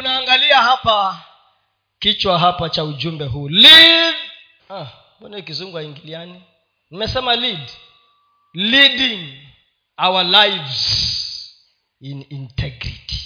unaangalia 0.00 0.56
hapa 0.62 1.24
kichwa 1.98 2.38
hapa 2.38 2.70
cha 2.70 2.84
ujumbe 2.84 3.24
huu 3.24 3.48
lead. 3.48 4.14
Ah, 4.70 4.86
kizungu 5.44 5.76
haingiliani? 5.76 6.42
Nimesema 6.90 7.36
lead. 7.36 7.70
Leading 8.54 9.42
our 9.98 10.24
lives 10.24 11.10
in 12.00 12.26
integrity. 12.30 13.20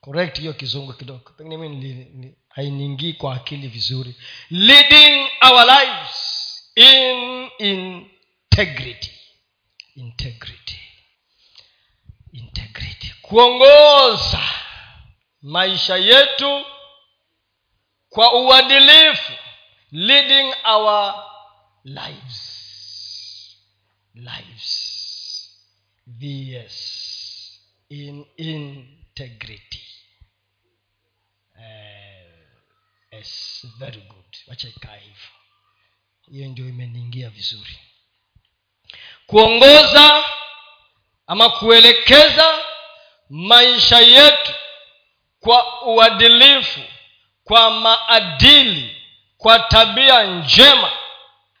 Correct 0.00 0.38
hiyo 0.40 0.52
kizungu 0.52 0.92
kidogo. 0.92 1.30
Pengine 1.36 1.56
mi 1.56 2.34
hainiingii 2.48 3.12
kwa 3.12 3.34
akili 3.34 3.68
vizuri. 3.68 4.14
Leading 4.50 5.28
our 5.50 5.64
lives 5.64 6.16
in 6.74 7.48
integrity. 7.58 9.10
Integrity. 9.96 10.78
Integrity. 12.32 13.14
Kuongoza 13.22 14.42
maisha 15.46 15.96
yetu 15.96 16.64
kwa 18.08 18.32
uadilifu 18.34 19.32
leading 19.90 20.54
our 20.64 21.14
lives. 21.84 22.52
Lives. 24.14 24.92
Vs 26.06 27.60
in 27.88 28.26
integrity. 28.36 29.82
Uh, 31.56 32.32
yes, 33.12 33.66
very 33.78 34.00
good. 34.00 34.36
Wachaikaa 34.46 34.96
hivyo. 34.96 35.28
Hiyo 36.30 36.48
ndio 36.48 36.68
imeniingia 36.68 37.30
vizuri. 37.30 37.78
Kuongoza 39.26 40.24
ama 41.26 41.50
kuelekeza 41.50 42.64
maisha 43.30 44.00
yetu 44.00 44.52
kwa 45.46 45.82
uadilifu 45.82 46.80
kwa 47.44 47.70
maadili 47.70 48.96
kwa 49.38 49.58
tabia 49.58 50.24
njema. 50.24 50.90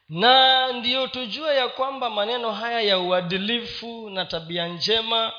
Na 0.08 0.72
ndiyo 0.72 1.06
tujue 1.06 1.56
ya 1.56 1.68
kwamba 1.68 2.10
maneno 2.10 2.52
haya 2.52 2.80
ya 2.80 2.98
uadilifu 2.98 4.10
na 4.10 4.24
tabia 4.24 4.66
njema 4.68 5.32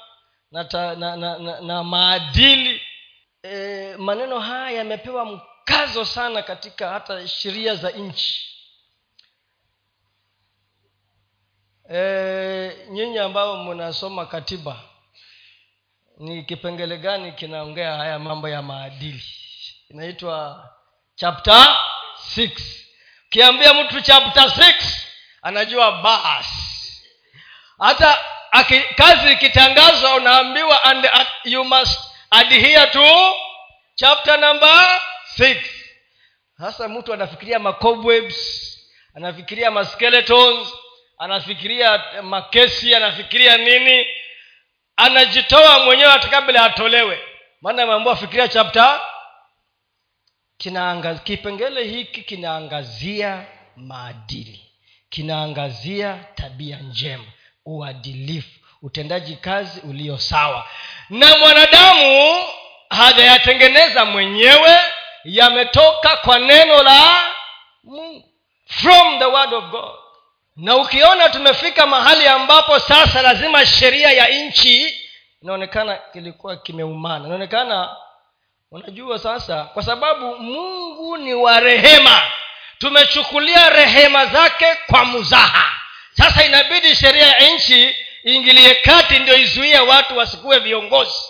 na, 0.52 0.66
ta, 0.66 0.95
na, 0.95 1.16
na, 1.16 1.38
na, 1.38 1.62
na 1.62 1.84
maadili 1.84 2.81
e, 3.44 3.95
maneno 3.98 4.39
haya 4.39 4.78
yamepewa 4.78 5.26
mkazo 5.26 6.06
sana 6.06 6.42
katika 6.42 6.89
hata 6.89 7.28
sheria 7.28 7.76
za 7.76 7.89
nchi. 7.92 8.48
E, 11.94 12.78
nyinyi 12.89 13.17
ambao 13.20 13.64
mnasoma 13.64 14.26
katiba 14.26 14.80
ni 16.18 16.44
kipengele 16.44 16.98
gani 16.98 17.32
kinaongea 17.32 17.94
haya 17.94 18.20
mambo 18.20 18.50
ya 18.50 18.62
maadili? 18.62 19.23
Inaitwa 19.90 20.70
chapter 21.16 21.78
6 22.38 22.52
ukiambia 23.28 23.73
mtu 23.73 24.02
chapter 24.02 24.44
6 24.44 24.73
anajua 25.42 25.92
bas 25.92 26.48
hata 27.80 28.18
kazi 28.95 29.32
ikitangazwa 29.34 30.16
unaambiwa 30.16 30.84
and, 30.84 31.06
uh, 31.06 31.22
you 31.44 31.64
must 31.64 32.00
adhere 32.30 32.88
to 32.88 33.36
chapter 33.95 34.40
number 34.40 35.02
6 35.40 35.62
sasa 36.58 36.88
mtu 36.90 37.14
anafikiria 37.14 37.60
macobwebs 37.60 38.38
anafikiria 39.16 39.72
maskeletons 39.72 40.73
anafikiria 41.18 42.04
makesi 42.22 42.95
anafikiria 42.95 43.58
nini 43.58 44.06
anajitoa 44.98 45.80
mwenyewe 45.80 46.12
hata 46.12 46.28
kabla 46.28 46.64
atolewe. 46.64 47.20
Maana 47.62 47.84
ameambua 47.84 48.16
fikiria 48.16 48.48
chapta 48.48 49.00
kipengele 51.23 51.84
hiki 51.84 52.22
kinaangazia 52.22 53.45
maadili 53.76 54.62
kinaangazia 55.09 56.26
tabia 56.36 56.77
njema 56.77 57.23
uadilifu 57.66 58.60
utendaji 58.82 59.36
kazi 59.36 59.80
ulio 59.80 60.17
sawa. 60.17 60.67
Na 61.10 61.38
mwanadamu 61.38 62.36
hajayatengeneza 62.89 64.05
mwenyewe 64.05 64.80
yametoka 65.23 66.17
kwa 66.17 66.39
neno 66.39 66.83
la 66.83 67.21
mungu. 67.83 68.23
From 68.66 69.20
the 69.20 69.26
word 69.26 69.54
of 69.54 69.64
god 69.70 69.95
na 70.58 70.76
ukiona 70.76 71.30
tumefika 71.30 71.86
mahali 71.88 72.28
ambapo 72.28 72.80
sasa 72.80 73.22
lazima 73.22 73.66
sheria 73.66 74.12
ya 74.12 74.28
nchi 74.28 75.02
inaonekana 75.42 75.95
kilikuwa 76.14 76.58
kimeumana. 76.58 77.26
Inaonekana 77.26 77.95
unajua 78.72 79.20
sasa 79.20 79.64
kwa 79.64 79.84
sababu 79.84 80.36
mungu 80.36 81.18
ni 81.18 81.34
wa 81.34 81.60
rehema. 81.60 82.22
Tumechukulia 82.78 83.70
rehema 83.70 84.26
zake 84.26 84.66
kwa 84.90 85.06
muzaha. 85.06 85.72
Sasa 86.12 86.45
inabidi 86.45 86.95
sheria 86.95 87.28
ya 87.28 87.39
nchi 87.56 87.95
iingilie 88.26 88.76
kati 88.76 89.20
ndio 89.20 89.38
izuie 89.38 89.80
watu 89.80 90.18
wasikuwe 90.18 90.60
viongozi. 90.60 91.22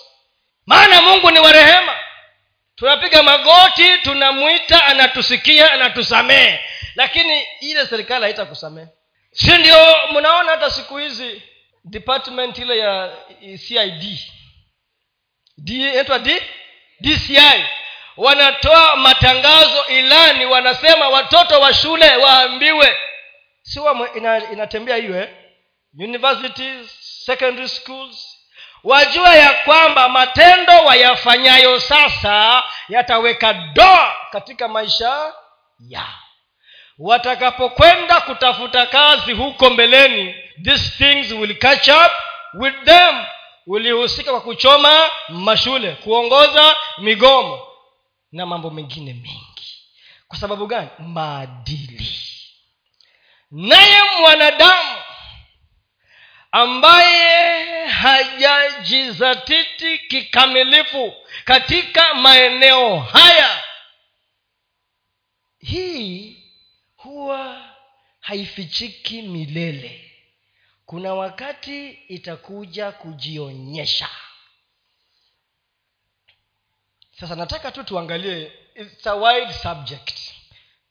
Maana 0.65 1.01
mungu 1.01 1.31
ni 1.31 1.39
wa 1.39 1.51
rehema. 1.53 1.95
Tunapiga 2.75 3.23
magoti 3.23 3.97
tunamwita 3.97 4.85
anatusikia 4.85 5.73
anatusamehe. 5.73 6.59
Lakini 6.95 7.45
ile 7.61 7.85
serikali 7.87 8.23
haitakusamehe 8.23 8.87
si 9.31 9.57
ndio 9.57 9.77
mnaona 10.11 10.51
hata 10.51 10.69
siku 10.69 10.97
hizi 10.97 11.41
department 11.83 12.57
ile 12.57 12.77
ya 12.77 13.17
cid 13.67 14.19
inaitwa 15.67 16.19
d? 16.19 16.41
Dci 17.01 17.37
wanatoa 18.17 18.95
matangazo 18.95 19.85
ilani 19.87 20.45
wanasema 20.45 21.09
watoto 21.09 21.59
wa 21.61 21.73
shule 21.73 22.15
waambiwe. 22.15 22.97
Si 23.61 23.79
ina, 24.15 24.51
inatembea 24.51 24.95
hiyo 24.95 25.21
eh? 25.21 25.29
universities 25.99 26.87
secondary 27.25 27.69
schools 27.69 28.37
wajua 28.83 29.35
ya 29.35 29.53
kwamba 29.53 30.09
matendo 30.09 30.73
wayafanyayo 30.85 31.79
sasa 31.79 32.63
yataweka 32.89 33.53
doa 33.53 34.15
katika 34.31 34.67
maisha 34.67 35.33
yao 35.89 36.19
watakapokwenda 36.99 38.21
kutafuta 38.21 38.85
kazi 38.85 39.33
huko 39.33 39.69
mbeleni 39.69 40.35
these 40.63 40.89
things 40.89 41.31
will 41.31 41.57
catch 41.57 41.87
up 41.87 42.11
with 42.53 42.83
them. 42.83 43.25
Ulihusika 43.67 44.31
kwa 44.31 44.41
kuchoma 44.41 45.09
mashule 45.29 45.91
kuongoza 45.91 46.75
migomo 46.97 47.67
na 48.31 48.45
mambo 48.45 48.69
mengine 48.69 49.13
mengi. 49.13 49.83
Kwa 50.27 50.37
sababu 50.39 50.67
gani? 50.67 50.87
Maadili. 50.99 52.11
Naye 53.51 53.97
mwanadamu 54.19 54.97
ambaye 56.51 57.85
hajajizatiti 57.87 59.97
kikamilifu 59.99 61.13
katika 61.45 62.13
maeneo 62.13 62.99
haya 62.99 63.63
hii 65.59 66.37
huwa 67.07 67.69
haifichiki 68.19 69.21
milele. 69.21 70.11
Kuna 70.85 71.13
wakati 71.13 71.89
itakuja 71.89 72.91
kujionyesha. 72.91 74.09
Sasa 77.19 77.35
nataka 77.35 77.71
tu 77.71 77.83
tuangalie 77.83 78.51
it's 78.75 79.07
a 79.07 79.15
wide 79.15 79.53
subject. 79.53 80.19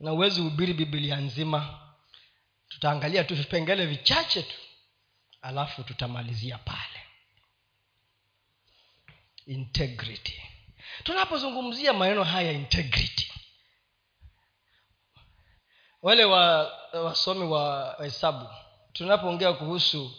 Na 0.00 0.12
uwezi 0.12 0.41
hubiri 0.41 0.72
biblia 0.75 1.16
nzima. 1.16 1.81
Tutaangalia 2.69 3.25
tu 3.25 3.34
vipengele 3.34 3.87
vichache 3.87 4.43
tu. 4.43 4.56
Alafu 5.43 5.82
tutamalizia 5.84 6.59
pale. 6.59 7.00
Integrity. 9.47 10.43
Tunapozungumzia 11.05 11.93
maneno 11.93 12.25
haya 12.25 12.53
integrity 12.53 13.32
wale 16.06 16.25
wa 16.25 16.73
wasomi 16.93 17.44
wa 17.44 17.97
hesabu 18.03 18.49
tunapoongea 18.93 19.53
kuhusu 19.53 20.11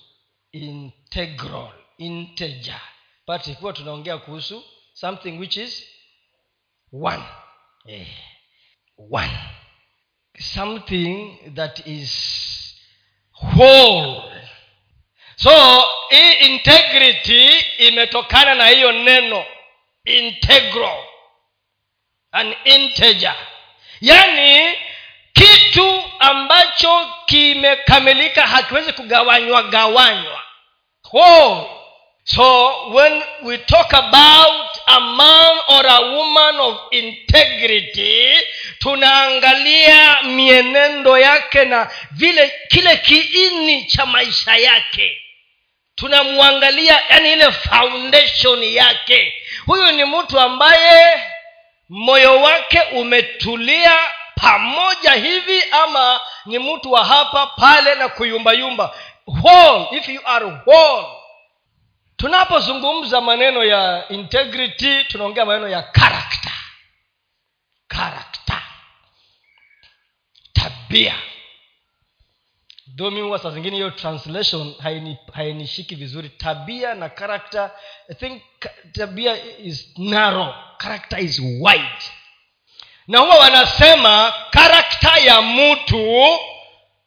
integral 0.51 1.69
integer 1.98 2.81
but 3.28 3.48
ikiwa 3.48 3.74
tunaongea 3.74 4.18
kuhusu 4.18 4.63
something 4.94 5.31
which 5.31 5.57
is 5.57 5.88
one. 6.94 7.24
Eh, 7.88 8.07
one. 9.12 9.38
Something 10.39 11.38
that 11.56 11.88
is 11.88 12.12
whole. 13.31 14.22
So 15.36 15.84
hii 16.10 16.31
integrity 16.34 17.50
imetokana 17.78 18.56
na 18.56 18.68
hiyo 18.68 18.92
neno 18.92 19.45
integral 20.06 21.04
an 22.31 22.56
integer. 22.66 23.36
Yaani 24.01 24.78
kitu 25.57 26.04
ambacho 26.19 27.07
kimekamilika 27.25 28.48
hakiwezi 28.48 28.94
kugawanywa 28.94 29.63
gawanywa. 29.63 30.42
Oh. 31.13 31.74
so 32.24 32.89
when 32.89 33.24
we 33.44 33.57
talk 33.57 33.94
about 33.94 34.77
a 34.88 35.00
man 35.00 35.57
or 35.69 35.88
a 35.88 36.00
woman 36.01 36.59
of 36.59 36.77
integrity 36.92 38.38
tunaangalia 38.80 40.21
mienendo 40.24 41.18
yake 41.18 41.65
na 41.65 41.92
vile 42.12 42.53
kile 42.69 42.98
kiini 42.98 43.86
cha 43.86 44.06
maisha 44.06 44.56
yake. 44.56 45.21
Tunamwangalia 45.95 47.01
yani 47.10 47.33
ile 47.33 47.51
foundation 47.51 48.63
yake. 48.63 49.33
Huyu 49.65 49.92
ni 49.92 50.06
mtu 50.06 50.39
ambaye 50.39 51.24
moyo 51.89 52.42
wake 52.42 52.81
umetulia 52.81 53.98
pamoja 54.42 55.12
hivi 55.12 55.63
ama 55.72 56.19
ni 56.45 56.60
mtu 56.60 56.92
wa 56.92 57.06
hapa 57.06 57.48
pale 57.48 57.95
na 57.95 58.10
kuyumbayumba 58.10 58.95
if 59.92 60.10
you 60.10 60.22
are 60.25 60.45
whole 60.45 61.07
tunapozungumza 62.18 63.22
maneno 63.22 63.63
ya 63.63 64.10
integrity 64.10 65.04
tunaongea 65.04 65.45
maneno 65.45 65.68
ya 65.68 65.81
karakta 65.84 66.51
karakta 67.88 68.62
tabia. 70.54 71.16
Though 72.98 73.13
huwa 73.22 73.39
saa 73.39 73.50
zingine 73.50 73.75
hiyo 73.75 73.89
translation 73.89 74.75
hainishiki 75.34 75.95
haini 75.95 76.06
vizuri. 76.06 76.30
Tabia 76.30 76.94
na 76.94 77.10
karakta 77.10 77.72
i 78.10 78.16
think 78.16 78.42
tabia 78.92 79.57
is 79.60 79.98
narrow. 79.98 80.54
Character 80.78 81.19
is 81.19 81.39
wide 81.39 82.04
na 83.07 83.19
huwa 83.19 83.38
wanasema 83.38 84.33
karakta 84.50 85.18
ya 85.18 85.42
mtu 85.42 86.39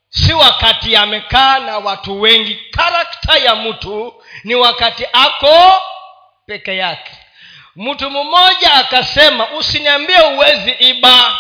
si 0.09 0.33
wakati 0.33 0.97
amekaa 0.97 1.59
na 1.59 1.79
watu 1.79 2.21
wengi. 2.21 2.55
Karakta 2.71 3.37
ya 3.39 3.55
mtu 3.57 4.23
ni 4.45 4.55
wakati 4.55 5.07
ako 5.13 5.83
peke 6.47 6.77
yake. 6.77 7.13
Mtu 7.77 8.11
mmoja 8.11 8.75
akasema 8.75 9.51
usiniambie 9.51 10.21
uwezi 10.21 10.71
iba. 10.71 11.39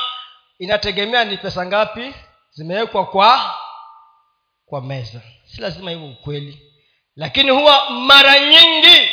Inategemea 0.59 1.25
ni 1.25 1.37
pesa 1.37 1.67
ngapi 1.67 2.15
zimewekwa 2.51 3.07
kwa 3.07 3.55
kwa 4.67 4.81
meza. 4.83 5.21
Si 5.45 5.61
lazima 5.61 5.93
iwe 5.93 6.05
ukweli. 6.09 6.63
Lakini 7.17 7.51
huwa 7.51 7.91
mara 7.91 8.41
nyingi 8.41 9.11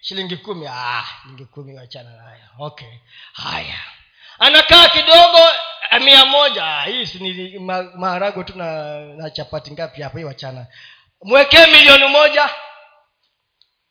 shilingi 0.00 0.36
kumi. 0.36 0.66
Ah, 0.66 1.04
shilingi 1.22 1.44
kumi 1.44 1.74
wachana 1.74 2.10
nayo 2.10 2.42
okay 2.58 2.88
haya 3.32 3.78
anakaa 4.38 4.88
kidogo 4.88 5.38
eh, 5.90 6.00
mia 6.02 6.24
moja. 6.24 6.64
Ah, 6.66 6.84
hii 6.84 7.04
ni 7.20 7.58
maharago 7.94 8.42
tu 8.44 8.58
na, 8.58 8.98
na 9.00 9.30
chapati 9.30 9.70
ngapi 9.70 10.02
hapa 10.02 10.18
hii 10.18 10.24
wachana. 10.24 10.66
Mwekee 11.22 11.66
milioni 11.66 12.06
moja 12.06 12.50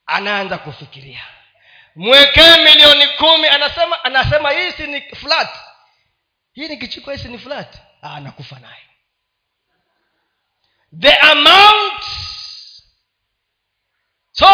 anaanza 0.05 0.57
kufikiria. 0.57 1.21
Mwekee 1.95 2.57
milioni 2.63 3.07
kumi 3.07 3.47
anasema 3.47 4.03
anasema 4.03 4.51
hii 4.51 4.71
si 4.71 4.87
ni 4.87 5.01
flat. 5.01 5.49
Hii 6.53 6.67
nikichukua 6.67 7.13
hii 7.13 7.19
si 7.19 7.27
ni 7.27 7.37
flat. 7.39 7.75
Ah, 8.01 8.19
nakufa 8.19 8.59
nayo. 8.59 8.75
The 10.99 11.17
amount. 11.17 12.03
So 14.31 14.47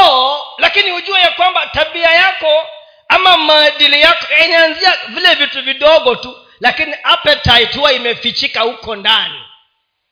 lakini 0.57 0.91
hujue 0.91 1.19
ya 1.21 1.31
kwamba 1.31 1.67
tabia 1.67 2.11
yako 2.11 2.67
ama 3.11 3.37
maadili 3.37 4.01
yako 4.01 4.25
inaanzia 4.45 4.97
vile 5.07 5.33
vitu 5.35 5.61
vidogo 5.63 6.15
tu 6.15 6.37
lakini 6.59 6.95
appetite 7.03 7.77
huwa 7.77 7.93
imefichika 7.93 8.61
huko 8.61 8.95
ndani. 8.95 9.41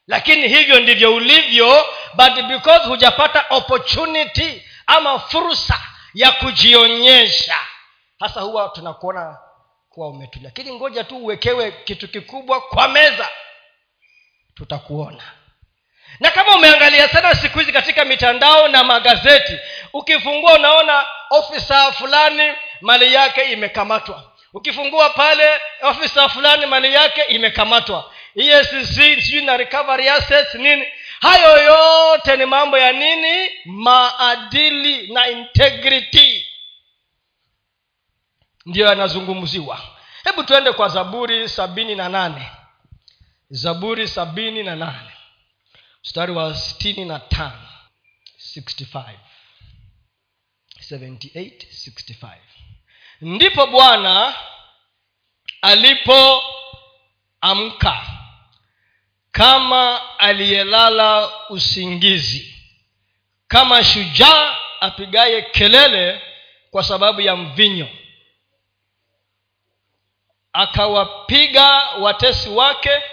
Lakini 0.07 0.47
hivyo 0.47 0.79
ndivyo 0.79 1.15
ulivyo 1.15 1.85
but 2.13 2.41
because 2.41 2.85
hujapata 2.85 3.45
opportunity 3.49 4.63
ama 4.87 5.19
fursa 5.19 5.79
ya 6.13 6.31
kujionyesha 6.31 7.55
hasa 8.19 8.41
huwa 8.41 8.69
tunakuona 8.69 9.37
kuwa 9.89 10.07
umetulia. 10.09 10.51
Lakini 10.55 10.75
ngoja 10.75 11.03
tu 11.03 11.17
uwekewe 11.17 11.71
kitu 11.71 12.07
kikubwa 12.07 12.61
kwa 12.61 12.87
meza 12.87 13.29
tutakuona. 14.55 15.23
Na 16.19 16.31
kama 16.31 16.55
umeangalia 16.55 17.07
sana 17.09 17.35
siku 17.35 17.59
hizi 17.59 17.71
katika 17.71 18.05
mitandao 18.05 18.67
na 18.67 18.83
magazeti 18.83 19.59
ukifungua 19.93 20.53
unaona 20.53 21.05
ofisa 21.29 21.91
fulani 21.91 22.53
mali 22.81 23.13
yake 23.13 23.43
imekamatwa. 23.51 24.35
Ukifungua 24.53 25.09
pale 25.09 25.61
ofisa 25.81 26.29
fulani 26.29 26.65
mali 26.65 26.93
yake 26.93 27.21
imekamatwa. 27.23 28.13
Esc 28.35 28.85
sijui 28.85 29.41
na 29.41 29.57
recovery 29.57 30.09
assets 30.09 30.55
nini. 30.55 30.85
Hayo 31.19 31.63
yote 31.63 32.37
ni 32.37 32.45
mambo 32.45 32.77
ya 32.77 32.91
nini? 32.91 33.49
Maadili 33.65 35.13
na 35.13 35.27
integrity. 35.29 36.45
Ndiyo 38.65 38.87
yanazungumziwa. 38.87 39.81
Hebu 40.23 40.43
tuende 40.43 40.71
kwa 40.71 40.89
zaburi 40.89 41.49
sabini 41.49 41.95
na 41.95 42.09
nane. 42.09 42.51
Zaburi 43.49 44.07
sabini 44.07 44.63
na 44.63 44.75
nane. 44.75 45.11
Mstari 46.03 46.31
wa 46.31 46.55
sitini 46.55 47.05
na 47.05 47.19
tano. 47.19 47.67
65 48.57 49.03
78 50.91 51.51
ndipo 53.21 53.67
bwana 53.67 54.35
alipoamka 55.61 56.51
kama 59.31 60.01
aliyelala 60.19 61.31
usingizi 61.49 62.55
kama 63.47 63.83
shujaa 63.83 64.55
apigaye 64.79 65.41
kelele 65.41 66.21
kwa 66.71 66.83
sababu 66.83 67.21
ya 67.21 67.35
mvinyo 67.35 67.87
akawapiga 70.53 71.67
watesi 71.99 72.49
wake 72.49 73.03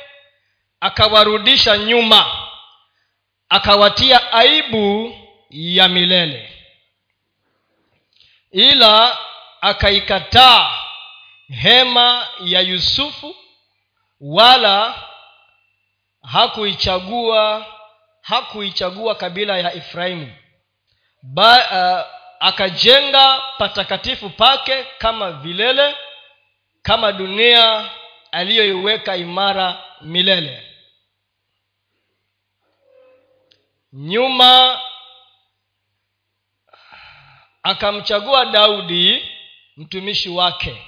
akawarudisha 0.80 1.78
nyuma 1.78 2.48
akawatia 3.48 4.32
aibu 4.32 5.14
ya 5.50 5.88
milele. 5.88 6.52
Ila 8.52 9.18
akaikataa 9.66 10.78
hema 11.48 12.28
ya 12.44 12.60
yusufu 12.60 13.36
wala 14.20 15.02
hakuichagua 16.22 17.66
hakuichagua 18.20 19.14
kabila 19.14 19.58
ya 19.58 19.74
efraimu. 19.74 20.32
Ba, 21.22 21.56
uh, 21.56 22.46
akajenga 22.48 23.42
patakatifu 23.58 24.30
pake 24.30 24.84
kama 24.98 25.30
vilele 25.32 25.96
kama 26.82 27.12
dunia 27.12 27.90
aliyoiweka 28.32 29.16
imara 29.16 29.84
milele. 30.00 30.62
Nyuma 33.92 34.80
akamchagua 37.62 38.44
daudi 38.46 39.35
mtumishi 39.76 40.28
wake 40.28 40.82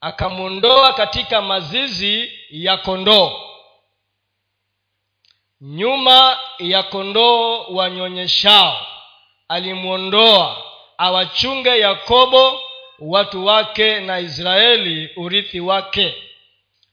akamwondoa 0.00 0.92
katika 0.92 1.42
mazizi 1.42 2.32
ya 2.50 2.76
kondoo. 2.76 3.40
Nyuma 5.60 6.38
ya 6.58 6.82
kondoo 6.82 7.62
wanyonyeshao 7.64 8.86
alimwondoa 9.48 10.56
awachunge 10.98 11.78
yakobo 11.80 12.60
watu 12.98 13.46
wake 13.46 14.00
na 14.00 14.20
israeli 14.20 15.10
urithi 15.16 15.60
wake. 15.60 16.14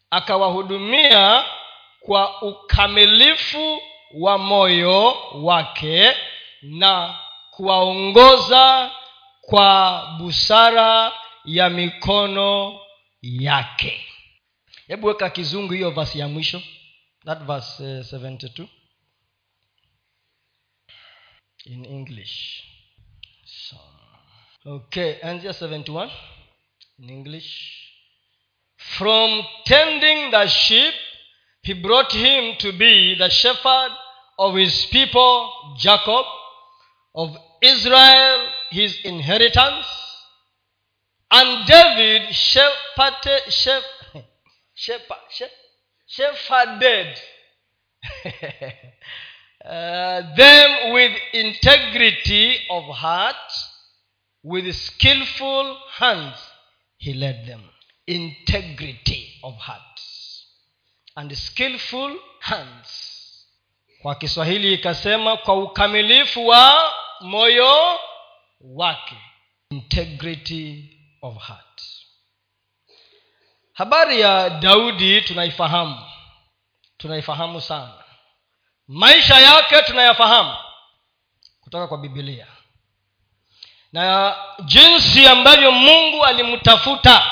Akawahudumia 0.10 1.46
kwa 2.00 2.42
ukamilifu 2.42 3.82
wa 4.14 4.38
moyo 4.38 5.18
wake 5.34 6.16
na 6.62 7.16
kuwaongoza 7.52 8.92
kwa 9.42 10.02
busara 10.20 11.12
ya 11.46 11.70
mikono 11.70 12.80
yake. 13.22 14.06
Hebu 14.88 15.08
weka 15.08 15.30
kizungu 15.30 15.74
hiyo 15.74 15.92
vasi 15.92 16.20
ya 16.20 16.28
mwisho. 16.28 16.62
That 17.26 17.44
verse 17.44 17.84
uh, 17.84 18.06
72 18.06 18.68
in 21.66 21.86
english. 21.86 22.64
So, 23.46 23.78
okay 24.66 25.16
anzia 25.24 25.52
71 25.52 26.10
in 27.00 27.10
english. 27.10 27.78
From 28.78 29.44
tending 29.66 30.32
the 30.32 30.48
sheep 30.48 30.94
he 31.64 31.74
brought 31.74 32.14
him 32.14 32.56
to 32.58 32.72
be 32.72 33.16
the 33.16 33.30
shepherd 33.30 33.92
of 34.38 34.56
his 34.56 34.88
people 34.88 35.50
jacob 35.78 36.26
of 37.14 37.38
israel 37.62 38.48
his 38.72 39.00
inheritance 39.06 39.86
and 41.32 41.66
david 41.66 42.34
shepherded, 42.34 43.42
shepherd, 43.50 44.26
shepherd, 44.76 45.52
shepherded 46.08 47.18
uh, 49.66 50.22
them 50.36 50.94
with 50.94 51.12
integrity 51.34 52.58
of 52.70 52.84
heart 52.84 53.36
with 54.44 54.74
skillful 54.76 55.78
hands 56.00 56.38
he 57.02 57.14
led 57.16 57.48
them. 57.48 57.62
Integrity 58.06 59.40
of 59.44 59.56
heart 59.56 60.00
and 61.18 61.36
skillful 61.36 62.16
hands. 62.40 63.08
Kwa 64.02 64.16
kiswahili 64.16 64.74
ikasema 64.74 65.38
kwa 65.38 65.56
ukamilifu 65.56 66.48
wa 66.48 66.94
moyo 67.22 68.00
wake. 68.62 69.16
Integrity 69.70 70.98
of 71.22 71.38
heart. 71.38 71.82
Habari 73.74 74.22
ya 74.22 74.50
daudi 74.50 75.22
tunaifahamu. 75.22 76.06
Tunaifahamu 76.98 77.62
sana. 77.62 77.94
Maisha 78.88 79.40
yake 79.40 79.82
tunayafahamu 79.82 80.56
kutoka 81.62 81.88
kwa 81.88 81.98
bibilia 81.98 82.48
na 83.94 84.36
jinsi 84.66 85.28
ambavyo 85.28 85.72
mungu 85.72 86.26
alimtafuta 86.26 87.32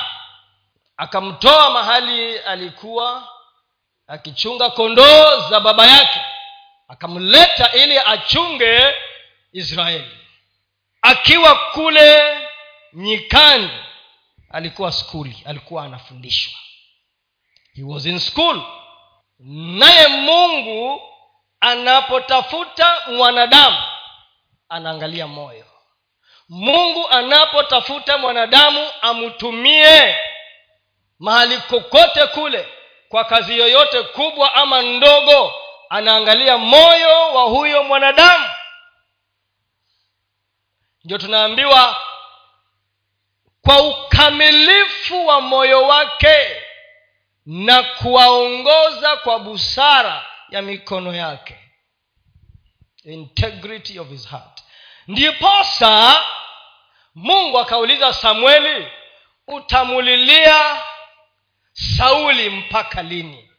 akamtoa 0.98 1.70
mahali 1.70 2.38
alikuwa 2.40 3.28
akichunga 4.08 4.70
kondoo 4.70 5.50
za 5.50 5.60
baba 5.60 5.86
yake 5.88 6.22
akamleta 6.88 7.72
ili 7.74 7.98
achunge 8.00 8.94
israeli. 9.52 10.18
Akiwa 11.02 11.56
kule 11.56 12.38
nyikani 12.94 13.70
alikuwa 14.52 14.92
skuli 14.92 15.44
alikuwa 15.46 15.84
anafundishwa. 15.84 16.54
He 17.76 17.84
was 17.84 18.06
in 18.06 18.20
school. 18.20 18.62
Naye 19.80 20.08
mungu 20.08 21.02
anapotafuta 21.60 22.96
mwanadamu 23.08 23.78
anaangalia 24.70 25.28
moyo. 25.28 25.66
Mungu 26.50 27.08
anapotafuta 27.10 28.18
mwanadamu 28.18 28.88
amtumie 29.02 30.16
mahali 31.20 31.58
kokote 31.58 32.28
kule 32.28 32.68
kwa 33.10 33.24
kazi 33.24 33.58
yoyote 33.58 34.04
kubwa 34.04 34.54
ama 34.56 34.82
ndogo 34.82 35.54
anaangalia 35.90 36.58
moyo 36.58 37.34
wa 37.34 37.44
huyo 37.44 37.84
mwanadamu. 37.84 38.50
Ndio 41.04 41.18
tunaambiwa 41.18 41.98
kwa 43.70 43.82
ukamilifu 43.82 45.28
wa 45.28 45.42
moyo 45.42 45.84
wake 45.88 46.62
na 47.46 47.84
kuwaongoza 47.84 49.18
kwa 49.18 49.40
busara 49.40 50.26
ya 50.50 50.62
mikono 50.62 51.16
yake. 51.16 51.56
Integrity 53.04 54.00
of 54.00 54.10
his 54.10 54.28
heart. 54.30 54.64
Ndiposa 55.08 56.24
mungu 57.16 57.60
akauliza 57.60 58.14
samueli 58.14 58.88
utamulilia 59.48 60.82
sauli 61.74 62.50
mpaka 62.50 63.02
lini? 63.04 63.50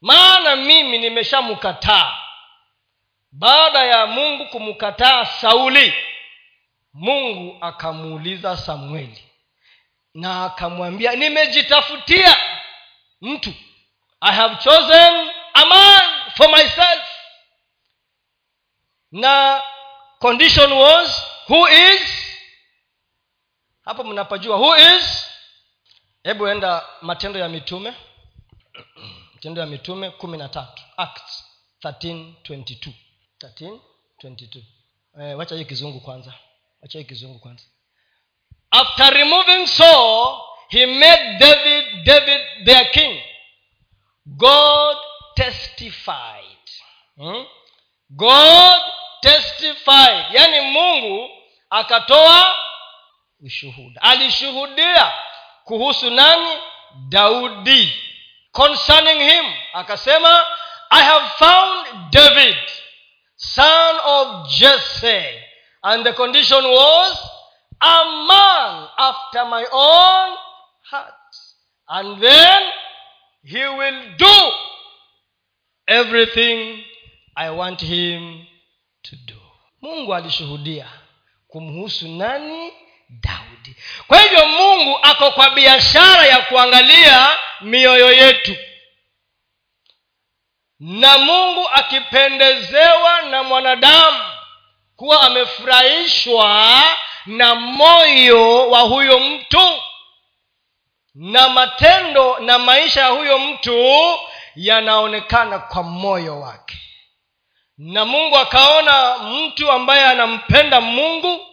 Maana 0.00 0.56
mimi 0.56 0.98
nimeshamkataa 0.98 2.16
baada 3.32 3.84
ya 3.84 4.06
mungu 4.06 4.46
kumkataa 4.46 5.24
sauli 5.24 5.94
mungu 6.92 7.58
akamuuliza 7.60 8.56
samueli 8.56 9.24
na 10.14 10.44
akamwambia 10.44 11.12
nimejitafutia 11.16 12.36
mtu. 13.20 13.54
I 14.20 14.34
have 14.34 14.56
chosen 14.56 15.30
a 15.54 15.64
man 15.66 16.30
for 16.36 16.48
myself. 16.48 17.02
Na 19.12 19.62
condition 20.20 20.72
was 20.72 21.22
who 21.48 21.68
is 21.68 22.02
hapo 23.84 24.04
mnapajua 24.04 24.56
who 24.56 24.76
is 24.76 25.26
hebu 26.22 26.48
enda 26.48 26.86
matendo 27.02 27.38
ya 27.38 27.48
mitume 27.48 27.94
matendo 29.34 29.60
ya 29.60 29.66
mitume 29.66 30.10
kumi 30.10 30.38
na 30.38 30.48
tatu 30.48 30.82
acts 30.96 31.44
1322 31.84 32.92
1322 33.40 34.62
eh, 35.20 35.38
wacha 35.38 35.54
hiyo 35.54 35.66
kizungu 35.66 36.00
kwanza 36.00 36.34
wacha 36.82 37.02
kizungu 37.02 37.38
kwanza. 37.38 37.64
After 38.70 39.10
removing 39.14 39.66
saul 39.66 40.40
he 40.68 40.86
made 40.86 41.38
david 41.38 42.04
david 42.04 42.40
their 42.64 42.90
king. 42.90 43.22
God 44.26 44.96
testified. 45.36 46.46
Hmm? 47.16 47.44
god 48.10 48.80
testified. 49.20 50.24
Yaani 50.34 50.60
mungu 50.60 51.30
akatoa 51.70 52.54
ushuhuda. 53.40 54.02
Alishuhudia 54.02 55.12
kuhusu 55.64 56.10
nani? 56.10 56.56
Daudi. 57.08 57.92
Concerning 58.52 59.20
him 59.30 59.44
akasema 59.72 60.44
i 60.90 61.02
have 61.04 61.28
found 61.38 61.86
david 62.10 62.56
son 63.36 63.96
of 64.04 64.48
jesse 64.48 65.41
and 65.82 66.04
the 66.04 66.12
condition 66.12 66.64
was 66.64 67.18
a 67.80 68.04
man 68.28 68.88
after 68.98 69.44
my 69.46 69.64
own 69.72 70.36
heart. 70.90 71.14
And 71.88 72.22
then 72.22 72.62
he 73.42 73.58
will 73.58 74.02
do 74.16 74.52
everything 75.88 76.84
i 77.36 77.50
want 77.50 77.80
him 77.80 78.46
to 79.02 79.16
do. 79.26 79.34
Mungu 79.82 80.14
alishuhudia 80.14 80.86
kumhusu 81.48 82.08
nani? 82.08 82.72
Daudi. 83.08 83.76
Kwa 84.06 84.20
hivyo 84.20 84.46
mungu 84.46 84.98
ako 85.02 85.30
kwa 85.30 85.50
biashara 85.50 86.26
ya 86.26 86.40
kuangalia 86.40 87.28
mioyo 87.60 88.12
yetu. 88.12 88.56
Na 90.80 91.18
mungu 91.18 91.68
akipendezewa 91.68 93.22
na 93.22 93.42
mwanadamu 93.42 94.31
kuwa 94.96 95.20
amefurahishwa 95.22 96.82
na 97.26 97.54
moyo 97.54 98.70
wa 98.70 98.80
huyo 98.80 99.18
mtu 99.18 99.82
na 101.14 101.48
matendo 101.48 102.38
na 102.38 102.58
maisha 102.58 103.00
ya 103.00 103.06
huyo 103.08 103.38
mtu 103.38 103.84
yanaonekana 104.56 105.58
kwa 105.58 105.82
moyo 105.82 106.40
wake. 106.40 106.76
Na 107.78 108.04
mungu 108.04 108.36
akaona 108.38 109.18
mtu 109.18 109.70
ambaye 109.72 110.04
anampenda 110.06 110.80
mungu 110.80 111.46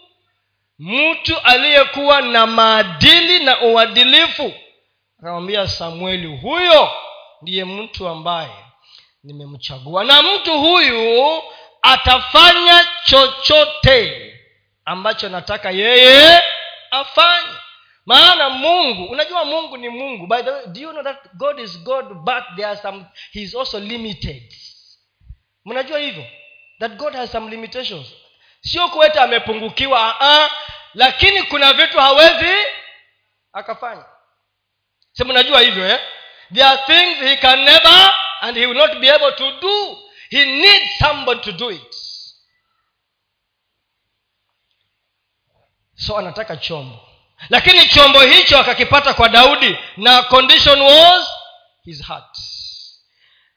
mtu 0.80 1.38
aliyekuwa 1.40 2.22
na 2.22 2.48
maadili 2.48 3.40
na 3.44 3.62
uadilifu 3.62 4.54
akamwambia 5.20 5.68
samueli 5.68 6.38
huyo 6.38 6.92
ndiye 7.42 7.66
mtu 7.66 8.08
ambaye 8.08 8.56
nimemchagua. 9.24 10.04
Na 10.04 10.24
mtu 10.24 10.60
huyu 10.60 11.42
atafanya 11.82 12.88
chochote 13.06 14.26
ambacho 14.86 15.30
nataka 15.30 15.72
yeye 15.72 16.42
afanye. 16.92 17.48
Maana 18.06 18.50
mungu 18.50 19.06
unajua 19.06 19.46
mungu 19.46 19.78
ni 19.78 19.90
mungu. 19.90 20.28
By 20.28 20.42
the 20.44 20.52
way 20.52 20.66
do 20.68 20.82
you 20.82 20.92
know 20.92 21.04
that 21.04 21.18
god 21.34 21.60
is 21.60 21.80
god 21.84 22.06
but 22.14 22.44
there 22.56 22.68
are 22.68 22.78
some 22.82 23.06
he 23.32 23.42
is 23.42 23.56
also 23.56 23.80
limited? 23.80 24.54
Mnajua 25.66 26.00
hivyo? 26.00 26.26
That 26.80 26.92
god 26.92 27.14
has 27.16 27.32
some 27.32 27.50
limitations. 27.50 28.08
Sio 28.62 28.88
kuweta 28.88 29.24
amepungukiwa 29.24 30.16
uh, 30.20 30.52
lakini 30.94 31.44
kuna 31.44 31.74
vitu 31.74 32.00
hawezi 32.00 32.54
akafanya. 33.54 34.06
Si 35.12 35.24
mnajua 35.24 35.62
hivyo 35.62 35.90
eh? 35.90 36.00
there 36.54 36.64
are 36.66 36.78
things 36.88 37.20
he 37.20 37.38
can 37.38 37.60
never 37.64 38.12
and 38.42 38.58
he 38.58 38.66
will 38.66 38.78
not 38.78 39.00
be 39.00 39.08
able 39.12 39.32
to 39.32 39.52
do 39.62 39.98
he 40.30 40.46
needs 40.46 40.98
somebody 41.00 41.42
to 41.42 41.52
do 41.52 41.70
it. 41.72 41.96
So 45.96 46.18
anataka 46.18 46.58
chombo. 46.58 47.00
Lakini 47.50 47.86
chombo 47.86 48.22
hicho 48.22 48.60
akakipata 48.60 49.14
kwa 49.14 49.30
daudi 49.30 49.78
na 49.98 50.24
condition 50.24 50.82
was 50.82 51.28
his 51.86 52.04
heart. 52.04 52.38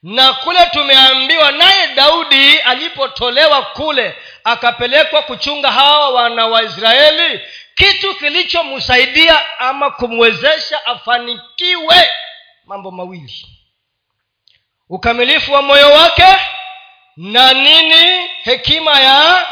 Na 0.02 0.32
kule 0.32 0.66
tumeambiwa 0.72 1.52
naye 1.52 1.86
daudi 1.94 2.58
alipotolewa 2.58 3.62
kule 3.62 4.16
akapelekwa 4.44 5.22
kuchunga 5.22 5.72
hawa 5.72 6.10
wana 6.10 6.46
waisraeli 6.46 7.40
kitu 7.74 8.14
kilichomsaidia 8.14 9.58
ama 9.58 9.90
kumwezesha 9.90 10.86
afanikiwe 10.86 12.10
mambo 12.64 12.90
mawili. 12.90 13.46
Ukamilifu 14.88 15.52
wa 15.52 15.62
moyo 15.62 15.90
wake 15.92 16.26
na 17.16 17.52
nini? 17.52 18.28
Hekima 18.42 19.00
ya 19.00 19.46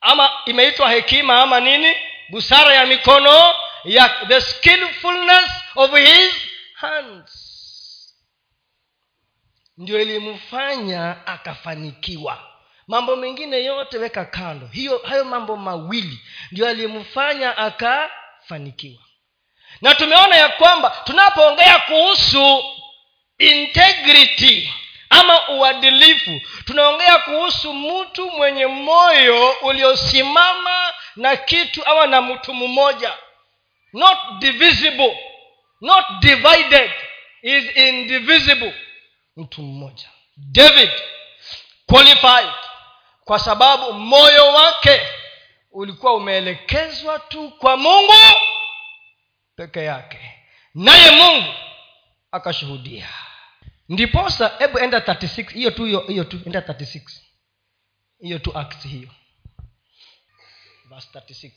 ama 0.00 0.30
imeitwa 0.46 0.90
hekima 0.90 1.42
ama 1.42 1.60
nini? 1.60 1.96
Busara 2.28 2.74
ya 2.74 2.86
mikono 2.86 3.54
ya 3.84 4.08
the 4.28 4.40
skillfulness 4.40 5.50
of 5.76 5.94
his 5.94 6.32
hands. 6.74 7.30
Ndio 9.78 10.00
ilimfanya 10.02 11.26
akafanikiwa. 11.26 12.46
Mambo 12.88 13.16
mengine 13.16 13.64
yote 13.64 13.98
weka 13.98 14.24
kando. 14.24 14.66
Hiyo 14.66 14.98
hayo 15.08 15.24
mambo 15.24 15.56
mawili 15.56 16.20
ndio 16.52 16.68
alimfanya 16.68 17.56
akafanikiwa. 17.58 19.02
Na 19.80 19.94
tumeona 19.94 20.36
ya 20.36 20.48
kwamba 20.48 20.90
tunapoongea 21.04 21.78
kuhusu 21.78 22.64
integrity 23.38 24.72
ama 25.10 25.48
uadilifu. 25.48 26.40
Tunaongea 26.64 27.18
kuhusu 27.18 27.74
mtu 27.74 28.30
mwenye 28.30 28.66
moyo 28.66 29.50
uliosimama 29.50 30.92
na 31.16 31.36
kitu 31.36 31.86
ama 31.86 32.06
na 32.06 32.22
mtu 32.22 32.54
mmoja. 32.54 33.12
Not 33.92 34.18
divisible 34.38 35.18
not 35.80 36.04
divided 36.20 36.90
is 37.42 37.76
indivisible. 37.76 38.74
Mtu 39.36 39.62
mmoja. 39.62 40.08
David 40.36 40.90
qualified 41.86 42.52
kwa 43.24 43.38
sababu 43.38 43.92
moyo 43.92 44.46
wake 44.46 45.00
ulikuwa 45.72 46.14
umeelekezwa 46.14 47.18
tu 47.18 47.50
kwa 47.50 47.76
mungu 47.76 48.12
peke 49.56 49.84
yake. 49.84 50.18
Naye 50.74 51.10
mungu 51.10 51.54
akashuhudia 52.32 53.08
ndiposa 53.90 54.48
hebu 54.58 54.78
enda 54.78 54.98
36 54.98 55.50
hiyo 55.52 55.70
tu 55.70 55.84
hiyo 55.84 56.24
tu 56.24 56.40
enda 56.46 56.60
36 56.60 57.00
hiyo 58.20 58.38
tu 58.38 58.58
act 58.58 58.82
hiyo. 58.86 59.08
Verse 60.88 61.08
36 61.18 61.50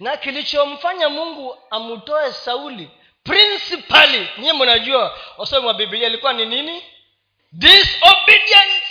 na 0.00 0.16
kilichomfanya 0.16 1.08
mungu 1.08 1.56
amtoe 1.70 2.32
sauli 2.32 2.90
principally 3.24 4.28
nyiye 4.38 4.52
mnajua 4.52 5.18
wasomi 5.38 5.66
wa 5.66 5.74
biblia 5.74 6.06
ilikuwa 6.08 6.32
ni 6.32 6.46
nini? 6.46 6.82
Disobedience. 7.52 8.86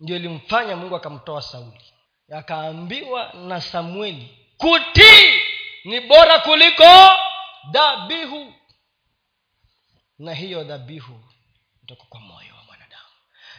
Ndio 0.00 0.16
ilimfanya 0.16 0.76
mungu 0.76 0.96
akamtoa 0.96 1.42
sauli. 1.42 1.92
Akaambiwa 2.32 3.32
na 3.32 3.60
samueli 3.60 4.38
kutii 4.56 5.40
ni 5.84 6.00
bora 6.00 6.38
kuliko 6.38 6.84
dhabihu 7.70 8.54
na 10.18 10.34
hiyo 10.34 10.64
dhabihu 10.64 11.20
kutoka 11.80 12.02
kwa 12.08 12.20
moyo 12.20 12.54
wa 12.58 12.64
mwanadamu. 12.64 13.02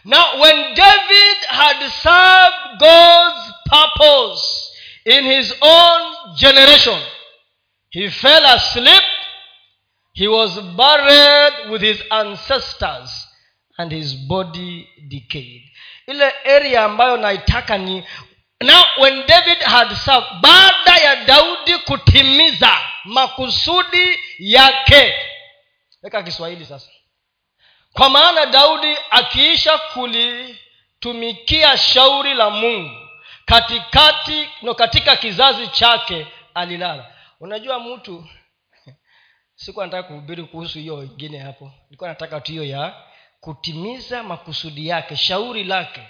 Now 0.06 0.42
when 0.42 0.74
david 0.76 1.38
had 1.48 1.90
served 1.90 2.80
god's 2.80 3.54
purpose 3.70 4.44
in 5.06 5.26
his 5.26 5.56
own 5.62 6.34
generation 6.36 7.02
he 7.90 8.10
fell 8.10 8.46
asleep 8.46 9.04
he 10.14 10.28
was 10.28 10.62
buried 10.62 11.70
with 11.70 11.82
his 11.82 12.04
ancestors 12.10 13.28
and 13.78 13.92
his 13.92 14.16
body 14.16 14.88
decayed. 15.08 15.64
Ile 16.08 16.32
area 16.46 16.84
ambayo 16.86 17.18
naitaka 17.18 17.78
ni 17.78 18.04
now 18.62 18.84
when 18.98 19.26
david 19.28 19.58
had 19.62 19.96
served 19.96 20.28
baada 20.42 20.98
ya 20.98 21.16
daudi 21.16 21.78
kutimiza 21.78 22.78
makusudi 23.04 24.20
yake 24.40 25.14
weka 26.04 26.24
kiswahili 26.24 26.66
sasa. 26.66 26.89
Kwa 27.94 28.10
maana 28.10 28.46
daudi 28.46 28.98
akiisha 29.10 29.77
kulitumikia 29.77 31.77
shauri 31.77 32.34
la 32.34 32.50
mungu 32.50 33.08
katikati 33.46 34.50
no 34.62 34.75
katika 34.75 35.16
kizazi 35.16 35.68
chake 35.68 36.27
alilala. 36.54 37.13
Unajua 37.39 37.80
mtu 37.80 38.27
sikuwa 39.56 39.86
nataka 39.86 40.08
kuhubiri 40.08 40.44
kuhusu 40.44 40.80
hiyo 40.80 40.96
wengine 40.96 41.39
hapo. 41.39 41.72
Nilikuwa 41.86 42.10
nataka 42.10 42.42
tu 42.42 42.51
hiyo 42.51 42.63
ya 42.63 42.94
kutimiza 43.39 44.24
makusudi 44.24 44.88
yake 44.88 45.16
shauri 45.16 45.63
lake. 45.63 46.01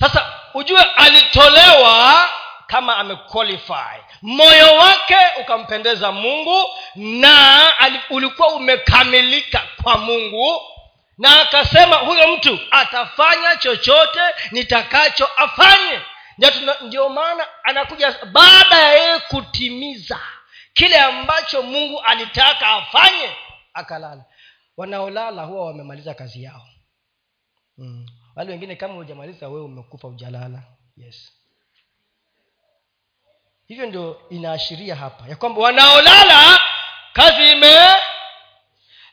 Sasa 0.00 0.40
ujue 0.54 0.82
alitolewa 0.82 2.28
kama 2.66 2.96
amequalify 2.96 3.96
moyo 4.22 4.74
wake 4.76 5.16
ukampendeza 5.40 6.12
mungu 6.12 6.64
na 6.94 7.72
ulikuwa 8.10 8.48
umekamilika 8.48 9.62
kwa 9.82 9.98
mungu 9.98 10.60
na 11.18 11.42
akasema 11.42 11.96
huyo 11.96 12.28
mtu 12.36 12.58
atafanya 12.70 13.56
chochote 13.56 14.20
nitakacho 14.50 15.26
afanye. 15.36 16.00
Ndio 16.80 17.08
maana 17.08 17.46
anakuja 17.64 18.18
baada 18.32 18.78
ya 18.78 18.92
yeye 18.94 19.18
kutimiza 19.18 20.20
kile 20.74 20.98
ambacho 21.00 21.62
mungu 21.62 22.00
alitaka 22.00 22.68
afanye 22.68 23.36
akalala. 23.74 24.24
Wanaolala 24.76 25.42
huwa 25.44 25.66
wamemaliza 25.66 26.14
kazi 26.14 26.42
yao. 26.42 26.62
Mm. 27.78 28.06
wale 28.36 28.52
wengine 28.52 28.76
kama 28.76 28.94
hujamaliza 28.94 29.48
wewe 29.48 29.60
umekufa 29.64 30.08
ujalala 30.08 30.62
yes 30.96 31.32
hivyo 33.74 33.86
ndio 33.86 34.22
inaashiria 34.30 34.96
hapa 34.96 35.28
ya 35.28 35.36
kwamba 35.36 35.60
wanaolala 35.62 36.60
kazi 37.12 37.52
ime 37.52 37.78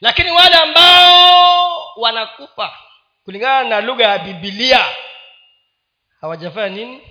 lakini 0.02 0.32
wale 0.32 0.56
ambao 0.56 1.93
wanakufa 1.95 2.78
kulingana 3.26 3.69
na 3.69 3.82
lugha 3.82 4.06
ya 4.08 4.19
bibilia 4.19 4.86
hawajafanya 6.21 6.69
nini? 6.69 7.02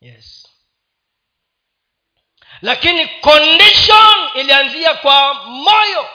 Yes. 0.00 0.48
Lakini 2.62 3.06
condition 3.08 4.16
ilianzia 4.34 4.94
kwa 4.94 5.34
moyo. 5.44 6.08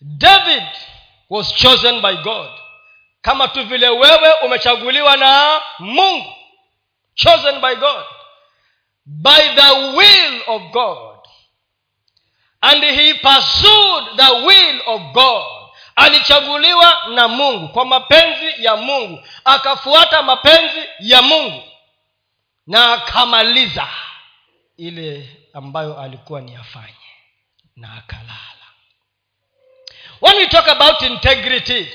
David 0.00 0.64
was 1.30 1.54
chosen 1.54 2.00
by 2.00 2.14
god 2.16 2.50
kama 3.20 3.48
tu 3.48 3.64
vile 3.66 3.88
wewe 3.88 4.32
umechaguliwa 4.32 5.16
na 5.16 5.60
mungu 5.78 6.41
chosen 7.14 7.60
by 7.60 7.74
god. 7.74 8.04
By 9.06 9.54
the 9.54 9.96
will 9.96 10.42
of 10.46 10.72
god. 10.72 11.18
And 12.62 12.84
he 12.84 13.14
pursued 13.14 14.16
the 14.16 14.46
will 14.46 14.80
of 14.86 15.12
god. 15.12 15.58
Alichaguliwa 15.96 17.02
na 17.14 17.28
mungu 17.28 17.68
kwa 17.68 17.84
mapenzi 17.84 18.64
ya 18.64 18.76
mungu. 18.76 19.20
Akafuata 19.44 20.22
mapenzi 20.22 20.80
ya 21.00 21.22
mungu. 21.22 21.62
Na 22.66 22.92
akamaliza 22.92 23.88
ile 24.76 25.36
ambayo 25.52 26.00
alikuwa 26.00 26.40
ni 26.40 26.56
afanye. 26.56 26.94
Na 27.76 27.94
akalala. 27.94 28.48
When 30.20 30.36
we 30.36 30.46
talk 30.46 30.68
about 30.68 31.02
integrity 31.02 31.88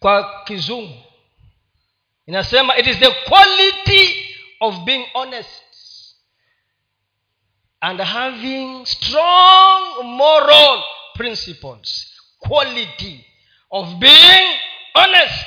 kwa 0.00 0.44
kizungu 0.44 1.02
inasema 2.26 2.76
it 2.76 2.86
is 2.86 2.98
the 2.98 3.10
quality 3.10 3.83
of 4.64 4.84
being 4.86 5.04
honest 5.14 5.62
and 7.82 8.00
having 8.00 8.86
strong 8.86 10.06
moral 10.16 10.82
principles 11.14 12.10
quality 12.40 13.24
of 13.70 13.98
being 14.00 14.56
honest 14.94 15.44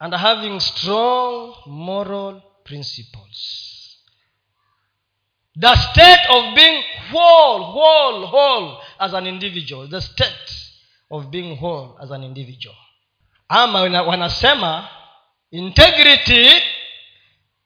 and 0.00 0.14
having 0.14 0.58
strong 0.58 1.54
moral 1.66 2.42
principles. 2.64 3.98
The 5.54 5.76
state 5.76 6.26
of 6.28 6.54
being 6.56 6.82
whole 7.10 7.62
whole 7.62 8.26
whole 8.26 8.80
as 8.98 9.12
an 9.12 9.26
individual. 9.26 9.86
The 9.86 10.00
state 10.00 10.72
of 11.10 11.30
being 11.30 11.56
whole 11.56 11.98
as 12.02 12.10
an 12.10 12.24
individual. 12.24 12.74
Ama 13.48 13.80
wanasema 13.80 14.88
integrity 15.52 16.48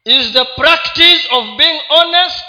is 0.05 0.33
the 0.33 0.45
practice 0.57 1.27
of 1.31 1.57
being 1.57 1.79
honest 1.89 2.43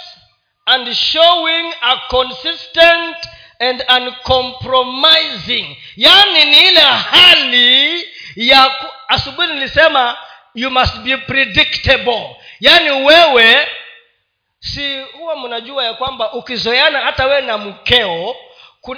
and 0.67 0.93
showing 0.95 1.73
a 1.81 1.97
consistent 2.09 3.15
and 3.59 3.83
uncompromising. 3.89 5.75
Yaani 5.97 6.45
ni 6.45 6.67
ile 6.67 6.79
hali 6.81 8.05
ya 8.35 8.75
asubuhi 9.07 9.47
nilisema 9.53 10.17
you 10.55 10.69
must 10.71 10.97
be 10.97 11.17
predictable. 11.17 12.35
Yaani 12.59 12.89
wewe 12.89 13.67
si 14.59 14.99
huwa 15.01 15.35
mnajua 15.35 15.83
ya 15.85 15.93
kwamba 15.93 16.33
ukizoeana 16.33 16.99
hata 16.99 17.25
wewe 17.25 17.41
na 17.41 17.57
mkeo 17.57 18.35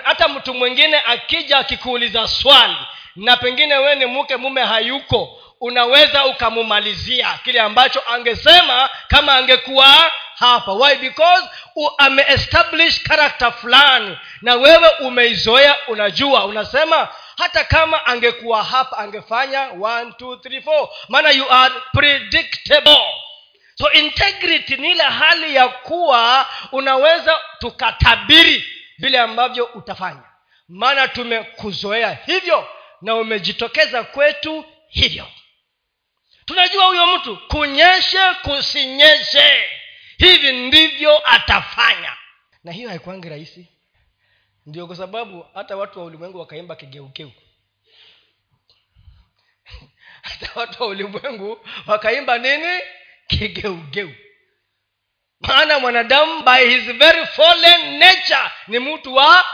hata 0.04 0.28
mtu 0.28 0.54
mwingine 0.54 0.98
akija 0.98 1.58
akikuuliza 1.58 2.28
swali 2.28 2.76
na 3.16 3.38
pengine 3.38 3.76
wewe 3.76 3.96
ni 3.96 4.06
mke 4.06 4.38
mume 4.38 4.64
hayuko 4.64 5.41
unaweza 5.62 6.26
ukamumalizia 6.26 7.40
kile 7.44 7.60
ambacho 7.60 8.04
angesema 8.14 8.90
kama 9.08 9.36
angekuwa 9.36 10.12
hapa. 10.36 10.74
Why? 10.74 10.96
Because 10.96 11.48
ameestablish 11.98 13.04
karakta 13.04 13.52
fulani. 13.52 14.18
Na 14.42 14.56
wewe 14.56 14.90
umeizoea 14.90 15.76
unajua. 15.88 16.46
Unasema 16.46 17.08
hata 17.38 17.64
kama 17.64 18.06
angekuwa 18.06 18.64
hapa 18.64 18.98
angefanya 18.98 19.70
one, 19.82 20.14
maana 21.10 21.30
you 21.32 21.52
are 21.52 21.74
predictable. 21.94 23.06
So 23.76 23.92
integrity 23.92 24.78
ni 24.78 24.92
ile 24.92 25.04
hali 25.04 25.56
ya 25.56 25.68
kuwa 25.68 26.46
unaweza 26.72 27.40
tukatabiri 27.60 28.68
vile 28.98 29.20
ambavyo 29.20 29.66
utafanya. 29.66 30.24
Maana 30.70 31.08
tumekuzoea 31.08 32.18
hivyo 32.26 32.68
na 33.02 33.16
umejitokeza 33.16 34.04
kwetu 34.04 34.66
hivyo 34.90 35.26
tunajua 36.52 36.86
huyo 36.86 37.08
mtu 37.08 37.38
kunyeshe 37.48 38.34
kusinyeshe. 38.42 39.70
Hivi 40.18 40.54
ndivyo 40.54 41.28
atafanya. 41.32 42.18
Na 42.64 42.72
hiyo 42.72 42.90
haikuangi 42.90 43.30
rahisi. 43.30 43.68
Ndio 44.66 44.88
kwa 44.88 44.96
sababu 44.96 45.46
hata 45.54 45.78
watu 45.78 46.00
wa 46.00 46.06
ulimwengu 46.06 46.40
wakaimba 46.40 46.76
kigeukeu. 46.76 47.32
Hata 50.22 50.60
watu 50.60 50.84
wa 50.84 50.90
ulimwengu 50.90 51.68
wakaimba 51.88 52.38
nini? 52.38 52.80
Kigeugeu. 53.28 54.16
Maana 55.40 55.80
mwanadamu 55.80 56.44
by 56.44 56.70
his 56.70 56.84
very 56.84 57.26
fallen 57.26 57.98
nature 58.00 58.52
ni 58.68 58.80
mtu 58.80 59.16
wa 59.16 59.46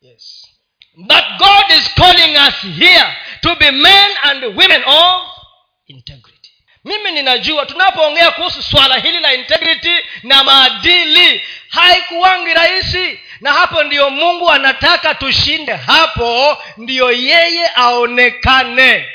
yes. 0.00 0.48
But 0.96 1.24
god 1.38 1.70
is 1.70 1.94
calling 1.94 2.36
us 2.36 2.60
here 2.78 3.16
to 3.40 3.56
be 3.56 3.70
men 3.70 4.08
and 4.22 4.44
women 4.44 4.84
of 4.86 5.31
integrity. 5.92 6.50
Mimi 6.84 7.10
ninajua 7.10 7.66
tunapoongea 7.66 8.30
kuhusu 8.30 8.62
swala 8.62 8.98
hili 8.98 9.20
la 9.20 9.34
integrity 9.34 9.94
na 10.22 10.44
maadili 10.44 11.42
haikuwangi 11.68 12.54
rahisi. 12.54 13.20
Na 13.40 13.52
hapo 13.52 13.82
ndiyo 13.84 14.10
mungu 14.10 14.50
anataka 14.50 15.14
tushinde. 15.14 15.72
Hapo 15.72 16.58
ndiyo 16.76 17.12
yeye 17.12 17.66
aonekane. 17.74 19.08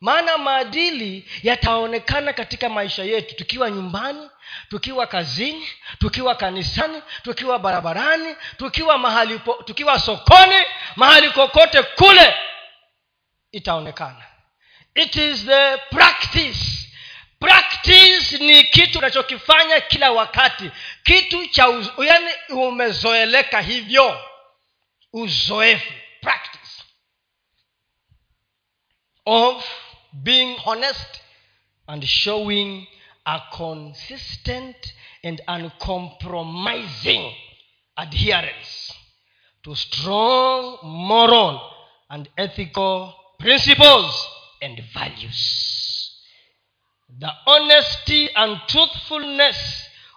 Maana 0.00 0.38
maadili 0.38 1.28
yataonekana 1.42 2.32
katika 2.32 2.68
maisha 2.68 3.04
yetu. 3.04 3.34
Tukiwa 3.36 3.70
nyumbani 3.70 4.30
tukiwa 4.70 5.06
kazini 5.06 5.68
tukiwa 5.98 6.34
kanisani 6.34 7.02
tukiwa 7.22 7.58
barabarani 7.58 8.36
tukiwa 8.58 8.98
mahali 8.98 9.40
tukiwa 9.64 9.98
sokoni 10.00 10.56
mahali 10.96 11.30
kokote 11.30 11.82
kule 11.82 12.34
itaonekana 13.52 14.24
it 15.02 15.16
is 15.16 15.44
the 15.44 15.78
practice. 15.90 16.86
Practice 17.38 18.38
ni 18.38 18.62
kitu 18.64 18.98
unachokifanya 18.98 19.80
kila 19.80 20.12
wakati. 20.12 20.70
Kitu 21.02 21.46
cha 21.46 21.66
yani 22.06 22.30
umezoeleka 22.48 23.60
hivyo. 23.60 24.20
Uzoefu. 25.12 25.92
Practice. 26.20 26.82
Of 29.26 29.64
being 30.12 30.56
honest 30.64 31.20
and 31.86 32.04
showing 32.06 32.86
a 33.24 33.40
consistent 33.40 34.94
and 35.24 35.42
uncompromising 35.48 37.34
adherence 37.96 38.94
to 39.62 39.76
strong 39.76 40.78
moral 40.82 41.60
and 42.08 42.28
ethical 42.36 43.12
principles 43.38 44.28
and 44.60 44.82
values. 44.94 46.10
The 47.18 47.30
honesty 47.46 48.28
and 48.34 48.58
truthfulness 48.66 49.56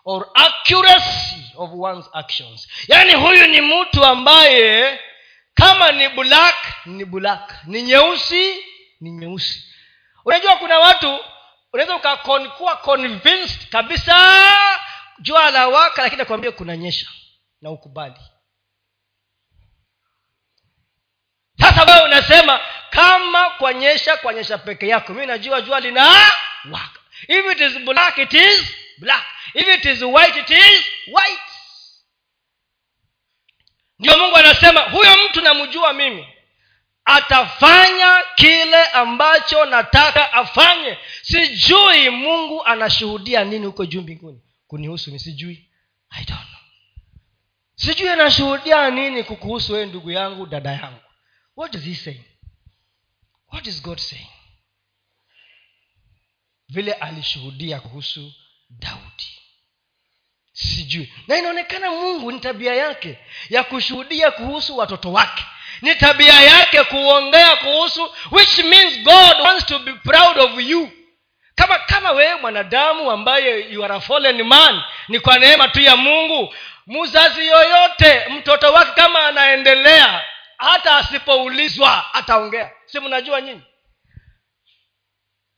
or 0.06 0.27
accuracy 0.36 1.43
of 1.58 1.71
one's 1.73 2.06
actions. 2.13 2.67
Yaani 2.88 3.13
huyu 3.13 3.47
ni 3.47 3.62
mtu 3.62 4.06
ambaye 4.06 4.99
kama 5.53 5.91
ni 5.91 6.10
black 6.10 6.86
ni 6.86 7.06
black. 7.06 7.53
Ni 7.65 7.82
nyeusi 7.82 8.56
ni 9.01 9.12
nyeusi. 9.12 9.63
Unajua 10.25 10.56
kuna 10.56 10.79
watu 10.79 11.19
unaweza 11.73 11.95
ukakuwa 11.95 12.75
convinced 12.77 13.69
kabisa 13.69 14.15
jua 15.19 15.51
la 15.51 15.67
waka 15.67 16.01
lakini 16.01 16.21
akwambia 16.21 16.51
kunanyesha 16.51 17.10
na 17.62 17.71
ukubali 17.71 18.15
wewe 21.84 22.02
unasema 22.06 22.60
kama 22.89 23.50
kwanyesha 23.50 24.17
kwanyesha 24.17 24.58
peke 24.58 24.88
yako 24.88 25.13
mi 25.13 25.26
najua 25.26 25.62
jua 25.62 25.80
lina 25.80 26.06
waka 26.72 27.00
if 27.28 27.52
it 27.52 27.62
is 27.62 27.80
black 27.80 28.17
it 28.17 28.34
is 28.34 28.63
black. 28.98 29.24
If 29.54 29.67
it 29.67 29.86
is 29.86 30.02
white 30.02 30.39
it 30.39 30.50
is 30.50 30.84
white. 31.08 31.41
Ndio 34.00 34.17
mungu 34.17 34.36
anasema 34.38 34.80
huyo 34.82 35.17
mtu 35.26 35.41
namjua 35.41 35.93
mimi 35.93 36.28
atafanya 37.06 38.17
kile 38.36 38.84
ambacho 38.86 39.65
nataka 39.65 40.34
afanye. 40.34 40.98
Sijui 41.22 42.10
mungu 42.10 42.65
anashuhudia 42.65 43.43
nini 43.43 43.65
huko 43.65 43.86
juu 43.86 44.02
mbinguni. 44.02 44.41
Kunihusu 44.67 45.12
mi 45.12 45.19
sijui. 45.19 45.69
I 46.10 46.26
don't 46.26 46.48
know. 46.48 46.60
Sijui 47.76 48.10
anashuhudia 48.10 48.89
nini 48.89 49.24
kukuhusu 49.24 49.74
wewe 49.74 49.86
ndugu 49.86 50.12
yangu 50.12 50.46
dada 50.46 50.72
yangu 50.72 51.00
what 51.56 51.76
is 51.76 51.84
he 51.84 51.96
saying? 51.96 52.24
What 53.52 53.68
is 53.68 53.82
god 53.82 54.00
saying? 54.00 54.30
Vile 56.70 56.94
alishuhudia 56.94 57.80
kuhusu 57.80 58.34
daudi. 58.70 59.39
Sijui. 60.54 61.13
Na 61.28 61.38
inaonekana 61.38 61.92
mungu 61.92 62.32
ni 62.32 62.39
tabia 62.39 62.76
yake 62.76 63.18
ya 63.50 63.63
kushuhudia 63.63 64.32
kuhusu 64.32 64.78
watoto 64.78 65.12
wake. 65.12 65.44
Ni 65.82 65.96
tabia 65.96 66.42
yake 66.42 66.84
kuongea 66.84 67.56
kuhusu 67.56 68.13
which 68.32 68.58
means 68.60 69.00
god 69.04 69.39
wants 69.42 69.66
to 69.66 69.80
be 69.80 69.94
proud 69.94 70.38
of 70.39 70.60
you. 70.60 70.92
Kama 71.56 71.80
kama 71.80 72.12
wewe 72.12 72.36
mwanadamu 72.36 73.12
ambaye 73.12 73.72
you 73.74 73.86
are 73.86 73.94
a 73.96 74.00
fallen 74.00 74.44
man 74.44 74.82
ni 75.08 75.20
kwa 75.20 75.39
neema 75.39 75.68
tu 75.68 75.82
ya 75.82 75.96
mungu 75.98 76.56
mzazi 76.88 77.48
yoyote 77.48 78.30
mtoto 78.30 78.74
wake 78.74 78.92
kama 78.92 79.28
anaendelea 79.28 80.24
hata 80.63 80.97
asipoulizwa 80.97 82.13
ataongea. 82.13 82.71
Si 82.86 82.99
mnajua 82.99 83.41
nyinyi? 83.41 83.62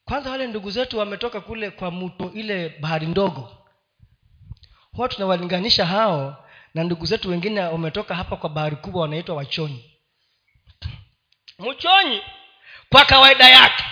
Kwanza 0.05 0.29
wale 0.31 0.47
ndugu 0.47 0.71
zetu 0.71 0.99
wametoka 0.99 1.41
kule 1.41 1.69
kwa 1.71 1.91
mto 1.91 2.31
ile 2.33 2.69
bahari 2.79 3.07
ndogo. 3.07 3.57
Huwa 4.91 5.09
tunawalinganisha 5.09 5.85
hao 5.85 6.45
na 6.73 6.83
ndugu 6.83 7.05
zetu 7.05 7.29
wengine 7.29 7.61
wametoka 7.61 8.15
hapa 8.15 8.37
kwa 8.37 8.49
bahari 8.49 8.75
kubwa 8.75 9.01
wanaitwa 9.01 9.35
wachonyi. 9.35 9.91
Mchonyi 11.59 12.21
kwa 12.89 13.05
kawaida 13.05 13.49
yake 13.49 13.83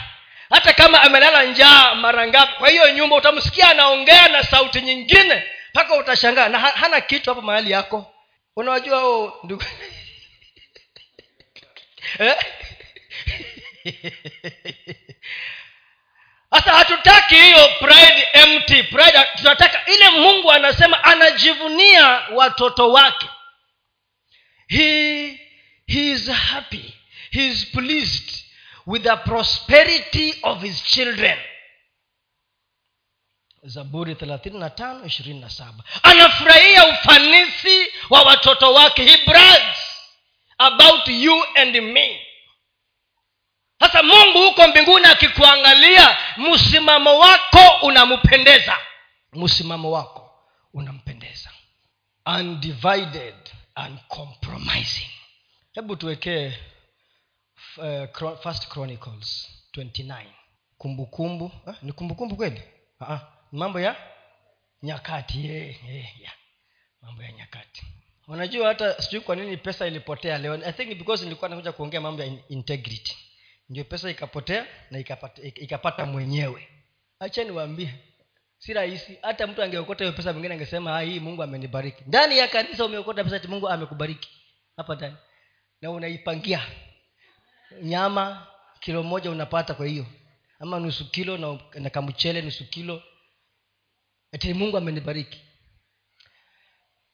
hata 0.50 0.74
kama 0.74 1.02
amelala 1.02 1.44
njaa 1.44 1.96
mara 1.96 2.28
ngapi 2.28 2.54
kwa 2.60 2.70
hiyo 2.70 2.94
nyumba 2.94 3.16
utamsikia 3.16 3.70
anaongea 3.70 4.28
na 4.28 4.44
sauti 4.44 4.82
nyingine 4.82 5.44
mpaka 5.70 5.96
utashangaa 5.96 6.50
na 6.50 6.60
hana 6.60 7.02
kitu 7.02 7.30
hapo 7.30 7.42
mahali 7.42 7.72
yako. 7.72 8.14
Unawajua 8.56 9.34
ndugu? 9.44 9.64
sasa 16.54 16.72
hatutaki 16.78 17.36
hiyo 17.36 17.68
pride 17.80 18.28
empty 18.34 18.84
pride. 18.84 19.28
Tunataka 19.36 19.86
ile 19.86 20.10
mungu 20.10 20.52
anasema 20.52 21.04
anajivunia 21.04 22.08
watoto 22.34 22.92
wake. 22.92 23.30
He, 24.68 25.28
he 25.88 26.12
is 26.12 26.28
happy. 26.30 26.94
He 27.32 27.48
is 27.48 27.66
pleased 27.66 28.44
with 28.86 29.04
the 29.04 29.16
prosperity 29.18 30.36
of 30.44 30.62
his 30.62 30.84
children. 30.84 31.40
Zaburi 33.64 34.16
thelathini 34.16 34.60
na 34.60 34.70
tano 34.70 35.06
ishirini 35.06 35.40
na 35.40 35.50
saba. 35.50 35.84
Anafurahia 36.04 36.88
ufanisi 36.88 37.88
wa 38.10 38.22
watoto 38.22 38.74
wake. 38.74 39.04
He 39.04 39.18
brags 39.26 39.78
about 40.64 41.08
you 41.08 41.44
and 41.56 41.76
me. 41.82 42.20
Sasa 43.80 44.04
mungu 44.04 44.38
huko 44.50 44.68
mbinguni 44.68 45.06
akikuangalia 45.06 46.18
msimamo 46.38 47.20
wako 47.20 47.60
unampendeza. 47.82 48.78
Msimamo 49.34 49.92
wako 49.92 50.32
unampendeza. 50.74 51.50
Undivided 52.26 53.36
and 53.76 54.00
compromising. 54.08 55.10
Hebu 55.74 55.96
tuwekee 55.96 56.54
uh, 57.78 58.38
first 58.44 58.68
chronicles 58.68 59.50
29 59.78 60.26
kumbukumbu 60.78 61.52
eh, 61.68 61.76
ni 61.82 61.92
kumbukumbu 61.92 62.36
kweli? 62.36 62.62
Uh-huh. 63.02 63.20
mambo 63.52 63.80
ya 63.80 63.96
nyakati 64.84 65.46
yeah, 65.46 65.90
yeah, 65.90 66.22
yeah. 66.22 66.34
Mambo 67.04 67.24
ya 67.24 67.32
nyakati. 67.32 67.84
Unajua 68.28 68.68
hata 68.68 69.02
sijui 69.02 69.22
kwa 69.22 69.36
nini 69.36 69.58
pesa 69.58 69.88
ilipotea 69.88 70.38
leo. 70.38 70.54
I 70.54 70.72
think 70.74 70.98
because 70.98 71.24
nilikuwa 71.24 71.50
nakuja 71.50 71.72
kuongea 71.72 72.02
mambo 72.02 72.24
ya 72.24 72.34
integrity. 72.50 73.18
Ndio 73.70 73.84
pesa 73.84 74.10
ikapotea 74.10 74.68
na 74.92 75.00
ikapata, 75.00 75.42
ikapata 75.42 76.06
mwenyewe. 76.06 76.68
Acha 77.20 77.44
niwaambie 77.44 77.94
si 78.58 78.74
rahisi. 78.74 79.18
Hata 79.22 79.48
mtu 79.48 79.64
angeokota 79.64 80.04
hiyo 80.04 80.16
pesa 80.18 80.34
mwingine 80.34 80.54
angesema 80.54 81.02
hii 81.02 81.20
mungu 81.20 81.44
amenibariki. 81.44 82.04
Ndani 82.08 82.38
ya 82.38 82.48
kanisa 82.48 82.86
umeokota 82.86 83.24
pesa 83.24 83.48
mungu 83.48 83.70
amekubariki. 83.70 84.30
Hapa 84.78 84.96
ndani. 84.96 85.16
Na 85.82 85.92
unaipangia. 85.92 86.68
Nyama 87.82 88.48
kilo 88.80 89.04
moja 89.04 89.32
unapata 89.32 89.74
kwa 89.74 89.86
hiyo. 89.88 90.06
Ama 90.60 90.80
nusu 90.80 91.12
kilo 91.12 91.38
na, 91.38 91.60
na 91.80 91.90
kamchele 91.90 92.42
nusu 92.42 92.70
kilo. 92.70 93.04
Ati 94.32 94.54
mungu 94.54 94.78
amenibariki 94.78 95.42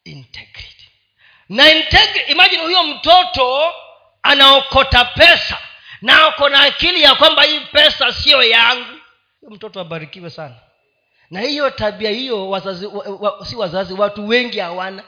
integrity. 0.04 0.88
Na 1.48 1.72
integrity 1.72 2.32
imagine 2.32 2.62
huyo 2.62 2.82
mtoto 2.82 3.72
anaokota 4.22 5.04
pesa 5.04 5.58
na 6.02 6.26
ako 6.26 6.48
na 6.48 6.60
akili 6.60 7.02
ya 7.02 7.14
kwamba 7.14 7.42
hii 7.42 7.60
pesa 7.60 8.12
siyo 8.12 8.42
yangu. 8.42 8.98
Huyo 9.40 9.54
mtoto 9.56 9.80
abarikiwe 9.80 10.30
sana. 10.30 10.56
Na 11.30 11.40
hiyo 11.40 11.70
tabia 11.70 12.10
hiyo 12.10 12.50
wazazi 12.50 12.86
wa, 12.86 13.04
wa, 13.04 13.46
si 13.46 13.56
wazazi 13.56 13.94
watu 13.94 14.28
wengi 14.28 14.58
hawana. 14.58 15.04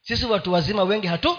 Sisi 0.00 0.26
watu 0.26 0.52
wazima 0.52 0.82
wengi 0.82 1.06
hatu. 1.06 1.38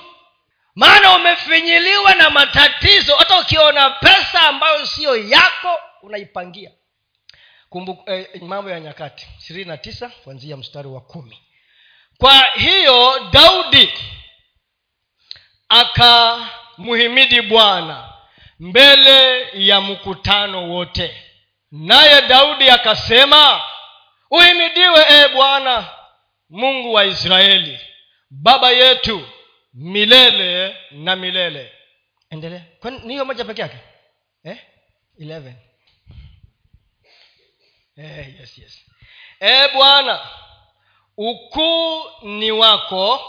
Maana 0.76 1.16
umefinyiliwa 1.16 2.16
na 2.16 2.30
matatizo. 2.30 3.16
Hata 3.16 3.40
ukiona 3.40 3.90
pesa 3.90 4.42
ambayo 4.42 4.86
siyo 4.86 5.16
yako 5.18 5.80
unaipangia. 6.02 6.72
Kumbu, 7.70 8.04
eh, 8.06 8.42
mambo 8.42 8.70
ya 8.70 8.80
nyakati. 8.80 9.28
ishirini 9.40 9.66
na 9.70 9.78
tisa 9.78 10.10
kuanzia 10.10 10.58
mstari 10.58 10.88
wa 10.88 11.02
kumi 11.02 11.40
kwa 12.22 12.44
hiyo 12.46 13.20
daudi 13.32 13.94
akamhimidi 15.70 17.42
bwana 17.42 18.14
mbele 18.60 19.48
ya 19.68 19.82
mkutano 19.82 20.70
wote. 20.70 21.24
Naye 21.72 22.22
daudi 22.22 22.70
akasema 22.70 23.62
uhimidiwe 24.32 25.06
ee 25.10 25.28
bwana 25.28 25.90
mungu 26.50 26.94
wa 26.94 27.06
israeli 27.06 27.80
baba 28.30 28.72
yetu 28.72 29.28
milele 29.74 30.78
na 30.92 31.16
milele. 31.16 31.72
Endelea. 32.30 32.62
Kwani 32.80 33.00
ni 33.00 33.14
hiyo 33.14 33.26
moja 33.26 33.46
peke 33.46 33.62
yake? 33.62 33.78
Eh? 34.44 34.58
11 35.20 35.54
eh, 37.98 38.40
yes 38.40 38.58
yes. 38.58 38.86
E 39.40 39.68
bwana 39.74 40.20
ukuu 41.30 42.04
ni 42.22 42.52
wako 42.52 43.22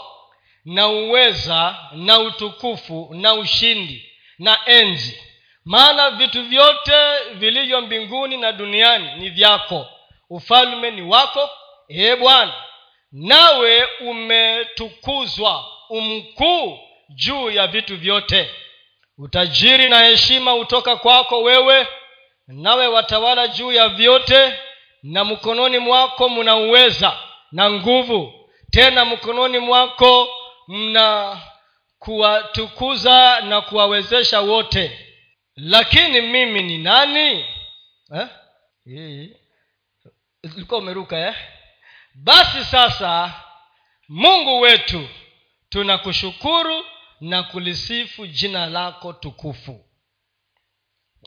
na 0.65 0.87
uweza 0.87 1.75
na 1.91 2.19
utukufu 2.19 3.09
na 3.11 3.33
ushindi 3.33 4.09
na 4.39 4.59
enzi. 4.65 5.23
Maana 5.65 6.09
vitu 6.11 6.43
vyote 6.43 7.19
vilivyo 7.33 7.81
mbinguni 7.81 8.37
na 8.37 8.51
duniani 8.51 9.11
ni 9.15 9.29
vyako. 9.29 9.87
Ufalme 10.29 10.91
ni 10.91 11.01
wako 11.01 11.49
ee 11.89 12.15
bwana. 12.15 12.53
Nawe 13.11 13.87
umetukuzwa 13.99 15.65
umkuu 15.89 16.79
juu 17.09 17.49
ya 17.49 17.67
vitu 17.67 17.97
vyote. 17.97 18.49
Utajiri 19.17 19.89
na 19.89 19.99
heshima 20.03 20.51
hutoka 20.51 20.95
kwako 20.95 21.41
wewe 21.41 21.87
nawe 22.47 22.87
watawala 22.87 23.47
juu 23.47 23.71
ya 23.71 23.89
vyote 23.89 24.53
na 25.03 25.23
mkononi 25.25 25.77
mwako 25.79 26.29
mna 26.29 26.55
uweza 26.55 27.17
na 27.53 27.71
nguvu. 27.71 28.49
Tena 28.71 29.05
mkononi 29.05 29.59
mwako 29.59 30.27
mna 30.67 31.41
kuwatukuza 31.99 33.39
na 33.41 33.61
kuwawezesha 33.61 34.41
wote. 34.41 34.99
Lakini 35.55 36.21
mimi 36.21 36.61
ni 36.61 36.77
nani? 36.77 37.45
Eh? 38.15 38.27
umeruka 40.71 41.27
eh? 41.27 41.35
basi 42.15 42.65
sasa 42.65 43.33
mungu 44.09 44.59
wetu 44.61 45.09
tunakushukuru 45.69 46.85
na 47.21 47.43
kulisifu 47.43 48.27
jina 48.27 48.65
lako 48.65 49.13
tukufu. 49.13 49.85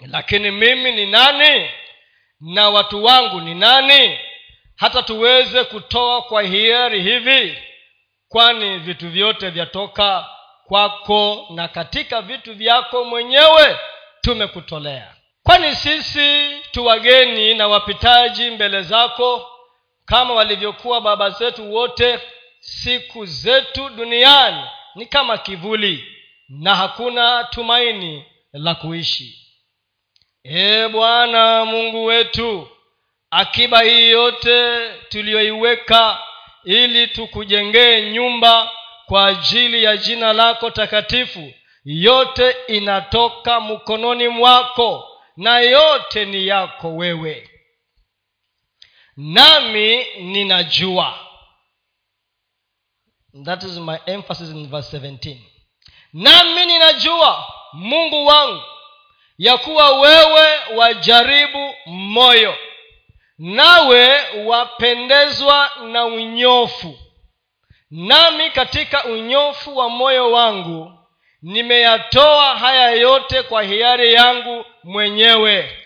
Lakini 0.06 0.50
mimi 0.50 0.92
ni 0.92 1.06
nani? 1.06 1.70
Na 2.40 2.70
watu 2.70 3.04
wangu 3.04 3.40
ni 3.40 3.54
nani 3.54 4.18
hata 4.76 5.02
tuweze 5.02 5.64
kutoa 5.64 6.22
kwa 6.22 6.42
hiari 6.42 7.02
hivi 7.02 7.58
kwani 8.28 8.78
vitu 8.78 9.08
vyote 9.10 9.50
vyatoka 9.50 10.28
kwako 10.66 11.46
na 11.54 11.68
katika 11.68 12.22
vitu 12.22 12.54
vyako 12.54 13.04
mwenyewe 13.04 13.78
tumekutolea. 14.20 15.14
Kwani 15.42 15.74
sisi 15.74 16.50
tu 16.70 16.86
wageni 16.86 17.54
na 17.54 17.68
wapitaji 17.68 18.50
mbele 18.50 18.82
zako 18.82 19.50
kama 20.04 20.34
walivyokuwa 20.34 21.00
baba 21.00 21.30
zetu 21.30 21.74
wote 21.74 22.20
siku 22.60 23.26
zetu 23.26 23.88
duniani 23.90 24.62
ni 24.94 25.06
kama 25.06 25.38
kivuli 25.38 26.04
na 26.48 26.74
hakuna 26.74 27.44
tumaini 27.44 28.24
la 28.52 28.74
kuishi. 28.74 29.38
Ee 30.44 30.88
bwana 30.88 31.64
mungu 31.64 32.04
wetu 32.04 32.68
akiba 33.36 33.82
hii 33.82 34.10
yote 34.10 34.88
tuliyoiweka 35.08 36.18
ili 36.64 37.06
tukujengee 37.08 38.10
nyumba 38.10 38.70
kwa 39.06 39.26
ajili 39.26 39.84
ya 39.84 39.96
jina 39.96 40.32
lako 40.32 40.70
takatifu 40.70 41.52
yote 41.84 42.56
inatoka 42.68 43.60
mkononi 43.60 44.28
mwako 44.28 45.08
na 45.36 45.58
yote 45.58 46.24
ni 46.24 46.46
yako 46.46 46.96
wewe. 46.96 47.50
Nami 49.16 50.04
ninajua. 50.20 51.18
That 53.44 53.62
is 53.62 53.78
my 53.78 53.96
emphasis 54.06 54.50
in 54.50 54.68
verse 54.70 54.98
17 54.98 55.36
nami 56.12 56.66
ninajua 56.66 57.46
mungu 57.72 58.26
wangu 58.26 58.62
ya 59.38 59.56
kuwa 59.58 60.00
wewe 60.00 60.58
wajaribu 60.76 61.74
moyo 61.86 62.56
nawe 63.38 64.20
wapendezwa 64.44 65.70
na 65.92 66.04
unyofu. 66.04 66.98
Nami 67.90 68.50
katika 68.50 69.04
unyofu 69.04 69.76
wa 69.76 69.88
moyo 69.88 70.32
wangu 70.32 70.92
nimeyatoa 71.42 72.56
haya 72.56 72.90
yote 72.90 73.42
kwa 73.42 73.62
hiari 73.62 74.14
yangu 74.14 74.64
mwenyewe. 74.84 75.76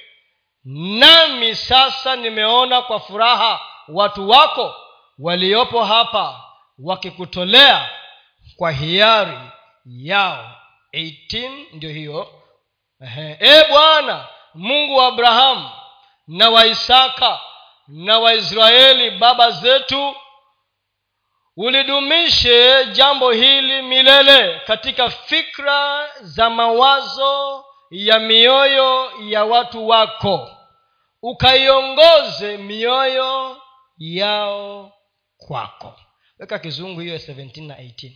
Nami 0.65 1.55
sasa 1.55 2.17
nimeona 2.17 2.83
kwa 2.83 3.01
furaha 3.01 3.61
watu 3.89 4.29
wako 4.31 4.75
waliopo 5.19 5.85
hapa 5.85 6.41
wakikutolea 6.79 7.89
kwa 8.57 8.71
hiari 8.73 9.39
yao. 9.85 10.51
18 10.95 11.51
ndio 11.73 11.91
hiyo. 11.91 12.29
E 13.41 13.65
bwana 13.69 14.27
mungu 14.55 14.97
wa 14.97 15.07
abrahamu 15.07 15.71
na 16.31 16.51
waisaka 16.51 17.41
na 17.89 18.19
waisraeli 18.19 19.11
baba 19.11 19.51
zetu 19.51 20.15
ulidumishe 21.57 22.87
jambo 22.87 23.31
hili 23.33 23.83
milele 23.83 24.61
katika 24.67 25.11
fikra 25.11 26.09
za 26.21 26.51
mawazo 26.51 27.65
ya 27.91 28.19
mioyo 28.19 29.13
ya 29.29 29.45
watu 29.45 29.89
wako. 29.89 30.51
Ukaiongoze 31.23 32.57
mioyo 32.57 33.63
yao 33.99 34.93
kwako. 35.37 36.01
Weka 36.39 36.59
kizungu 36.59 37.01
hiyo 37.01 37.17
17 37.17 37.67
na 37.67 37.75
18 37.75 38.13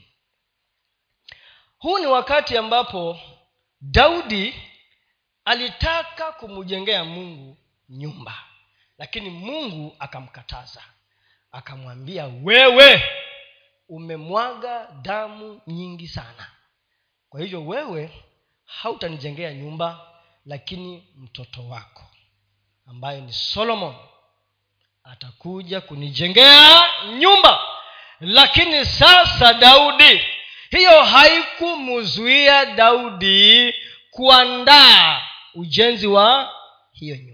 huu 1.79 1.99
ni 1.99 2.07
wakati 2.07 2.57
ambapo 2.59 3.19
daudi 3.81 4.55
alitaka 5.45 6.33
kumjengea 6.33 7.05
mungu 7.05 7.59
nyumba. 7.95 8.35
Lakini 8.99 9.31
mungu 9.31 9.97
akamkataza. 9.99 10.83
Akamwambia 11.53 12.27
wewe 12.43 13.03
umemwaga 13.89 14.89
damu 15.03 15.61
nyingi 15.67 16.09
sana. 16.09 16.51
Kwa 17.29 17.41
hivyo 17.41 17.67
wewe 17.67 18.11
hautanijengea 18.65 19.55
nyumba 19.55 20.01
lakini 20.47 21.09
mtoto 21.19 21.69
wako 21.69 22.03
ambaye 22.87 23.21
ni 23.21 23.33
solomon 23.33 23.95
atakuja 25.05 25.81
kunijengea 25.81 26.83
nyumba. 27.19 27.61
Lakini 28.21 28.87
sasa 28.87 29.55
daudi 29.55 30.21
hiyo 30.71 31.03
haikumzuia 31.03 32.67
daudi 32.67 33.75
kuandaa 34.11 35.23
ujenzi 35.55 36.07
wa 36.07 36.53
hiyo 36.93 37.17
nyumba 37.17 37.34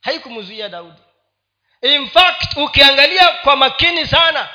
haikumzuia 0.00 0.68
daudi. 0.68 1.02
In 1.82 2.08
fact 2.08 2.56
ukiangalia 2.56 3.28
kwa 3.28 3.56
makini 3.56 4.06
sana 4.06 4.48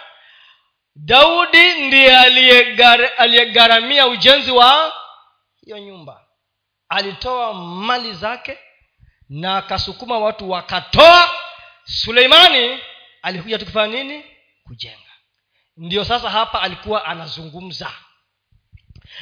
daudi 0.95 1.73
ndiye 1.73 2.17
aliyegharamia 3.17 4.08
ujenzi 4.08 4.51
wa 4.51 4.93
hiyo 5.65 5.79
nyumba. 5.79 6.25
Alitoa 6.89 7.53
mali 7.53 8.13
zake 8.13 8.58
na 9.29 9.58
akasukuma 9.58 10.19
watu 10.19 10.49
wakatoa. 10.51 11.29
Suleimani 11.84 12.79
alikuja 13.21 13.58
tukifanya 13.58 13.88
nini? 14.03 14.25
Kujenga. 14.63 14.97
Ndio 15.77 16.06
sasa 16.06 16.29
hapa 16.29 16.62
alikuwa 16.62 17.06
anazungumza. 17.06 17.91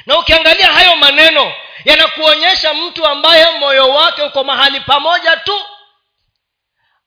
Na 0.06 0.18
ukiangalia 0.18 0.72
hayo 0.72 0.96
maneno 0.96 1.52
yanakuonyesha 1.84 2.74
mtu 2.74 3.06
ambaye 3.06 3.58
moyo 3.58 3.88
wake 3.90 4.22
uko 4.22 4.44
mahali 4.44 4.80
pamoja 4.80 5.36
tu 5.36 5.60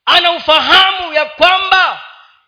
ana 0.05 0.31
ufahamu 0.31 1.13
ya 1.13 1.25
kwamba 1.25 2.01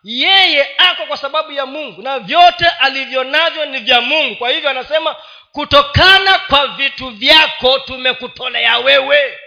yeye 0.03 0.75
ako 0.77 1.05
kwa 1.05 1.17
sababu 1.17 1.51
ya 1.51 1.65
mungu 1.65 2.01
na 2.01 2.19
vyote 2.19 2.67
alivyo 2.67 3.23
navyo 3.23 3.65
ni 3.65 3.79
vya 3.79 4.01
mungu. 4.01 4.35
Kwa 4.35 4.49
hivyo 4.49 4.69
anasema 4.69 5.15
kutokana 5.51 6.39
kwa 6.39 6.67
vitu 6.67 7.09
vyako 7.09 7.79
tumekutolea 7.79 8.77
wewe. 8.77 9.39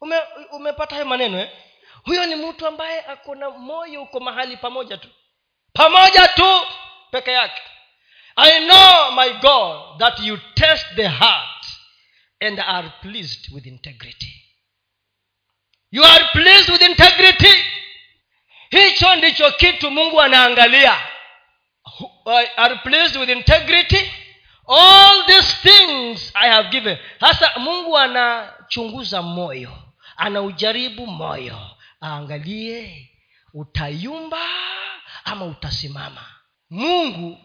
Ume, 0.00 0.20
umepata 0.50 0.94
hayo 0.94 1.06
maneno 1.06 1.40
eh? 1.40 1.50
huyo 2.04 2.26
ni 2.26 2.34
mtu 2.36 2.66
ambaye 2.66 3.00
ako 3.06 3.34
na 3.34 3.50
moyo 3.50 4.02
uko 4.02 4.20
mahali 4.20 4.56
pamoja 4.56 4.96
tu. 4.96 5.08
Pamoja 5.72 6.28
tu 6.28 6.66
peke 7.10 7.32
yake. 7.32 7.62
I 8.36 8.60
know 8.60 9.10
my 9.12 9.30
god 9.32 9.98
that 9.98 10.20
you 10.20 10.38
test 10.54 10.86
the 10.94 11.08
heart 11.08 11.64
and 12.40 12.60
are 12.60 12.88
pleased 13.02 13.54
with 13.54 13.66
integrity 13.66 14.35
you 15.96 16.04
are 16.04 16.24
pleased 16.32 16.68
with 16.72 16.82
integrity. 16.82 17.54
Hicho 18.70 19.16
ndicho 19.16 19.50
kitu 19.52 19.90
mungu 19.90 20.20
anaangalia. 20.20 20.98
Are 22.56 22.76
pleased 22.76 23.16
with 23.16 23.28
integrity. 23.30 24.12
All 24.68 25.26
these 25.26 25.52
things 25.62 26.32
i 26.34 26.48
have 26.50 26.68
given. 26.68 26.98
Hasa 27.20 27.58
mungu 27.58 27.98
anachunguza 27.98 29.22
moyo. 29.22 29.72
Anaujaribu 30.16 31.06
moyo. 31.06 31.70
Aangalie 32.02 33.10
utayumba 33.54 34.46
ama 35.24 35.44
utasimama. 35.44 36.24
Mungu 36.70 37.38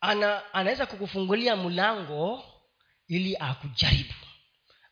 ana 0.00 0.54
anaweza 0.54 0.86
kukufungulia 0.86 1.56
mlango 1.56 2.44
ili 3.08 3.36
akujaribu. 3.36 4.14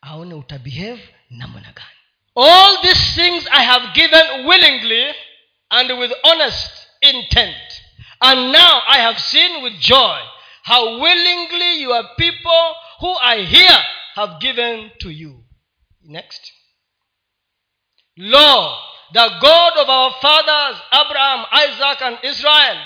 Aone 0.03 0.35
utabehave 0.35 1.15
namna 1.31 1.73
gani 1.73 2.00
all 2.43 2.83
these 2.83 3.15
things 3.15 3.47
i 3.53 3.63
have 3.63 3.95
given 3.95 4.47
willingly 4.47 5.13
and 5.71 5.99
with 5.99 6.13
honest 6.25 6.71
intent. 7.03 7.57
And 8.21 8.53
now 8.53 8.81
i 8.89 8.99
have 8.99 9.19
seen 9.19 9.63
with 9.63 9.75
joy 9.75 10.19
how 10.63 11.01
willingly 11.01 11.81
your 11.81 12.03
people 12.19 12.75
who 13.01 13.09
are 13.09 13.37
here 13.39 13.83
have 14.15 14.41
given 14.41 14.91
to 15.01 15.11
you. 15.11 15.45
Next. 16.03 16.53
Lo 18.17 18.77
the 19.13 19.29
god 19.41 19.73
of 19.77 19.89
our 19.89 20.13
fathers 20.23 20.81
abraham 20.93 21.45
isaac 21.51 22.01
and 22.03 22.19
israel 22.23 22.79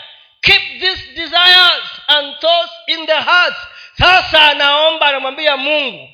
keep 0.43 0.81
these 0.81 1.14
desires 1.14 1.88
and 2.09 2.35
thoughts 2.40 2.73
in 2.88 3.07
the 3.07 3.21
hearts. 3.21 3.57
Sasa 3.99 4.55
mungu 5.59 6.13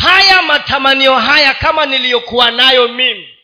haya 0.00 0.42
matamanio 0.42 1.18
haya 1.18 1.54
kama 1.54 1.86
niliyokuwa 1.86 2.50
nayo 2.50 2.88
mimi 2.88 3.36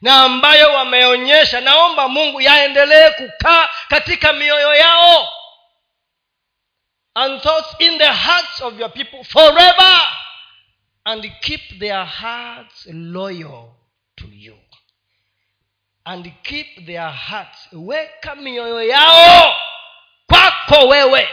na 0.00 0.22
ambayo 0.22 0.72
wameonyesha 0.74 1.60
naomba 1.60 2.08
mungu 2.08 2.40
yaendelee 2.40 3.10
kukaa 3.10 3.68
katika 3.88 4.32
mioyo 4.32 4.74
yao. 4.74 5.28
And 7.14 7.42
thoughts 7.42 7.74
in 7.78 7.98
the 7.98 8.12
hearts 8.12 8.60
of 8.60 8.80
your 8.80 8.92
people 8.92 9.24
forever. 9.24 10.02
And 11.04 11.32
keep 11.40 11.78
their 11.78 12.04
hearts 12.04 12.86
loyal 12.92 13.68
to 14.16 14.24
you. 14.32 14.58
And 16.04 16.32
keep 16.42 16.86
their 16.86 17.10
hearts 17.10 17.68
weka 17.72 18.34
mioyo 18.34 18.82
yao 18.82 19.56
kwako 20.26 20.88
wewe. 20.88 21.28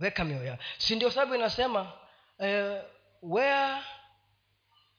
Weka 0.00 0.24
mioyo 0.24 0.44
yao. 0.44 0.58
Si 0.78 0.96
ndio 0.96 1.10
sababu 1.10 1.34
inasema 1.34 1.92
uh, 2.38 2.78
where 3.22 3.82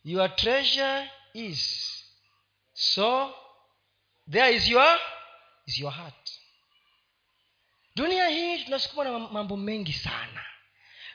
your 0.04 0.36
treasure 0.36 1.10
is 1.34 1.86
so 2.73 3.34
there 4.32 4.56
is 4.56 4.67
your 4.69 4.97
is 5.67 5.80
your 5.80 5.91
heart. 5.91 6.30
Dunia 7.95 8.28
hii 8.28 8.63
tunasukuma 8.63 9.04
na 9.04 9.19
mambo 9.19 9.58
mengi 9.58 9.93
sana. 9.93 10.45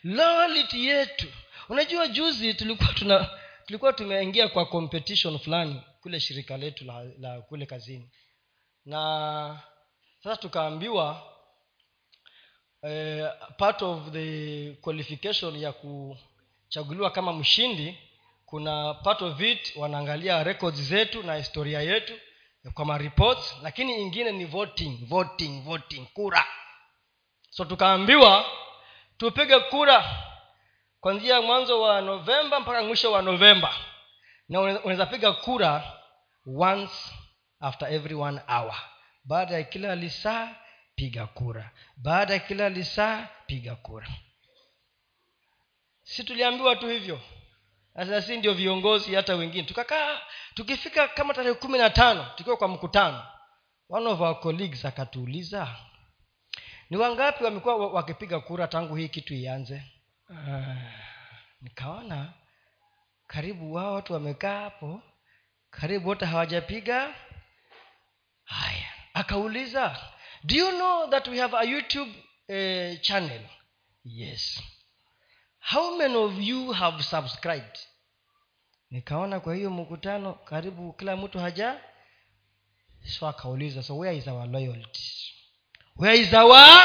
Loyalty 0.02 0.86
yetu. 0.86 1.26
Unajua 1.68 2.08
juzi 2.08 2.54
tulikuwa 2.54 2.92
tuna 2.92 3.30
tulikuwa 3.66 3.92
tumeingia 3.92 4.48
kwa 4.48 4.66
competition 4.66 5.38
fulani 5.38 5.82
kule 6.00 6.20
shirika 6.20 6.56
letu 6.56 6.84
la, 6.84 7.04
la 7.18 7.40
kule 7.40 7.66
kazini. 7.66 8.10
Na 8.84 9.62
sasa 10.22 10.36
tukaambiwa 10.36 11.33
eh, 12.84 13.30
part 13.58 13.82
of 13.82 14.10
the 14.10 14.70
qualification 14.80 15.56
ya 15.56 15.72
kuchaguliwa 15.72 17.10
kama 17.10 17.32
mshindi 17.32 17.98
kuna 18.46 18.94
part 18.94 19.22
of 19.22 19.40
it 19.40 19.76
wanaangalia 19.76 20.44
records 20.44 20.80
zetu 20.80 21.22
na 21.22 21.34
historia 21.34 21.80
yetu 21.80 22.12
kwa 22.74 22.98
reports 22.98 23.56
lakini 23.62 24.00
ingine 24.02 24.32
ni 24.32 24.44
voting 24.44 25.06
voting 25.06 25.62
voting 25.62 26.06
kura. 26.14 26.44
So 27.50 27.64
tukaambiwa 27.64 28.44
tupige 29.16 29.60
kura 29.60 30.04
kwanzia 31.00 31.42
mwanzo 31.42 31.80
wa 31.80 32.00
novemba 32.00 32.60
mpaka 32.60 32.82
mwisho 32.82 33.12
wa 33.12 33.22
novemba 33.22 33.74
na 34.48 34.60
unaweza 34.60 35.06
piga 35.06 35.32
kura 35.32 35.92
once 36.56 36.94
after 37.60 37.92
every 37.92 38.14
one 38.14 38.40
hour. 38.48 38.74
Baada 39.24 39.54
ya 39.54 39.62
kila 39.62 39.94
lisaa 39.96 40.56
piga 40.96 41.26
kura. 41.26 41.70
Baada 41.96 42.32
ya 42.32 42.38
kila 42.38 42.68
lisaa 42.68 43.28
piga 43.46 43.74
kura. 43.76 44.08
Si 46.02 46.24
tuliambiwa 46.24 46.76
tu 46.76 46.88
hivyo. 46.88 47.20
Sasa 47.96 48.22
si 48.22 48.36
ndio 48.36 48.54
viongozi 48.54 49.14
hata 49.14 49.34
wengine. 49.34 49.62
Tukakaa 49.68 50.20
tukifika 50.54 51.08
kama 51.08 51.34
tarehe 51.34 51.54
kumi 51.54 51.78
na 51.78 51.90
tano 51.90 52.26
tukiwa 52.36 52.56
kwa 52.56 52.68
mkutano 52.68 53.26
one 53.88 54.06
of 54.06 54.20
our 54.20 54.40
colleagues 54.40 54.84
akatuuliza 54.84 55.76
ni 56.90 56.96
wangapi 56.96 57.44
wamekuwa 57.44 57.76
wakipiga 57.92 58.40
kura 58.40 58.66
tangu 58.68 58.96
hii 58.96 59.08
kitu 59.08 59.34
ianze? 59.34 59.82
Uh, 60.30 60.66
nikaona 61.60 62.32
karibu 63.26 63.74
wao 63.74 63.94
watu 63.94 64.12
wamekaa 64.12 64.60
hapo 64.60 65.02
karibu 65.70 66.08
wote 66.08 66.24
hawajapiga. 66.26 67.14
Haya 68.44 68.88
akauliza 69.14 70.12
do 70.46 70.54
you 70.56 70.70
know 70.70 71.10
that 71.10 71.28
we 71.28 71.38
have 71.38 71.54
a 71.56 71.64
youtube 71.64 72.10
uh, 72.48 73.00
channel? 73.00 73.40
Yes. 74.04 74.60
How 75.58 75.96
many 75.96 76.14
of 76.14 76.38
you 76.40 76.72
have 76.72 77.02
subscribed? 77.02 77.78
Nikaona 78.90 79.40
kwa 79.40 79.54
hiyo 79.54 79.70
mkutano 79.70 80.32
karibu 80.32 80.92
kila 80.92 81.16
mtu 81.16 81.38
haja 81.38 81.80
so 83.18 83.28
akauliza 83.28 83.82
so 83.82 83.96
where 83.98 84.16
is 84.16 84.28
our 84.28 84.46
loyalty? 84.48 85.02
Where 85.96 86.18
is 86.20 86.32
our 86.34 86.82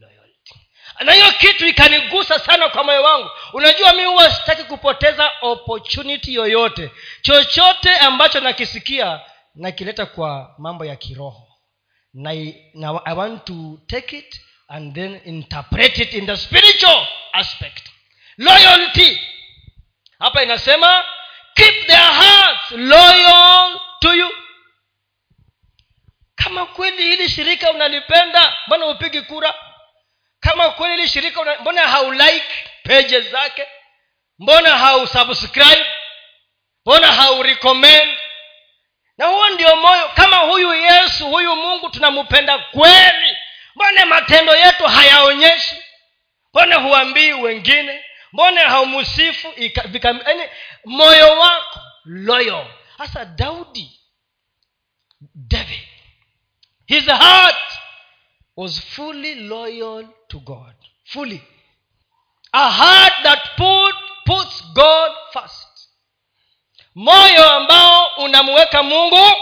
loyalty? 0.00 0.54
Na 1.04 1.12
hiyo 1.12 1.32
kitu 1.32 1.66
ikanigusa 1.66 2.38
sana 2.38 2.68
kwa 2.68 2.84
moyo 2.84 3.02
wangu. 3.02 3.30
Unajua 3.52 3.92
mi 3.92 4.04
huwa 4.04 4.30
sitaki 4.30 4.64
kupoteza 4.64 5.30
opportunity 5.42 6.34
yoyote. 6.34 6.90
Chochote 7.22 7.96
ambacho 7.96 8.40
nakisikia 8.40 9.20
nakileta 9.54 10.06
kwa 10.06 10.54
mambo 10.58 10.84
ya 10.84 10.96
kiroho 10.96 11.47
na, 12.14 12.32
na 12.74 13.00
i 13.04 13.14
want 13.14 13.44
to 13.44 13.80
take 13.86 14.18
it 14.18 14.40
and 14.68 14.94
then 14.94 15.20
interpret 15.24 15.98
it 15.98 16.14
in 16.14 16.26
the 16.26 16.36
spiritual 16.36 17.06
aspect. 17.32 17.82
Loyalty. 18.38 19.18
Hapa 20.18 20.42
inasema 20.42 21.04
keep 21.54 21.86
their 21.86 22.12
hearts 22.12 22.70
loyal 22.70 23.80
to 24.00 24.14
you. 24.14 24.30
Kama 26.34 26.66
kweli 26.66 27.02
hili 27.02 27.28
shirika 27.28 27.70
unalipenda 27.70 28.56
mbona 28.66 28.86
upigi 28.86 29.20
kura? 29.22 29.54
Kama 30.40 30.70
kweli 30.70 30.96
hili 30.96 31.08
shirika 31.08 31.56
mbona 31.60 31.88
haulike 31.88 32.70
pages 32.84 33.30
zake? 33.30 33.66
Mbona 34.38 34.78
hausubscribe 34.78 35.86
mbona 36.86 37.12
haurecommend 37.12 38.18
na 39.18 39.26
huo 39.26 39.48
ndio 39.48 39.76
moyo 39.76 40.08
kama 40.08 40.36
huyu 40.36 40.74
yesu 40.74 41.26
huyu 41.26 41.56
mungu 41.56 41.90
tunampenda 41.90 42.58
kweli. 42.58 43.36
Mbone 43.74 44.04
matendo 44.04 44.56
yetu 44.56 44.84
hayaonyeshi? 44.84 45.76
Mbone 46.52 46.74
huambii 46.74 47.32
wengine? 47.32 48.04
Mbone 48.32 48.60
haumusifu 48.60 49.52
yaani 49.56 50.42
moyo 50.84 51.38
wako 51.38 51.80
loyo. 52.04 52.66
Hasa 52.98 53.24
daudi. 53.24 54.00
David. 55.34 55.88
His 56.86 57.04
heart 57.06 57.72
was 58.56 58.80
fully 58.80 59.34
loyal 59.34 60.06
to 60.28 60.38
god. 60.38 60.74
Fully. 61.04 61.42
A 62.52 62.70
heart 62.70 63.14
that 63.22 63.40
put, 63.56 63.94
puts 64.24 64.64
god 64.74 65.12
first 65.32 65.57
moyo 66.98 67.50
ambao 67.50 68.06
unamuweka 68.16 68.82
mungu 68.82 69.32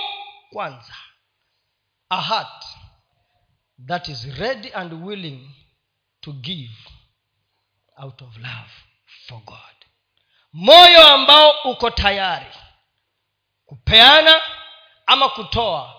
kwanza. 0.52 0.94
A 2.08 2.22
heart 2.22 2.64
that 3.86 4.08
is 4.08 4.24
ready 4.38 4.72
and 4.74 4.92
willing 4.92 5.50
to 6.20 6.32
give 6.32 6.74
out 7.96 8.22
of 8.22 8.36
love 8.36 8.70
for 9.26 9.40
god. 9.44 9.76
Moyo 10.52 11.06
ambao 11.06 11.52
uko 11.64 11.90
tayari 11.90 12.46
kupeana 13.66 14.42
ama 15.06 15.28
kutoa 15.28 15.94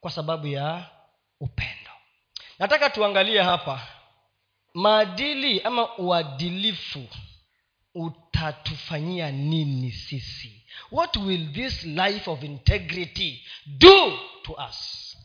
kwa 0.00 0.10
sababu 0.10 0.46
ya 0.46 0.90
upendo. 1.40 1.90
Nataka 2.58 2.90
tuangalie 2.90 3.42
hapa 3.42 3.86
maadili 4.74 5.60
ama 5.60 5.96
uadilifu 5.96 7.08
utatufanyia 7.94 9.30
nini 9.30 9.92
sisi 9.92 10.59
what 10.92 11.16
will 11.16 11.52
this 11.52 11.84
life 11.84 12.30
of 12.30 12.42
integrity 12.44 13.42
do 13.66 14.18
to 14.42 14.52
us 14.68 15.16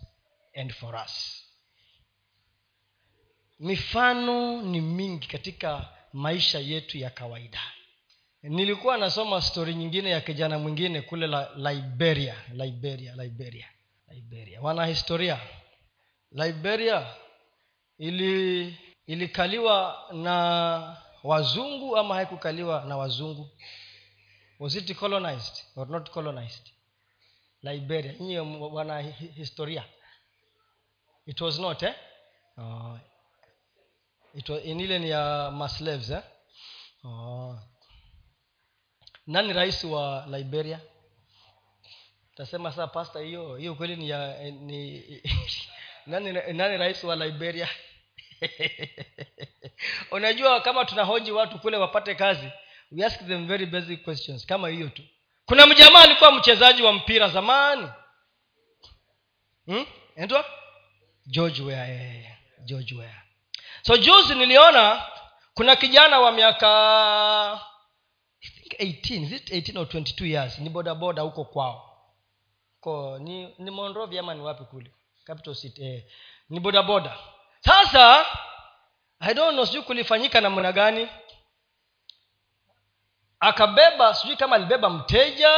and 0.56 0.74
for 0.74 0.96
us? 1.06 1.42
Mifano 3.60 4.62
ni 4.62 4.82
mingi 4.82 5.28
katika 5.28 5.90
maisha 6.14 6.60
yetu 6.60 6.98
ya 6.98 7.10
kawaida. 7.10 7.62
Nilikuwa 8.44 8.98
nasoma 8.98 9.42
stori 9.42 9.74
nyingine 9.76 10.10
ya 10.10 10.22
kijana 10.22 10.60
mwingine 10.60 11.02
kule 11.02 11.28
la, 11.28 11.50
liberia. 11.56 12.36
Liberia 12.54 13.16
liberia 13.16 13.68
liberia. 14.10 14.62
Wanahistoria. 14.62 15.40
Liberia 16.32 17.08
ili 17.98 18.78
ilikaliwa 19.08 20.08
na 20.14 20.98
wazungu 21.24 21.98
ama 21.98 22.16
haikukaliwa 22.16 22.86
na 22.88 22.98
wazungu 22.98 23.50
was 24.60 24.76
it 24.76 24.96
colonized 24.98 25.64
or 25.76 25.88
not 25.90 26.12
colonized 26.12 26.72
liberia 27.62 28.14
nyinyi 28.14 28.40
wana 28.72 29.02
historia 29.36 29.84
it 31.26 31.42
was 31.42 31.60
not 31.60 31.84
eh? 31.84 31.94
oh. 32.58 33.00
it 34.34 34.50
was, 34.50 34.66
inile 34.66 35.00
ni 35.00 35.10
ya 35.10 35.52
maslaves 35.52 36.10
eh? 36.10 36.24
oh. 37.04 37.60
nani 39.28 39.54
rais 39.54 39.84
wa 39.84 40.26
liberia 40.28 40.80
tasema 42.36 42.72
saa 42.72 42.88
pasta 42.88 43.20
hiyo 43.20 43.56
hiyo 43.56 43.76
kweli 43.76 43.96
ni 43.96 44.10
ya 44.10 44.52
ni 44.52 45.04
nani, 46.08 46.32
nani 46.34 46.78
rais 46.78 47.04
wa 47.04 47.16
liberia 47.16 47.70
unajua 50.12 50.62
kama 50.62 50.86
tunahoji 50.86 51.32
watu 51.32 51.60
kule 51.60 51.78
wapate 51.78 52.16
kazi 52.16 52.52
we 52.92 53.06
ask 53.06 53.20
them 53.28 53.48
very 53.48 53.66
basic 53.66 54.04
questions 54.04 54.46
kama 54.46 54.70
hiyo 54.70 54.90
tu. 54.90 55.02
Kuna 55.46 55.66
mjamaa 55.66 56.00
alikuwa 56.02 56.32
mchezaji 56.32 56.82
wa 56.84 56.94
mpira 56.94 57.30
zamani. 57.30 57.90
Hmm? 59.66 59.86
Endwa? 60.16 60.46
george 61.28 61.62
ware 61.62 61.94
yeah, 61.94 62.38
george 62.66 62.96
ware 62.96 63.22
so 63.82 63.98
juzi 63.98 64.36
niliona 64.36 65.04
kuna 65.54 65.76
kijana 65.76 66.20
wa 66.20 66.32
miaka 66.32 67.60
I 68.42 68.94
think 68.94 69.06
18 69.06 69.24
is 69.24 69.32
it 69.32 69.52
18 69.52 69.78
or 69.80 69.86
22 69.88 70.26
years? 70.26 70.60
Ni 70.60 70.70
bodaboda 70.70 71.22
huko 71.22 71.46
kwao. 71.46 71.92
Ko 72.80 73.20
ni 73.20 73.56
ni 73.60 73.72
monrovi 73.72 74.20
ama 74.20 74.34
ni 74.34 74.42
wapi 74.42 74.64
kule? 74.64 74.92
Capital 75.24 75.56
city 75.56 75.84
eh. 75.86 76.04
ni 76.50 76.60
bodaboda. 76.60 77.18
Sasa 77.60 78.26
i 79.20 79.34
don't 79.34 79.54
know 79.54 79.66
sijui 79.66 79.82
kulifanyika 79.82 80.42
namna 80.42 80.72
gani 80.72 81.08
akabeba 83.46 84.14
sijui 84.14 84.36
kama 84.36 84.56
alibeba 84.56 84.90
mteja 84.90 85.50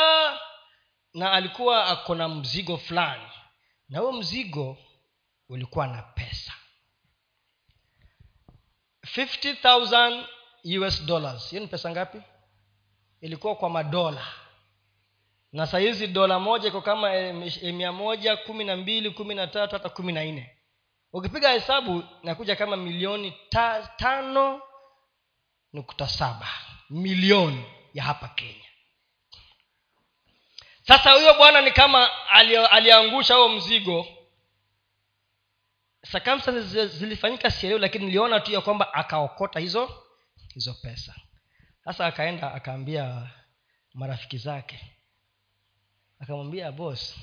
na 1.13 1.31
alikuwa 1.31 1.85
ako 1.87 2.15
na 2.15 2.29
mzigo 2.29 2.77
fulani. 2.77 3.27
Na 3.89 3.99
huo 3.99 4.11
mzigo 4.11 4.77
ulikuwa 5.49 5.87
na 5.87 6.01
pesa. 6.01 6.53
50000 9.03 10.87
us 10.87 11.05
dollars. 11.05 11.49
Hiyo 11.49 11.61
ni 11.61 11.67
pesa 11.67 11.91
ngapi? 11.91 12.21
Ilikuwa 13.21 13.55
kwa 13.55 13.69
madola. 13.69 14.27
Na 15.51 15.67
sahizi 15.67 16.07
dola 16.07 16.39
moja 16.39 16.67
iko 16.67 16.81
kama 16.81 17.09
mia 17.73 17.91
moja 17.91 18.37
kumi 18.37 18.63
na 18.63 18.77
mbili 18.77 19.11
kumi 19.11 19.35
na 19.35 19.47
tatu 19.47 19.75
hata 19.75 19.89
kumi 19.89 20.13
na 20.13 20.23
nne. 20.23 20.57
Ukipiga 21.13 21.49
hesabu 21.51 22.03
nakuja 22.23 22.55
kama 22.55 22.77
milioni 22.77 23.33
ta, 23.49 23.89
tano 23.97 24.61
nukta 25.73 26.07
saba. 26.07 26.47
Milioni 26.89 27.65
ya 27.97 28.03
hapa 28.03 28.27
kenya. 28.27 28.65
Sasa 30.87 31.11
huyo 31.11 31.33
bwana 31.33 31.61
ni 31.61 31.71
kama 31.71 32.09
aliangusha 32.71 33.35
huo 33.35 33.49
mzigo. 33.49 34.07
Circumstances 36.11 36.91
zilifanyika 36.97 37.51
sielewi 37.51 37.79
lakini 37.81 38.05
niliona 38.05 38.39
tu 38.39 38.51
ya 38.51 38.61
kwamba 38.61 38.93
akaokota 38.93 39.59
hizo 39.59 40.03
hizo 40.53 40.73
pesa. 40.73 41.15
Sasa 41.85 42.05
akaenda 42.05 42.53
akaambia 42.53 43.29
marafiki 43.93 44.37
zake. 44.37 44.79
Akamwambia 46.19 46.71
bos 46.71 47.15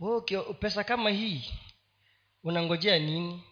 okay, 0.00 0.38
pesa 0.60 0.84
kama 0.84 1.10
hii 1.10 1.52
unangojea 2.42 2.98
nini? 2.98 3.44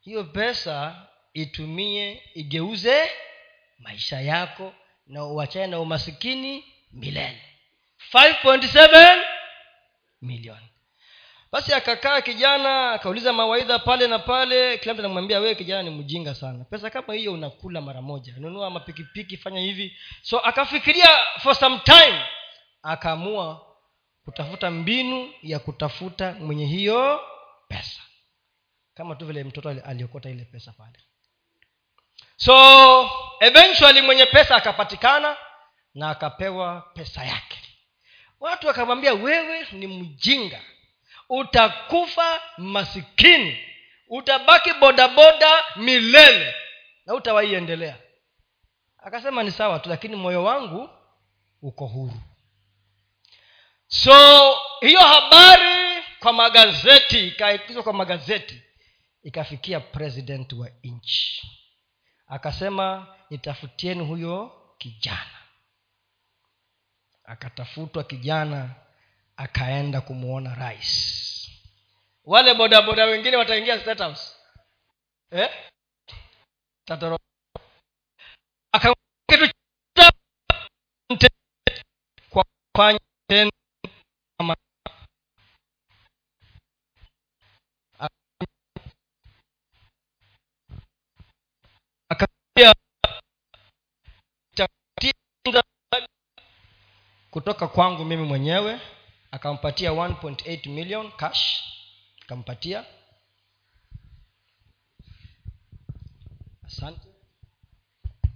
Hiyo 0.00 0.24
pesa 0.24 1.06
itumie 1.32 2.22
igeuze 2.34 3.10
maisha 3.78 4.20
yako 4.20 4.74
na 5.06 5.24
uachane 5.24 5.66
na 5.66 5.80
umasikini 5.80 6.64
milele. 6.92 7.42
5.7 8.12 9.22
milioni 10.22 10.68
basi 11.52 11.74
akakaa 11.74 12.20
kijana 12.20 12.92
akauliza 12.92 13.32
mawaidha 13.32 13.78
pale 13.78 14.06
na 14.08 14.18
pale. 14.18 14.78
Kila 14.78 14.94
mtu 14.94 15.00
anamwambia 15.02 15.40
wewe 15.40 15.54
kijana 15.54 15.82
ni 15.82 15.90
mjinga 15.90 16.34
sana. 16.34 16.64
Pesa 16.64 16.90
kama 16.90 17.14
hiyo 17.14 17.32
unakula 17.32 17.80
mara 17.80 18.02
moja. 18.02 18.34
Nunua 18.38 18.70
mapikipiki 18.70 19.36
fanya 19.36 19.60
hivi. 19.60 19.96
So 20.22 20.38
akafikiria 20.38 21.08
for 21.40 21.54
some 21.54 21.78
time. 21.84 22.22
Akaamua 22.82 23.66
kutafuta 24.24 24.70
mbinu 24.70 25.32
ya 25.42 25.58
kutafuta 25.58 26.32
mwenye 26.32 26.66
hiyo 26.66 27.20
pesa. 27.68 28.00
Kama 28.94 29.14
tu 29.14 29.26
vile 29.26 29.44
mtoto 29.44 29.68
aliokota 29.68 30.30
ile 30.30 30.44
pesa 30.44 30.72
pale 30.72 30.98
so 32.44 33.10
eventually 33.40 34.02
mwenye 34.02 34.26
pesa 34.26 34.56
akapatikana 34.56 35.36
na 35.94 36.10
akapewa 36.10 36.80
pesa 36.94 37.24
yake. 37.24 37.58
Watu 38.40 38.66
wakamwambia 38.66 39.14
wewe 39.14 39.66
ni 39.72 39.86
mjinga. 39.86 40.60
Utakufa 41.28 42.40
masikini. 42.58 43.58
Utabaki 44.08 44.72
bodaboda 44.72 45.64
milele 45.76 46.54
na 47.06 47.14
utawaiendelea 47.14 47.96
akasema 48.98 49.42
ni 49.42 49.50
sawa 49.50 49.78
tu 49.78 49.88
lakini 49.88 50.16
moyo 50.16 50.44
wangu 50.44 50.90
uko 51.62 51.86
huru. 51.86 52.20
So 53.86 54.14
hiyo 54.80 55.00
habari 55.00 56.02
kwa 56.20 56.32
magazeti 56.32 57.28
ikaikizwa 57.28 57.82
kwa 57.82 57.92
magazeti 57.92 58.62
ikafikia 59.22 59.80
president 59.80 60.52
wa 60.52 60.68
nchi 60.84 61.42
akasema 62.26 63.16
nitafutieni 63.30 64.04
huyo 64.04 64.62
kijana. 64.78 65.38
Akatafutwa 67.24 68.04
kijana 68.04 68.74
akaenda 69.36 70.00
kumwona 70.00 70.54
rais. 70.54 71.22
Wale 72.24 72.54
bodaboda 72.54 73.04
wengine 73.04 73.36
wataingia 73.36 73.80
state 73.80 73.98
house. 73.98 74.36
Eh? 75.30 75.50
Tatoro. 76.84 77.18
kwa 82.30 82.44
kufanya 82.72 83.00
tena 83.28 83.50
akaambia 92.08 92.74
kutoka 97.32 97.68
kwangu 97.68 98.04
mimi 98.04 98.22
mwenyewe 98.22 98.80
akampatia 99.30 99.90
1.8 99.90 100.68
million 100.68 101.12
cash. 101.12 101.64
Akampatia. 102.22 102.84
Asante. 106.66 107.08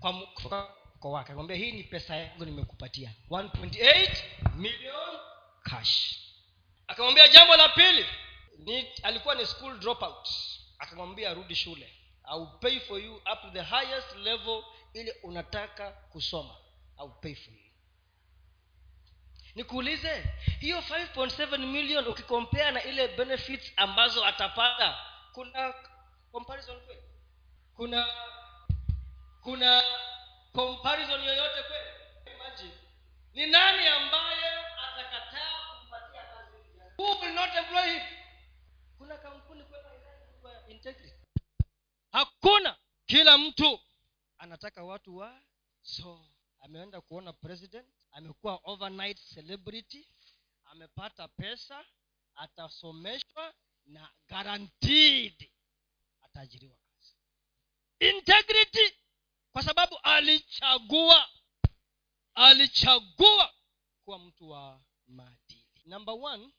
Kwa 0.00 0.12
kutoka 0.26 0.56
wake. 1.02 1.26
Akamwambia 1.26 1.56
hii 1.56 1.72
ni 1.72 1.82
pesa 1.82 2.16
yangu 2.16 2.44
nimekupatia. 2.44 3.12
1.8 3.30 4.56
million 4.56 5.18
cash. 5.62 6.18
Akamwambia 6.86 7.28
jambo 7.28 7.56
la 7.56 7.68
pili 7.68 8.06
ni 8.58 8.80
alikuwa 9.02 9.34
ni 9.34 9.46
school 9.46 9.78
dropout. 9.78 10.28
Akamwambia 10.78 11.30
arudi 11.30 11.54
shule. 11.54 11.92
I'll 12.34 12.46
pay 12.60 12.80
for 12.80 13.00
you 13.00 13.14
up 13.16 13.40
to 13.42 13.50
the 13.52 13.62
highest 13.62 14.16
level 14.16 14.62
ili 14.94 15.12
unataka 15.22 15.90
kusoma. 15.90 16.54
I'll 16.98 17.12
pay 17.20 17.34
for 17.34 17.54
you 17.54 17.65
nikuulize 19.56 20.24
hiyo 20.60 20.78
5.7 20.80 21.58
million 21.58 22.06
ukikompea 22.08 22.70
na 22.70 22.82
ile 22.82 23.08
benefits 23.08 23.72
ambazo 23.76 24.24
atapata 24.24 24.98
kuna 25.32 25.74
comparison 26.32 26.80
kweli? 26.80 27.02
Kuna 27.74 28.06
kuna 29.42 29.82
comparison 30.52 31.24
yoyote 31.24 31.62
kweli? 31.62 31.86
Ni 33.34 33.46
nani 33.46 33.86
ambaye 33.86 34.50
atakataa 34.88 35.78
kumpatia 35.80 36.22
kuna 38.98 39.16
kampuni 39.16 39.62
integrity. 40.68 41.20
Hakuna. 42.12 42.76
Kila 43.06 43.38
mtu 43.38 43.80
anataka 44.38 44.84
watu 44.84 45.16
wa 45.16 45.40
so 45.82 46.26
ameenda 46.60 47.00
kuona 47.00 47.32
president 47.32 47.86
amekuwa 48.16 48.60
overnight 48.64 49.18
celebrity 49.34 50.08
amepata 50.64 51.28
pesa 51.28 51.84
atasomeshwa 52.34 53.54
na 53.86 54.12
guaranteed 54.28 55.50
ataajiriwa 56.20 56.76
kazi. 56.78 57.16
Integrity 57.98 58.98
kwa 59.52 59.62
sababu 59.62 59.98
alichagua 60.02 61.28
alichagua 62.34 63.54
kuwa 64.04 64.18
mtu 64.18 64.48
wa 64.48 64.84
maadili. 65.06 65.82
Number 65.84 66.14
one 66.14 66.52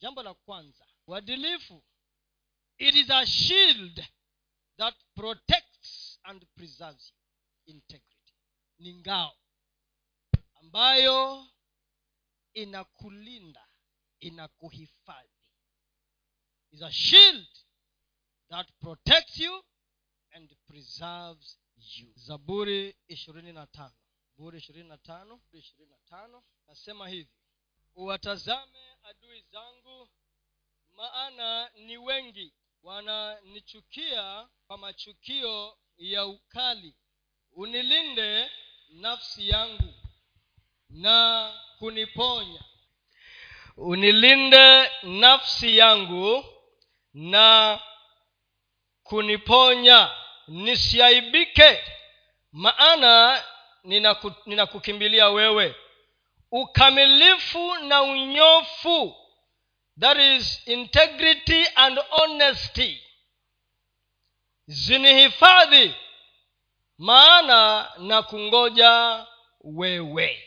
jambo 0.00 0.22
la 0.22 0.34
kwanza 0.34 0.86
uadilifu. 1.06 1.84
It 2.78 2.94
is 2.94 3.10
a 3.10 3.26
shield 3.26 4.04
that 4.76 4.94
protects 5.14 6.20
and 6.22 6.46
preserves 6.54 7.14
integrity. 7.66 8.34
Ni 8.78 8.94
ngao 8.94 9.36
ambayo 10.66 11.46
inakulinda 12.54 13.68
inakuhifadhi. 14.20 15.30
Is 16.72 16.82
a 16.82 16.92
shield 16.92 17.48
that 18.50 18.66
protects 18.80 19.38
you 19.38 19.64
and 20.30 20.56
preserves 20.66 21.58
you. 21.96 22.12
Zaburi 22.16 22.96
ishirini 23.08 23.52
na 23.52 23.66
tano. 23.66 23.94
Zaburi 24.36 24.58
ishirini 24.58 24.88
na 24.88 24.98
tano 24.98 25.40
ishirini 25.52 25.90
na 25.90 25.98
tano. 25.98 26.44
Nasema 26.66 27.08
hivi 27.08 27.30
uwatazame 27.94 28.96
adui 29.02 29.42
zangu 29.42 30.08
maana 30.90 31.70
ni 31.74 31.96
wengi. 31.96 32.54
Wananichukia 32.82 34.48
kwa 34.66 34.78
machukio 34.78 35.78
ya 35.96 36.26
ukali. 36.26 36.96
Unilinde 37.52 38.50
nafsi 38.88 39.48
yangu 39.48 39.94
na 40.90 41.52
kuniponya. 41.78 42.60
Unilinde 43.76 44.90
nafsi 45.02 45.78
yangu 45.78 46.44
na 47.14 47.80
kuniponya. 49.02 50.10
Nisiaibike. 50.48 51.84
Maana 52.52 53.42
ninakukimbilia 54.46 55.28
wewe. 55.28 55.74
Ukamilifu 56.50 57.74
na 57.74 58.02
unyofu. 58.02 59.16
That 60.00 60.18
is 60.18 60.68
integrity 60.68 61.66
and 61.74 61.98
honesty. 62.10 63.02
Zinihifadhi. 64.66 65.94
Maana 66.98 67.92
na 67.98 68.22
kungoja 68.22 69.26
wewe 69.60 70.42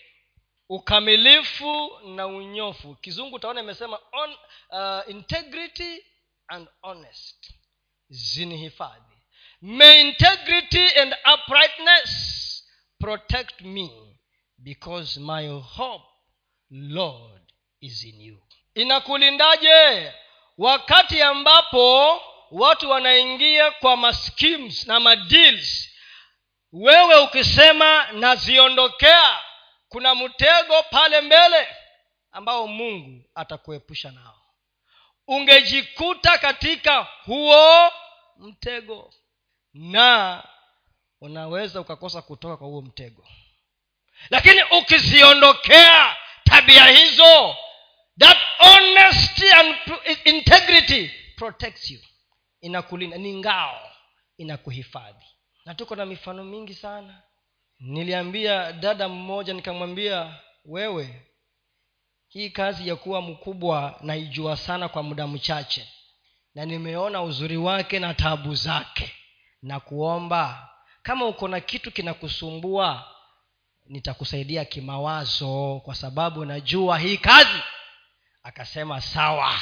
ukamilifu 0.70 2.00
na 2.06 2.28
unyofu. 2.28 2.96
Kizungu 2.96 3.36
utaona 3.36 3.60
imesema 3.62 4.00
on, 4.12 4.36
uh, 4.70 5.10
integrity 5.10 6.06
and 6.48 6.68
honest. 6.82 7.54
Zinihifadhi. 8.10 9.16
May 9.62 10.02
integrity 10.02 10.88
and 11.00 11.16
uprightness 11.34 12.10
protect 13.00 13.62
me 13.62 13.90
because 14.58 15.20
my 15.20 15.48
hope 15.62 16.06
lord 16.72 17.42
is 17.82 18.04
in 18.04 18.22
you. 18.22 18.42
Inakulindaje? 18.76 20.14
Wakati 20.58 21.22
ambapo 21.22 22.22
watu 22.52 22.90
wanaingia 22.90 23.72
kwa 23.72 23.98
maskims 23.98 24.88
na 24.88 25.00
madeals 25.00 25.90
wewe 26.72 27.16
ukisema 27.16 28.12
naziondokea 28.12 29.40
kuna 29.90 30.16
mtego 30.16 30.84
pale 30.92 31.22
mbele 31.22 31.68
ambao 32.32 32.68
mungu 32.68 33.30
atakuepusha 33.36 34.12
nao. 34.12 34.42
Ungejikuta 35.28 36.38
katika 36.38 37.08
huo 37.26 37.92
mtego 38.38 39.14
na 39.74 40.44
unaweza 41.22 41.82
ukakosa 41.82 42.22
kutoka 42.22 42.58
kwa 42.58 42.68
huo 42.68 42.82
mtego. 42.82 43.28
Lakini 44.30 44.64
ukiziondokea 44.64 46.18
tabia 46.44 46.86
hizo 46.86 47.56
that 48.20 48.38
honesty 48.58 49.52
and 49.52 49.76
integrity 50.26 51.12
protects 51.36 51.92
you. 51.92 52.00
Inakulinda 52.62 53.18
ni 53.18 53.34
ngao 53.40 53.92
inakuhifadhi. 54.38 55.26
Na 55.66 55.76
tuko 55.76 55.96
na 55.96 56.06
mifano 56.06 56.44
mingi 56.44 56.74
sana 56.74 57.22
niliambia 57.80 58.74
dada 58.74 59.10
mmoja 59.10 59.54
nikamwambia 59.54 60.36
wewe 60.66 61.26
hii 62.28 62.50
kazi 62.50 62.88
ya 62.90 62.96
kuwa 62.96 63.22
mkubwa 63.22 64.00
naijua 64.02 64.58
sana 64.58 64.90
kwa 64.90 65.04
muda 65.04 65.28
mchache 65.28 65.88
na 66.56 66.66
nimeona 66.66 67.22
uzuri 67.22 67.58
wake 67.58 68.00
na 68.00 68.14
tabu 68.14 68.56
zake. 68.56 69.12
Na 69.62 69.80
kuomba 69.80 70.70
kama 71.04 71.26
uko 71.26 71.48
na 71.48 71.60
kitu 71.60 71.92
kinakusumbua 71.92 73.16
nitakusaidia 73.86 74.66
kimawazo 74.66 75.82
kwa 75.86 75.96
sababu 75.96 76.46
najua 76.46 77.00
hii 77.00 77.18
kazi. 77.18 77.60
Akasema 78.44 79.02
sawa. 79.02 79.54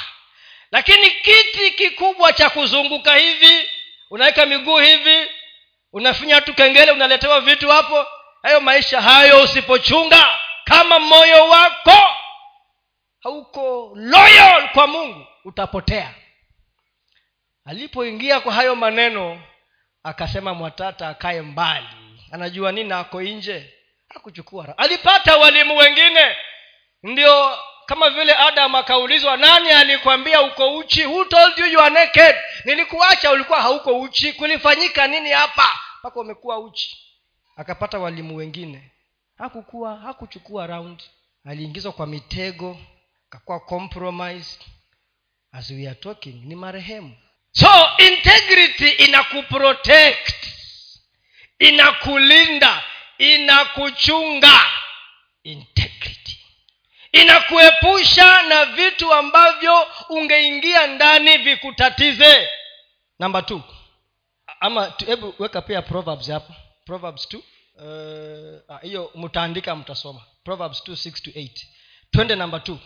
Lakini 0.70 1.10
kiti 1.10 1.70
kikubwa 1.76 2.32
cha 2.32 2.50
kuzunguka 2.50 3.16
hivi 3.16 3.68
unaweka 4.10 4.46
miguu 4.46 4.78
hivi 4.78 5.28
unafinya 5.92 6.40
tu 6.40 6.54
kengele 6.54 6.92
unaletewa 6.92 7.40
vitu 7.40 7.68
hapo. 7.68 8.06
Hayo 8.42 8.60
maisha 8.60 9.00
hayo 9.00 9.42
usipochunga 9.42 10.38
kama 10.64 10.98
moyo 10.98 11.48
wako 11.48 12.02
hauko 13.22 13.92
loyal 13.94 14.68
kwa 14.72 14.86
mungu 14.86 15.26
utapotea. 15.44 16.14
Alipoingia 17.64 18.40
kwa 18.40 18.52
hayo 18.52 18.76
maneno 18.76 19.42
akasema 20.02 20.54
mwatata 20.54 21.08
akaye 21.08 21.42
mbali. 21.42 21.86
Anajua 22.32 22.72
nini 22.72 22.92
ako 22.92 23.22
nje? 23.22 23.74
Hakuchukua 24.08 24.78
alipata 24.78 25.36
walimu 25.36 25.76
wengine. 25.76 26.36
Ndio 27.02 27.58
kama 27.88 28.10
vile 28.10 28.34
adam 28.34 28.74
akaulizwa 28.74 29.36
nani 29.36 29.70
alikwambia 29.70 30.42
uko 30.42 30.76
uchi? 30.76 31.04
Who 31.06 31.24
told 31.24 31.58
you 31.58 31.66
you 31.66 31.80
are 31.80 31.94
naked? 31.94 32.36
Nilikuacha 32.64 33.30
ulikuwa 33.32 33.62
hauko 33.62 34.00
uchi. 34.00 34.32
Kulifanyika 34.32 35.06
nini 35.06 35.30
hapa? 35.30 35.78
Mpaka 36.00 36.20
umekuwa 36.20 36.58
uchi. 36.58 36.98
Akapata 37.56 37.98
walimu 37.98 38.36
wengine. 38.36 38.90
Hakukuwa 39.38 39.96
hakuchukua 39.96 40.66
round. 40.66 41.02
Aliingizwa 41.46 41.92
kwa 41.92 42.06
mitego 42.06 42.78
akakuwa 43.30 43.60
compromised. 43.60 44.60
As 45.52 45.70
we 45.70 45.86
are 45.86 45.94
talking 45.94 46.44
ni 46.44 46.54
marehemu. 46.54 47.16
So 47.52 47.88
integrity 47.98 48.88
inakuprotect 48.88 50.34
inakulinda 51.58 52.82
inakuchunga 53.18 54.60
inakuepusha 57.12 58.42
na 58.42 58.64
vitu 58.64 59.14
ambavyo 59.14 59.86
ungeingia 60.08 60.86
ndani 60.86 61.38
vikutatize. 61.38 62.48
Namba 63.18 63.42
t 63.42 63.60
ama 64.60 64.92
hebu 65.06 65.34
weka 65.38 65.62
pia 65.62 65.82
proverbs 65.82 66.30
hapo. 66.30 66.52
Proverbs 66.86 67.28
t 67.28 67.38
hiyo 68.82 69.04
uh, 69.04 69.16
mtaandika 69.20 69.76
mtasoma. 69.76 70.20
Proverbs 70.44 70.82
2 70.88 70.92
6 71.10 71.22
to 71.22 71.30
8 71.30 71.50
twende 72.10 72.36
namba 72.36 72.60
t 72.60 72.78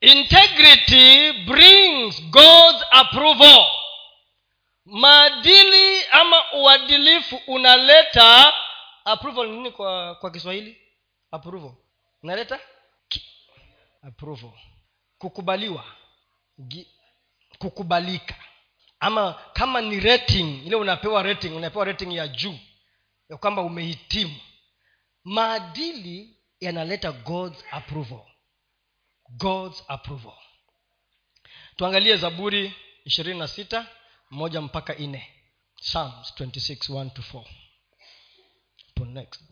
integrity 0.00 1.32
brings 1.32 2.22
god's 2.30 2.84
approval. 2.90 3.66
Maadili 4.84 6.04
ama 6.10 6.52
uadilifu 6.52 7.40
unaleta 7.46 8.54
approval. 9.04 9.48
Nini 9.48 9.70
kwa 9.70 10.14
kwa 10.14 10.30
kiswahili? 10.30 10.76
Approval. 11.30 11.70
Unaleta 12.22 12.60
approval. 14.08 14.52
Kukubaliwa. 15.18 15.84
Kukubalika. 17.58 18.34
Ama 19.00 19.32
kama 19.52 19.80
ni 19.80 20.00
rating 20.00 20.66
ile 20.66 20.76
unapewa 20.76 21.22
rating 21.22 21.56
unapewa 21.56 21.84
rating 21.84 22.12
ya 22.12 22.28
juu 22.28 22.58
ya 23.28 23.36
kwamba 23.36 23.62
umehitimu. 23.62 24.36
Maadili 25.24 26.36
yanaleta 26.60 27.12
god's 27.12 27.64
approval. 27.70 28.20
God's 29.28 29.84
approval. 29.88 30.36
Tuangalie 31.76 32.16
zaburi 32.16 32.74
ishirini 33.04 33.38
na 33.38 33.48
sita 33.48 33.86
moja 34.30 34.60
mpaka 34.60 34.94
nne. 34.94 35.30
Psalms 35.76 36.32
26 36.40 36.74
1 36.94 37.10
to 37.10 37.22
4 37.22 39.06
next. 39.06 39.42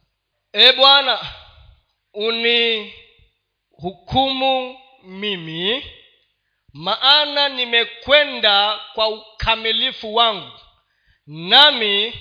E 0.52 0.72
bwana 0.72 1.34
unihukumu 3.82 4.78
mimi 5.02 5.84
maana 6.72 7.48
nimekwenda 7.48 8.80
kwa 8.94 9.08
ukamilifu 9.08 10.14
wangu 10.14 10.52
nami 11.26 12.12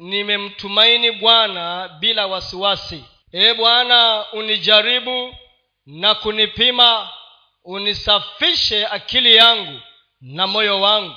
nimemtumaini 0.00 1.10
bwana 1.10 1.88
bila 2.00 2.26
wasiwasi 2.26 3.04
ee 3.34 3.54
bwana 3.54 4.26
unijaribu 4.32 5.34
na 5.86 6.14
kunipima 6.14 7.08
unisafishe 7.64 8.86
akili 8.86 9.36
yangu 9.36 9.80
na 10.20 10.46
moyo 10.46 10.80
wangu 10.80 11.14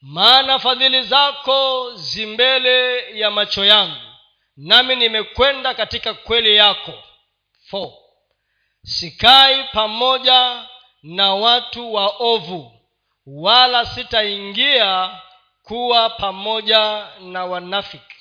maana 0.00 0.58
fadhili 0.58 1.02
zako 1.02 1.90
zimbele 1.94 3.06
ya 3.18 3.30
macho 3.30 3.64
yangu 3.64 3.96
nami 4.56 4.96
nimekwenda 4.96 5.74
katika 5.74 6.14
kweli 6.14 6.56
yako 6.56 6.92
Four. 7.70 7.92
Sikai 8.84 9.64
pamoja 9.72 10.68
na 11.02 11.34
watu 11.34 11.92
waovu 11.94 12.80
wala 13.26 13.86
sitaingia 13.86 15.20
kuwa 15.62 16.10
pamoja 16.10 17.10
na 17.20 17.44
wanafiki. 17.44 18.16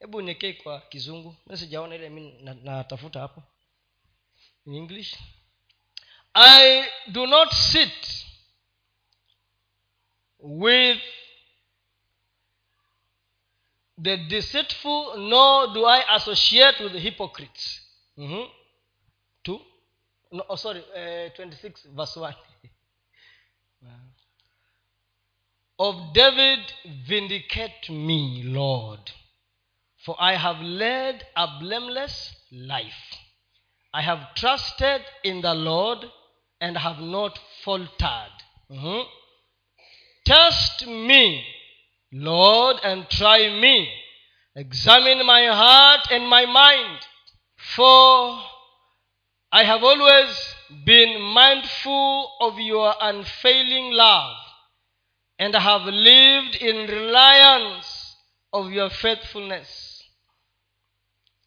Hebu 0.00 0.22
niekee 0.22 0.52
kwa 0.52 0.80
kizungu. 0.80 1.36
Sijaona 1.54 1.94
ile 1.94 2.08
mi 2.08 2.32
natafuta 2.62 3.20
hapo. 3.20 3.42
In 4.66 4.74
english. 4.74 5.14
I 6.34 6.84
do 7.06 7.26
not 7.26 7.52
sit 7.52 8.26
with 10.38 11.00
the 14.02 14.16
deceitful 14.16 15.16
nor 15.18 15.72
do 15.72 15.86
i 15.88 16.02
associate 16.08 16.84
with 16.84 16.92
the 16.92 16.98
hypocrites. 17.00 17.80
Mm-hmm. 18.18 18.50
two 19.42 19.60
no, 20.34 20.44
oh, 20.50 20.56
sorry 20.56 20.84
uh, 20.96 21.28
26 21.36 21.86
verse 21.96 22.16
1 22.16 22.34
of 25.78 26.12
david 26.12 26.60
vindicate 27.06 27.88
me 27.90 28.42
lord 28.44 29.12
for 30.04 30.16
i 30.18 30.34
have 30.36 30.60
led 30.60 31.24
a 31.36 31.46
blameless 31.60 32.34
life. 32.54 33.16
I 33.92 34.02
have 34.02 34.34
trusted 34.34 35.02
in 35.22 35.40
the 35.40 35.54
lord 35.54 35.98
and 36.60 36.76
have 36.76 36.98
not 36.98 37.38
faltered. 37.64 38.34
Mm-hmm. 38.70 39.02
test 40.24 40.86
me 40.86 41.44
lord 42.12 42.76
and 42.82 43.08
try 43.10 43.48
me. 43.60 43.88
Examine 44.56 45.26
my 45.26 45.46
heart 45.46 46.08
and 46.10 46.28
my 46.28 46.46
mind 46.46 47.00
for 47.76 48.40
i 49.60 49.62
have 49.64 49.84
always 49.84 50.54
been 50.84 51.20
mindful 51.20 52.30
of 52.40 52.58
your 52.58 52.92
unfailing 53.00 53.92
love 53.92 54.36
and 55.38 55.54
have 55.54 55.82
lived 55.84 56.56
in 56.56 56.88
reliance 56.88 58.16
of 58.52 58.70
your 58.72 58.90
faithfulness. 58.90 60.02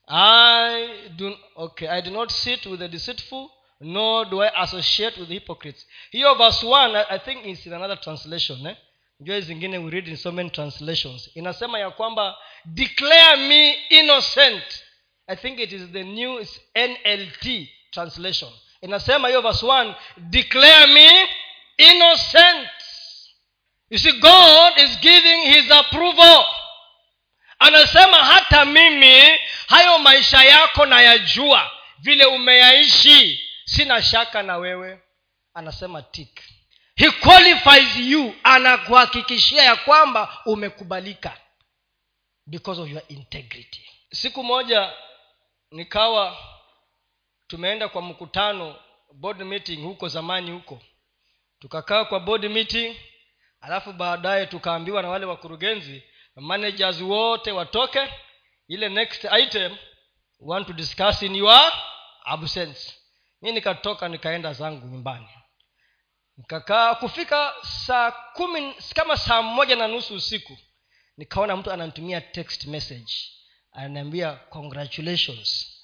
I 0.07 1.09
do 1.17 1.33
okay 1.57 1.87
i 1.87 1.99
do 2.01 2.11
not 2.11 2.31
sit 2.31 2.65
with 2.65 2.79
the 2.79 2.87
deceitful 2.87 3.51
nor 3.81 4.25
do 4.25 4.41
i 4.41 4.63
associate 4.63 5.17
with 5.17 5.29
hypocrites. 5.29 5.85
Hiyo 6.13 6.35
verse 6.37 6.63
1 6.65 6.95
i 7.09 7.17
think 7.19 7.45
is 7.45 7.65
in 7.65 7.73
another 7.73 7.97
translation 7.97 8.67
eh? 8.67 8.75
njua 9.19 9.41
zingine 9.41 9.77
we 9.77 9.91
read 9.91 10.07
in 10.07 10.17
so 10.17 10.31
many 10.31 10.49
translations. 10.49 11.29
Inasema 11.35 11.79
ya 11.79 11.91
kwamba 11.91 12.37
declare 12.65 13.35
me 13.35 13.71
innocent. 13.89 14.83
I 15.27 15.35
think 15.35 15.59
it 15.59 15.73
is 15.73 15.91
the 15.91 16.03
new 16.03 16.45
nlt 16.75 17.67
translation. 17.97 18.51
Inasema 18.81 19.27
hiyo 19.27 19.41
verse 19.41 19.65
1 19.65 19.93
declare 20.17 20.87
me 20.87 21.27
innocent. 21.77 22.69
You 23.89 23.97
see 23.97 24.11
god 24.11 24.77
is 24.77 24.99
giving 24.99 25.41
his 25.53 25.71
approval. 25.71 26.45
Anasema 27.59 28.17
hata 28.17 28.65
mimi 28.65 29.39
hayo 29.67 29.99
maisha 29.99 30.43
yako 30.43 30.85
nayajua. 30.85 31.71
Vile 31.99 32.25
umeyaishi 32.25 33.49
sina 33.65 34.01
shaka 34.01 34.43
na 34.43 34.57
wewe. 34.57 34.99
Anasema 35.53 36.01
tik 36.01 36.41
he 36.95 37.11
qualifies 37.11 37.95
you. 37.95 38.35
Anakuhakikishia 38.43 39.63
ya 39.63 39.75
kwamba 39.75 40.41
umekubalika 40.45 41.37
because 42.45 42.81
of 42.81 42.89
your 42.91 43.03
integrity. 43.07 43.89
Siku 44.11 44.43
moja 44.43 44.93
nikawa 45.71 46.37
tumeenda 47.47 47.89
kwa 47.89 48.01
mkutano 48.01 48.75
board 49.13 49.41
meeting 49.41 49.83
huko 49.83 50.07
zamani 50.07 50.51
huko. 50.51 50.81
Tukakaa 51.59 52.05
kwa 52.05 52.19
board 52.19 52.45
meeting 52.45 52.95
alafu 53.61 53.93
baadaye 53.93 54.45
tukaambiwa 54.45 55.01
na 55.01 55.09
wale 55.09 55.25
wakurugenzi 55.25 56.03
managers 56.35 57.01
wote 57.01 57.51
watoke. 57.51 58.13
Ile 58.67 58.89
next 58.89 59.23
item 59.43 59.77
want 60.39 60.67
to 60.67 60.73
discuss 60.73 61.21
in 61.21 61.35
your 61.35 61.73
absence. 62.25 62.93
Mi 63.41 63.51
nikatoka 63.51 64.07
nikaenda 64.09 64.53
zangu 64.53 64.87
nyumbani. 64.87 65.27
Nikakaa 66.37 66.95
kufika 66.95 67.53
saa 67.61 68.11
kumi 68.11 68.73
kama 68.95 69.17
saa 69.17 69.41
moja 69.41 69.75
na 69.75 69.87
nusu 69.87 70.15
usiku 70.15 70.57
nikaona 71.17 71.57
mtu 71.57 71.71
ananitumia 71.71 72.21
text 72.21 72.65
message. 72.65 73.13
Ananiambia 73.71 74.31
congratulations 74.35 75.76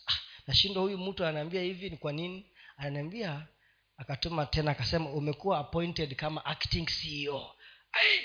nashindwa 0.47 0.83
huyu 0.83 0.97
mtu 0.97 1.23
ananiambia 1.23 1.61
hivi 1.61 1.89
ni 1.89 1.97
kwa 1.97 2.11
nini? 2.11 2.45
Ananiambia 2.77 3.41
akatuma 3.97 4.45
tena 4.45 4.71
akasema 4.71 5.09
umekuwa 5.09 5.59
appointed 5.59 6.15
kama 6.15 6.45
acting 6.45 6.85
ceo 6.85 7.51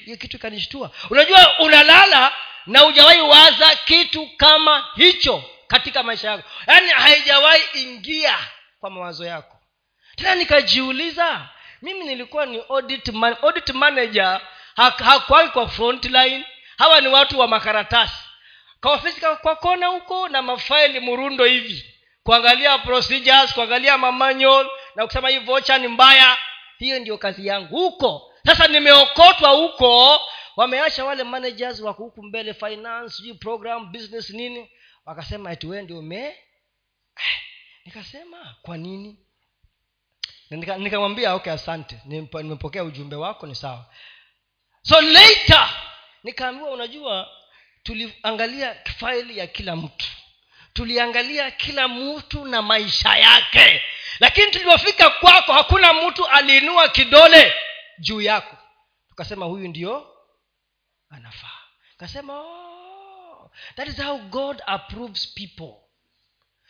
hiyo 0.05 0.17
kitu 0.17 0.37
ikanishtua. 0.37 0.91
Unajua 1.11 1.59
unalala 1.59 2.33
na 2.67 2.81
hujawahi 2.81 3.21
waza 3.21 3.77
kitu 3.77 4.29
kama 4.37 4.87
hicho 4.97 5.45
katika 5.67 6.03
maisha 6.03 6.31
yako. 6.31 6.49
Yaani 6.67 6.89
haijawahi 6.91 7.63
ingia 7.83 8.39
kwa 8.81 8.91
mawazo 8.91 9.25
yako. 9.27 9.57
Tena 10.17 10.35
nikajiuliza 10.35 11.49
mimi 11.83 12.05
nilikuwa 12.05 12.47
ni 12.47 12.59
audit, 12.69 13.09
man, 13.09 13.37
audit 13.43 13.71
manager 13.71 14.41
hakwai 14.77 15.49
kwa 15.49 15.69
frontline 15.69 16.47
hawa 16.79 17.01
ni 17.01 17.09
watu 17.09 17.39
wa 17.39 17.49
makaratasi. 17.49 18.25
Kaofisi 18.81 19.21
kwa 19.21 19.57
kona 19.57 19.87
huko 19.87 20.29
na 20.29 20.43
mafaili 20.43 21.01
murundo 21.01 21.45
hivi 21.45 21.88
kuangalia 22.29 22.79
procedures 22.79 23.55
kuangalia 23.55 23.99
mamanyol 23.99 24.71
na 24.95 25.07
kusema 25.07 25.29
hii 25.29 25.39
vocha 25.39 25.79
ni 25.79 25.89
mbaya 25.89 26.39
hiyo 26.79 26.99
ndio 26.99 27.19
kazi 27.19 27.47
yangu 27.47 27.77
huko. 27.77 28.33
Sasa 28.47 28.69
nimeokotwa 28.69 29.51
huko 29.51 30.21
wameacha 30.57 31.05
wale 31.05 31.25
managers 31.25 31.81
wako 31.81 32.03
huku 32.03 32.23
mbele 32.23 32.55
finance 32.55 33.35
program 33.35 33.93
business 33.93 34.31
nini. 34.31 34.71
Wakasema 35.05 35.51
ati 35.51 35.67
wee 35.67 35.83
ndio 35.83 36.03
me 36.03 36.37
nikasema 37.85 38.57
kwa 38.63 38.77
nini? 38.77 39.19
Nikamwambia 40.79 41.35
okay 41.35 41.53
asante 41.53 42.01
nimepokea 42.07 42.85
ujumbe 42.85 43.17
wako 43.17 43.47
ni 43.47 43.55
sawa. 43.55 43.87
So 44.83 45.01
later 45.01 45.69
nikaambiwa 46.25 46.71
unajua 46.71 47.29
tuliangalia 47.83 48.75
faili 48.99 49.39
ya 49.39 49.47
kila 49.47 49.77
mtu 49.77 50.07
tuliangalia 50.79 51.51
kila 51.51 51.89
mtu 51.89 52.45
na 52.45 52.63
maisha 52.63 53.17
yake. 53.17 53.83
Lakini 54.21 54.51
tulipofika 54.51 55.11
kwako 55.11 55.53
hakuna 55.53 55.93
mtu 55.93 56.27
aliinua 56.27 56.89
kidole 56.89 57.55
juu 57.99 58.21
yako. 58.21 58.57
Tukasema 59.09 59.47
huyu 59.47 59.69
ndio 59.69 60.07
anafaa. 61.11 61.59
Kasema 61.97 62.41
oh, 62.41 63.51
that 63.77 63.89
is 63.89 64.03
how 64.03 64.19
god 64.19 64.63
approves 64.67 65.35
people. 65.35 65.75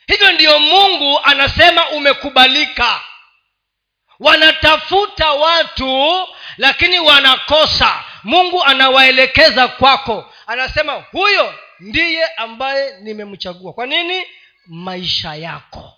Hivyo 0.07 0.31
ndiyo 0.31 0.59
mungu 0.59 1.19
anasema 1.23 1.89
umekubalika. 1.89 3.01
Wanatafuta 4.19 5.31
watu 5.31 6.27
lakini 6.57 6.99
wanakosa. 6.99 8.03
Mungu 8.23 8.63
anawaelekeza 8.63 9.67
kwako. 9.67 10.33
Anasema 10.47 10.93
huyo 10.93 11.55
ndiye 11.79 12.25
ambaye 12.25 12.99
nimemchagua. 13.01 13.73
Kwa 13.73 13.85
nini? 13.85 14.23
Maisha 14.65 15.35
yako. 15.35 15.93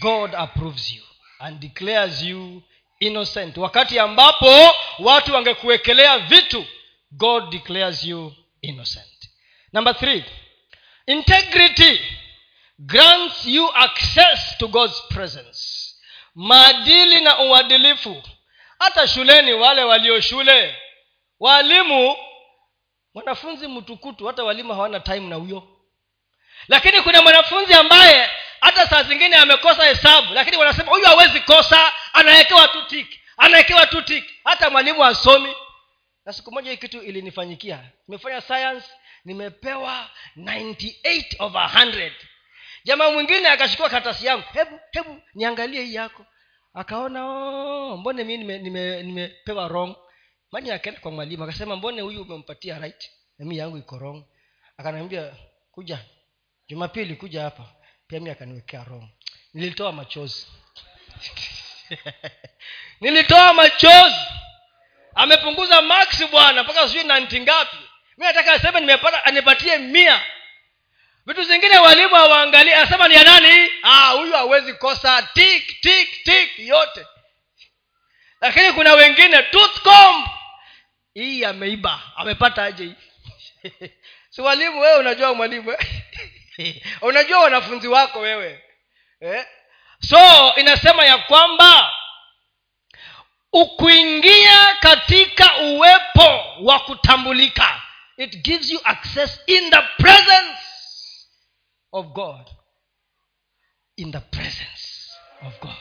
God 0.00 0.34
approves 0.34 0.90
you 0.90 1.02
and 1.38 1.60
declares 1.60 2.22
you 2.22 2.62
innocent. 3.00 3.56
Wakati 3.56 3.98
ambapo 3.98 4.74
watu 4.98 5.34
wangekuwekelea 5.34 6.18
vitu 6.18 6.66
god 7.10 7.50
declares 7.50 8.04
you 8.04 8.34
innocent. 8.62 9.30
Number 9.72 9.96
three 9.98 10.24
integrity 11.06 12.00
grants 12.78 13.46
you 13.46 13.76
access 13.76 14.58
to 14.58 14.68
god's 14.68 15.02
presence. 15.08 15.94
Maadili 16.34 17.20
na 17.20 17.38
uadilifu. 17.38 18.22
Hata 18.78 19.08
shuleni 19.08 19.52
wale 19.52 19.82
walio 19.82 20.20
shule 20.20 20.76
waalimu 21.40 22.16
mwanafunzi 23.18 23.68
mtukutu 23.68 24.26
hata 24.26 24.44
walimu 24.44 24.72
hawana 24.74 25.00
time 25.00 25.20
na 25.28 25.36
huyo. 25.36 25.68
Lakini 26.68 27.02
kuna 27.02 27.22
mwanafunzi 27.22 27.74
ambaye 27.74 28.30
hata 28.60 28.86
saa 28.86 29.02
zingine 29.02 29.36
amekosa 29.36 29.84
hesabu 29.84 30.34
lakini 30.34 30.56
wanasema 30.56 30.90
huyu 30.92 31.04
hawezi 31.04 31.40
kosa 31.40 31.92
anawekewa 32.12 32.68
tu 32.68 32.82
tiki 32.82 33.20
anawekewa 33.36 33.86
tu 33.86 34.02
tiki 34.02 34.34
hata 34.44 34.70
mwalimu 34.70 35.04
asomi 35.04 35.54
na 36.24 36.32
siku 36.32 36.52
moja 36.52 36.70
hii 36.70 36.76
kitu 36.76 37.02
ilinifanyikia. 37.02 37.80
Nimefanya 38.08 38.40
science 38.40 38.86
nimepewa 39.24 40.10
98 40.36 41.24
over 41.38 41.62
100 41.74 42.12
jamaa 42.84 43.10
mwingine 43.10 43.48
akachukua 43.48 43.88
karatasi 43.88 44.26
yangu. 44.26 44.44
Hebu 44.52 44.80
hebu 44.92 45.22
niangalie 45.34 45.82
hii 45.82 45.94
yako. 45.94 46.26
Akaona 46.74 47.26
oh, 47.26 47.96
mbone 47.96 48.24
mi 48.24 48.36
nimepewa 48.36 48.62
nime, 48.64 49.02
nime, 49.02 49.34
nime 49.46 49.68
wrong 49.68 49.96
mani 50.52 50.70
akaenda 50.70 51.00
kwa 51.00 51.10
mwalimu 51.10 51.44
akasema 51.44 51.76
mbone 51.76 52.00
huyu 52.00 52.22
umempatia 52.22 52.78
right? 52.78 53.10
Na 53.38 53.54
yangu 53.54 53.78
iko 53.78 53.98
wrong. 53.98 54.24
Akaniambia 54.76 55.32
kuja. 55.72 55.98
Jumapili 56.68 57.16
kuja 57.16 57.42
hapa. 57.42 57.64
Pia 58.06 58.20
mi 58.20 58.30
akaniwekea 58.30 58.84
wrong. 58.84 59.08
Nilitoa 59.54 59.92
machozi. 59.92 60.46
Nilitoa 63.00 63.52
machozi. 63.52 64.16
Amepunguza 65.14 65.82
max 65.82 66.26
bwana 66.30 66.62
mpaka 66.62 66.88
sijui 66.88 67.04
nanti 67.04 67.40
ngapi. 67.40 67.76
Mi 68.16 68.24
nataka 68.24 68.52
aseme 68.52 68.80
nimepata 68.80 69.24
anipatie 69.24 69.78
mia. 69.78 70.22
Vitu 71.26 71.42
zingine 71.42 71.78
walimu 71.78 72.14
hawaangalii. 72.14 72.72
Anasema 72.72 73.08
ni 73.08 73.14
ya 73.14 73.24
nani? 73.24 73.70
Ah, 73.82 74.10
huyu 74.10 74.32
hawezi 74.32 74.74
kosa. 74.74 75.22
Tik 75.22 75.80
tik 75.80 76.24
tik 76.24 76.58
yote. 76.58 77.06
Lakini 78.40 78.72
kuna 78.72 78.92
wengine 78.92 79.42
toothcomb 79.42 80.26
hii 81.18 81.44
ameiba. 81.44 82.02
Amepata 82.16 82.64
aje 82.64 82.92
si 84.30 84.42
mwalimu 84.42 84.80
wewe 84.80 84.98
unajua 84.98 85.34
mwalimu 85.34 85.76
unajua 87.08 87.40
wanafunzi 87.40 87.88
wako 87.88 88.18
wewe 88.18 88.64
eh? 89.20 89.46
so 90.00 90.54
inasema 90.56 91.04
ya 91.04 91.18
kwamba 91.18 91.92
ukuingia 93.52 94.74
katika 94.80 95.56
uwepo 95.56 96.44
wa 96.60 96.80
kutambulika 96.80 97.82
it 98.16 98.42
gives 98.42 98.70
you 98.70 98.80
access 98.84 99.40
in 99.46 99.70
the 99.70 99.82
presence 100.02 100.58
of 101.92 102.06
god. 102.06 102.50
In 103.96 104.12
the 104.12 104.20
presence 104.20 105.10
of 105.42 105.60
god. 105.60 105.76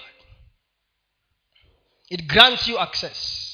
It 2.09 2.27
grants 2.27 2.67
you 2.67 2.79
access 2.79 3.46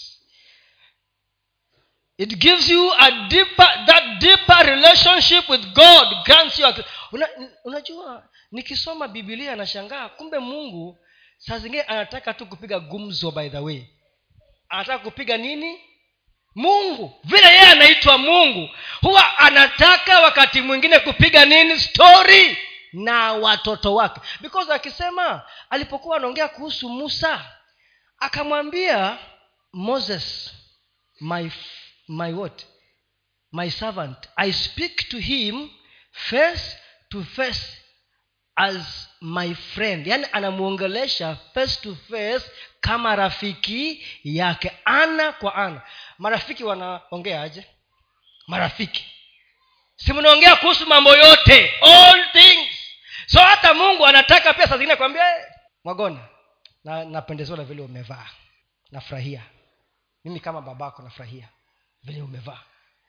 it 2.18 2.36
gives 2.38 2.70
you 2.70 2.92
a 3.00 3.12
deeper 3.12 3.86
that 3.86 4.04
deeper 4.20 4.66
relationship 4.66 5.50
with 5.50 5.74
god 5.74 6.08
grants 6.26 6.60
you 6.60 6.66
a, 6.68 6.76
Una, 7.12 7.28
unajua 7.64 8.30
nikisoma 8.52 9.08
bibilia 9.08 9.56
nashangaa 9.56 10.10
kumbe 10.10 10.40
mungu 10.40 11.00
saa 11.38 11.58
zingine 11.60 11.82
anataka 11.82 12.34
tu 12.34 12.46
kupiga 12.46 12.80
gumzo 12.80 13.32
by 13.32 13.50
the 13.50 13.58
way. 13.60 13.84
Anataka 14.70 15.00
kupiga 15.04 15.38
nini? 15.38 15.82
Mungu. 16.56 17.20
Vile 17.24 17.48
yeye 17.48 17.60
anaitwa 17.62 18.18
mungu. 18.18 18.70
Huwa 19.02 19.38
anataka 19.38 20.20
wakati 20.20 20.62
mwingine 20.62 21.00
kupiga 21.00 21.46
nini? 21.46 21.80
Story 21.80 22.58
na 22.94 23.34
watoto 23.34 23.96
wake. 23.96 24.22
Because 24.42 24.74
akisema 24.74 25.42
alipokuwa 25.70 26.18
anaongea 26.18 26.48
kuhusu 26.48 26.90
musa 26.90 27.46
akamwambia 28.20 29.18
moses 29.74 30.54
my 31.22 31.50
my 32.08 32.34
what? 32.34 32.66
My 33.52 33.70
servant. 33.70 34.18
I 34.38 34.52
speak 34.52 35.10
to 35.10 35.18
him 35.20 35.70
face 36.12 36.76
to 37.12 37.24
face 37.24 37.78
as 38.58 39.08
my 39.22 39.54
friend. 39.54 40.06
Yaani 40.08 40.26
anamwongelesha 40.32 41.36
face 41.54 41.82
to 41.82 41.96
face 41.96 42.52
kama 42.82 43.16
rafiki 43.16 44.06
yake 44.24 44.72
ana 44.86 45.32
kwa 45.32 45.56
ana. 45.56 45.82
Marafiki 46.18 46.64
wanaongea 46.64 47.42
aje? 47.42 47.66
Marafiki. 48.48 49.06
Si 49.96 50.14
mnaongea 50.14 50.56
kuhusu 50.56 50.88
mambo 50.88 51.16
yote 51.16 51.72
all 51.82 52.32
things. 52.32 52.70
So 53.28 53.40
hata 53.40 53.74
mungu 53.74 54.06
anataka 54.06 54.54
pia 54.54 54.68
saa 54.68 54.78
zingine 54.78 54.96
kwambia 54.96 55.24
mwagona 55.84 56.20
na 56.84 57.06
napendezewa 57.06 57.58
na 57.58 57.64
vile 57.64 57.82
umevaa. 57.82 58.28
Nafurahia. 58.92 59.44
Mimi 60.26 60.40
kama 60.40 60.62
babako 60.62 61.02
nafurahia 61.02 61.50
vile 62.04 62.22
umevaa. 62.22 62.60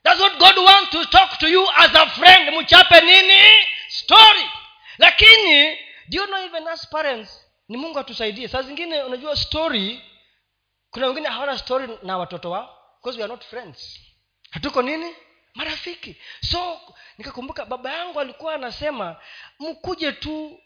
Thats 0.03 0.21
what 0.21 0.39
god 0.39 0.59
want 0.59 0.91
to 0.91 1.05
talk 1.05 1.39
to 1.39 1.49
you 1.49 1.71
as 1.77 1.95
a 1.95 2.07
friend. 2.07 2.51
Mchape 2.57 3.01
nini? 3.01 3.43
Story. 3.89 4.51
Lakini 4.99 5.77
do 6.09 6.19
you 6.21 6.27
know 6.27 6.45
even 6.45 6.69
as 6.69 6.89
parents 6.89 7.47
ni 7.69 7.77
mungu 7.77 7.99
atusaidie. 7.99 8.49
Saa 8.49 8.63
zingine 8.63 9.03
unajua 9.03 9.37
story 9.37 10.03
kuna 10.91 11.07
wengine 11.07 11.29
hawana 11.29 11.59
story 11.59 11.99
na 12.03 12.19
watoto 12.19 12.51
wao 12.51 12.79
because 12.97 13.19
we 13.19 13.25
are 13.25 13.33
not 13.33 13.45
friends. 13.45 14.01
Hatuko 14.51 14.83
nini? 14.83 15.15
Marafiki. 15.55 16.17
So 16.43 16.81
nikakumbuka 17.19 17.65
baba 17.65 17.93
yangu 17.93 18.21
alikuwa 18.21 18.55
anasema 18.55 19.17
mkuje 19.59 20.13
tu 20.13 20.61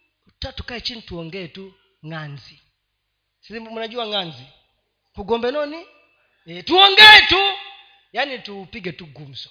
tukae 0.56 0.80
chini 0.80 1.02
tuongee 1.02 1.48
tu 1.48 1.74
ng'anzi. 2.06 2.60
Mnajua 3.50 4.06
ng'anzi. 4.06 4.44
Kugombenoni 5.14 5.86
e, 6.46 6.62
tuongee 6.62 7.20
tu 7.28 7.40
yaani 8.12 8.38
tupige 8.38 8.92
tu 8.92 9.06
gumzo. 9.06 9.50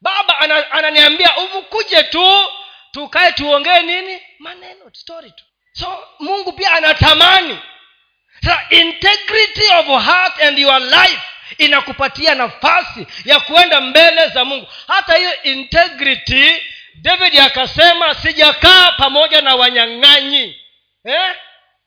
Baba 0.00 0.38
ananiambia 0.70 1.36
uvukuje 1.38 2.02
tu 2.02 2.48
tukae 2.92 3.32
tuongee 3.32 3.82
nini? 3.82 4.20
Maneno 4.38 4.90
story 4.92 5.30
tu. 5.30 5.44
So 5.72 6.04
mungu 6.20 6.52
pia 6.52 6.72
anatamani. 6.72 7.58
Sasa 8.44 8.66
integrity 8.70 9.64
of 9.78 10.04
heart 10.04 10.40
and 10.42 10.58
your 10.58 10.80
life 10.80 11.22
inakupatia 11.58 12.34
nafasi 12.34 13.06
ya 13.24 13.40
kuenda 13.40 13.80
mbele 13.80 14.28
za 14.28 14.44
mungu. 14.44 14.66
Hata 14.86 15.16
hiyo 15.16 15.42
integrity 15.42 16.62
david 16.94 17.38
akasema 17.40 18.14
sijakaa 18.14 18.92
pamoja 18.92 19.40
na 19.40 19.54
wanyang'anyi. 19.54 20.56
Eh? 21.04 21.34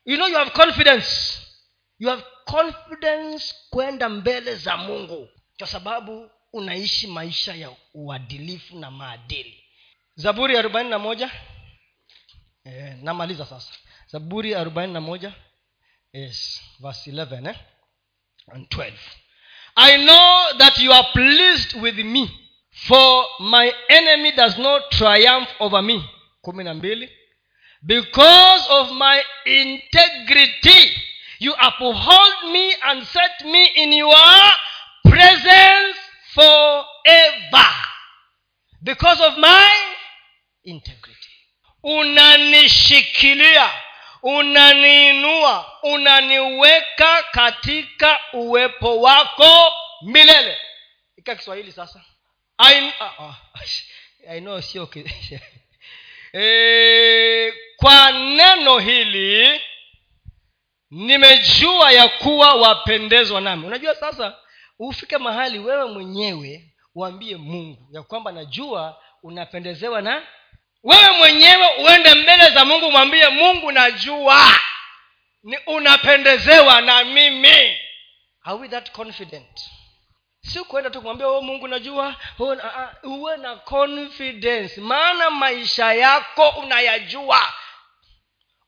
you 0.05 0.16
know 0.18 0.28
you 0.28 0.38
have 0.38 0.51
confidence. 0.51 1.38
You 1.99 2.09
have 2.09 2.24
confidence 2.45 3.55
kwenda 3.70 4.09
mbele 4.09 4.55
za 4.55 4.78
mungu 4.78 5.30
kwa 5.62 5.68
sababu 5.68 6.32
unaishi 6.53 7.07
maisha 7.07 7.53
ya 7.55 7.72
uadilifu 7.93 8.80
na 8.80 8.91
maadili. 8.91 9.64
Zaburi 10.16 10.57
arobaini 10.57 10.89
na 10.89 10.99
moja. 10.99 11.32
E, 12.66 12.93
namaliza 13.01 13.45
sasa. 13.45 13.74
Zaburi 14.07 14.55
arobaini 14.55 14.93
na 14.93 15.01
moja 15.01 15.34
yes 16.14 16.62
verse 16.80 17.12
11 17.12 17.49
eh? 17.49 17.55
and 18.53 18.68
12 18.68 18.93
i 19.76 19.97
know 19.97 20.57
that 20.57 20.80
you 20.80 20.93
are 20.93 21.07
pleased 21.14 21.76
with 21.82 21.95
me 21.95 22.30
for 22.72 23.26
my 23.39 23.74
enemy 23.89 24.32
does 24.32 24.57
not 24.57 24.89
triumph 24.89 25.49
over 25.59 25.84
me. 25.84 26.03
Kumi 26.41 26.64
na 26.64 26.74
mbili. 26.74 27.09
Because 27.82 28.64
of 28.70 28.91
my 28.91 29.24
integrity 29.45 31.01
you 31.39 31.53
uphold 31.53 32.51
me 32.51 32.76
and 32.82 33.05
set 33.05 33.45
me 33.45 33.66
in 33.66 33.93
your 33.93 34.51
presence 35.04 35.97
forever. 36.34 37.70
Because 38.84 39.22
of 39.22 39.38
my 39.38 39.72
integrity. 40.64 41.18
Unanishikilia 41.84 43.70
unaniinua 44.24 45.72
unaniweka 45.84 47.24
katika 47.32 48.20
uwepo 48.34 49.02
wako 49.02 49.74
milele. 50.02 50.58
Ika 51.18 51.36
kiswahili 51.36 51.72
sasa. 51.72 52.02
I, 52.58 52.82
uh, 52.82 53.20
uh, 53.20 53.36
I 54.30 54.39
know 54.41 54.62
sio 54.62 54.89
e, 56.34 57.54
kwa 57.78 58.12
neno 58.12 58.80
hili 58.80 59.62
nimejua 60.91 61.91
ya 61.91 62.10
kuwa 62.10 62.54
wapendezwa 62.54 63.41
nami. 63.41 63.66
Unajua 63.68 63.95
sasa 63.95 64.38
ufike 64.90 65.18
mahali 65.18 65.60
wewe 65.60 65.86
mwenyewe 65.86 66.74
uambie 66.96 67.38
mungu 67.38 67.88
ya 67.92 68.04
kwamba 68.04 68.32
najua 68.32 69.02
unapendezewa 69.24 70.02
na 70.02 70.28
wewe 70.84 71.12
mwenyewe 71.18 71.68
uende 71.80 72.14
mbele 72.14 72.50
za 72.50 72.66
mungu 72.66 72.92
mwambie 72.92 73.30
mungu 73.30 73.72
najua 73.72 74.60
ni 75.44 75.58
unapendezewa 75.66 76.82
na 76.82 77.04
mimi. 77.04 77.78
Are 78.44 78.58
we 78.60 78.68
that 78.68 78.92
confident? 78.92 79.60
Si 80.42 80.60
kuenda 80.60 80.90
tu 80.90 81.00
kumwambia 81.00 81.28
oh, 81.28 81.42
mungu 81.42 81.68
najua. 81.68 82.16
Oh, 82.40 82.44
uh, 82.44 83.12
uwe 83.12 83.38
na 83.38 83.56
confidence. 83.56 84.82
Maana 84.82 85.30
maisha 85.30 85.94
yako 85.94 86.50
unayajua. 86.50 87.54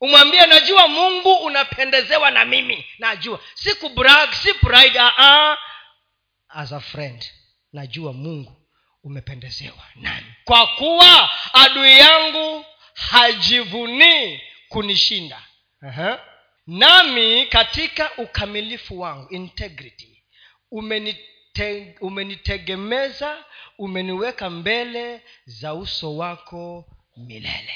Umwambie 0.00 0.46
najua 0.46 0.88
mungu 0.88 1.32
unapendezewa 1.32 2.30
na 2.30 2.44
mimi. 2.44 2.86
Najua. 2.98 3.40
Si 3.54 3.74
kubrag 3.74 4.32
si 4.32 4.54
pride 4.54 4.98
uh-uh. 4.98 5.56
As 6.54 6.72
a 6.72 6.80
friend. 6.80 7.24
Najua 7.72 8.12
mungu 8.12 8.56
umependezewa 9.02 9.84
nani 9.94 10.26
kwa 10.44 10.66
kuwa 10.66 11.30
adui 11.54 11.98
yangu 11.98 12.64
hajivunii 12.94 14.40
kunishinda. 14.68 15.42
Nami 16.66 17.46
katika 17.46 18.16
ukamilifu 18.16 19.00
wangu 19.00 19.28
integrity 19.34 20.24
umenite, 20.70 21.96
umenitegemeza 22.00 23.44
umeniweka 23.78 24.50
mbele 24.50 25.22
za 25.46 25.74
uso 25.74 26.16
wako 26.16 26.84
milele. 27.16 27.74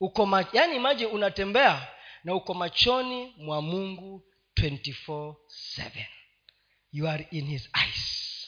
Uko 0.00 0.26
ma, 0.26 0.46
yani 0.52 0.78
maji 0.78 1.06
unatembea 1.06 1.88
na 2.24 2.34
uko 2.34 2.54
machoni 2.54 3.34
mwa 3.36 3.62
mungu 3.62 4.22
24/7 4.60 6.06
you 6.94 7.08
are 7.08 7.26
in 7.32 7.44
his 7.46 7.68
eyes. 7.72 8.46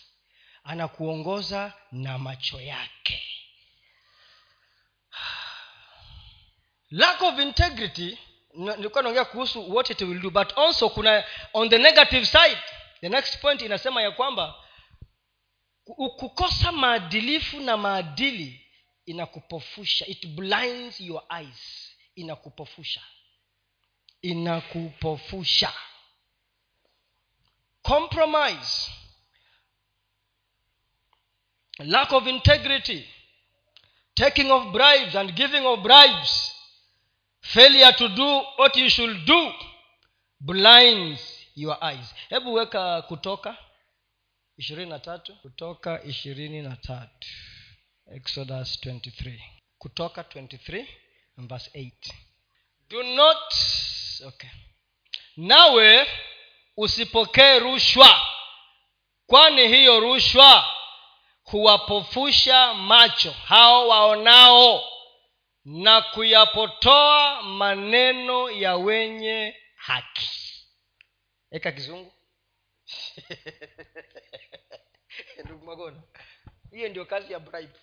Anakuongoza 0.64 1.72
na 1.92 2.18
macho 2.18 2.60
yake. 2.60 3.22
Lack 6.90 7.22
of 7.22 7.38
integrity 7.38 8.18
nilikuwa 8.54 9.02
naongea 9.02 9.24
kuhusu 9.24 9.74
what 9.74 9.90
it 9.90 10.00
will 10.00 10.20
do 10.20 10.30
but 10.30 10.58
also 10.58 10.88
kuna 10.90 11.24
on 11.52 11.68
the 11.70 11.78
negative 11.78 12.26
side. 12.26 12.58
The 13.00 13.08
next 13.08 13.40
point 13.40 13.62
inasema 13.62 14.02
ya 14.02 14.10
kwamba 14.10 14.54
kukosa 16.16 16.72
maadilifu 16.72 17.60
na 17.60 17.76
maadili 17.76 18.66
inakupofusha. 19.06 20.06
It 20.06 20.26
blinds 20.26 21.00
your 21.00 21.22
eyes. 21.38 21.92
Inakupofusha. 22.14 23.02
Inakupofusha 24.22 25.72
compromise 27.86 28.90
lack 31.78 32.12
of 32.12 32.26
integrity 32.26 33.04
taking 34.14 34.50
of 34.50 34.72
bribes 34.72 35.14
and 35.14 35.34
giving 35.36 35.66
of 35.66 35.82
bribes 35.82 36.52
failure 37.40 37.92
to 37.92 38.08
do 38.08 38.40
what 38.56 38.76
you 38.76 38.88
should 38.90 39.24
do 39.26 39.52
blinds 40.40 41.20
your 41.54 41.84
eyes. 41.84 42.14
Hebu 42.28 42.54
weka 42.54 43.02
kutoka 43.02 43.56
ishirini 44.56 44.90
na 44.90 44.98
tatu. 44.98 45.34
Kutoka 45.36 46.02
ishirini 46.02 46.62
na 46.62 46.76
tatu. 46.76 47.28
Exodus 48.14 48.78
23 48.86 49.40
kutoka 49.78 50.22
23 50.22 50.86
and 51.38 51.48
verse 51.48 51.70
8 51.74 51.92
do 52.88 53.02
not 53.02 53.54
okay. 54.26 54.50
Nawe 55.36 56.06
usipokee 56.76 57.58
rushwa. 57.58 58.20
Kwani 59.26 59.68
hiyo 59.68 60.00
rushwa 60.00 60.74
huwapofusha 61.42 62.74
macho 62.74 63.30
hao 63.30 63.88
waonao 63.88 64.84
na 65.64 66.02
kuyapotoa 66.02 67.42
maneno 67.42 68.50
ya 68.50 68.76
wenye 68.76 69.56
haki. 69.76 70.30
Eka 71.50 71.72
kizungu. 71.72 72.12
Ndugu 75.44 75.66
magona 75.66 76.02
hiyo 76.70 76.88
ndio 76.88 77.04
kazi 77.04 77.32
ya 77.32 77.38
bribe. 77.38 77.78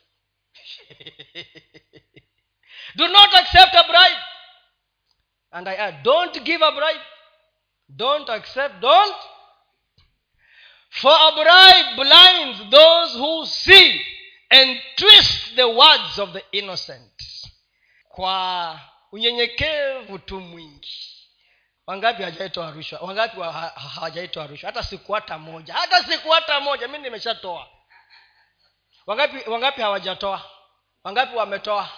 Do 2.95 3.07
not 3.07 3.35
accept 3.35 3.75
a 3.75 3.83
bribe. 3.83 4.21
And 5.51 5.67
i 5.69 5.77
add 5.77 6.03
don't 6.03 6.39
give 6.43 6.65
a 6.65 6.71
bribe 6.71 7.03
don't 7.95 8.29
accept 8.29 8.79
don't. 8.81 9.15
For 10.89 11.11
a 11.11 11.31
bribe 11.31 11.95
blinds 11.95 12.59
those 12.69 13.13
who 13.17 13.45
see 13.45 14.01
and 14.51 14.79
twist 14.97 15.55
the 15.55 15.67
words 15.69 16.19
of 16.19 16.33
the 16.33 16.43
innocent. 16.51 17.11
Kwa 18.09 18.79
unyenyekevu 19.11 20.19
tu 20.19 20.39
mwingi. 20.39 21.09
Wangapi 21.87 22.23
hawajaitoa 22.23 22.71
rushwa 22.71 22.99
wangapi 22.99 23.41
hawajaitoa 23.95 24.47
rushwa 24.47 24.67
hata 24.67 24.83
siku 24.83 25.13
hata 25.13 25.37
moja. 25.37 25.73
Hata 25.73 26.03
siku 26.03 26.29
hata 26.29 26.59
moja 26.59 26.87
mi 26.87 26.97
nimeshatoa. 26.97 27.67
Wangapi 29.05 29.49
wangapi 29.49 29.81
hawajatoa? 29.81 30.49
Wangapi 31.03 31.35
wametoa? 31.35 31.89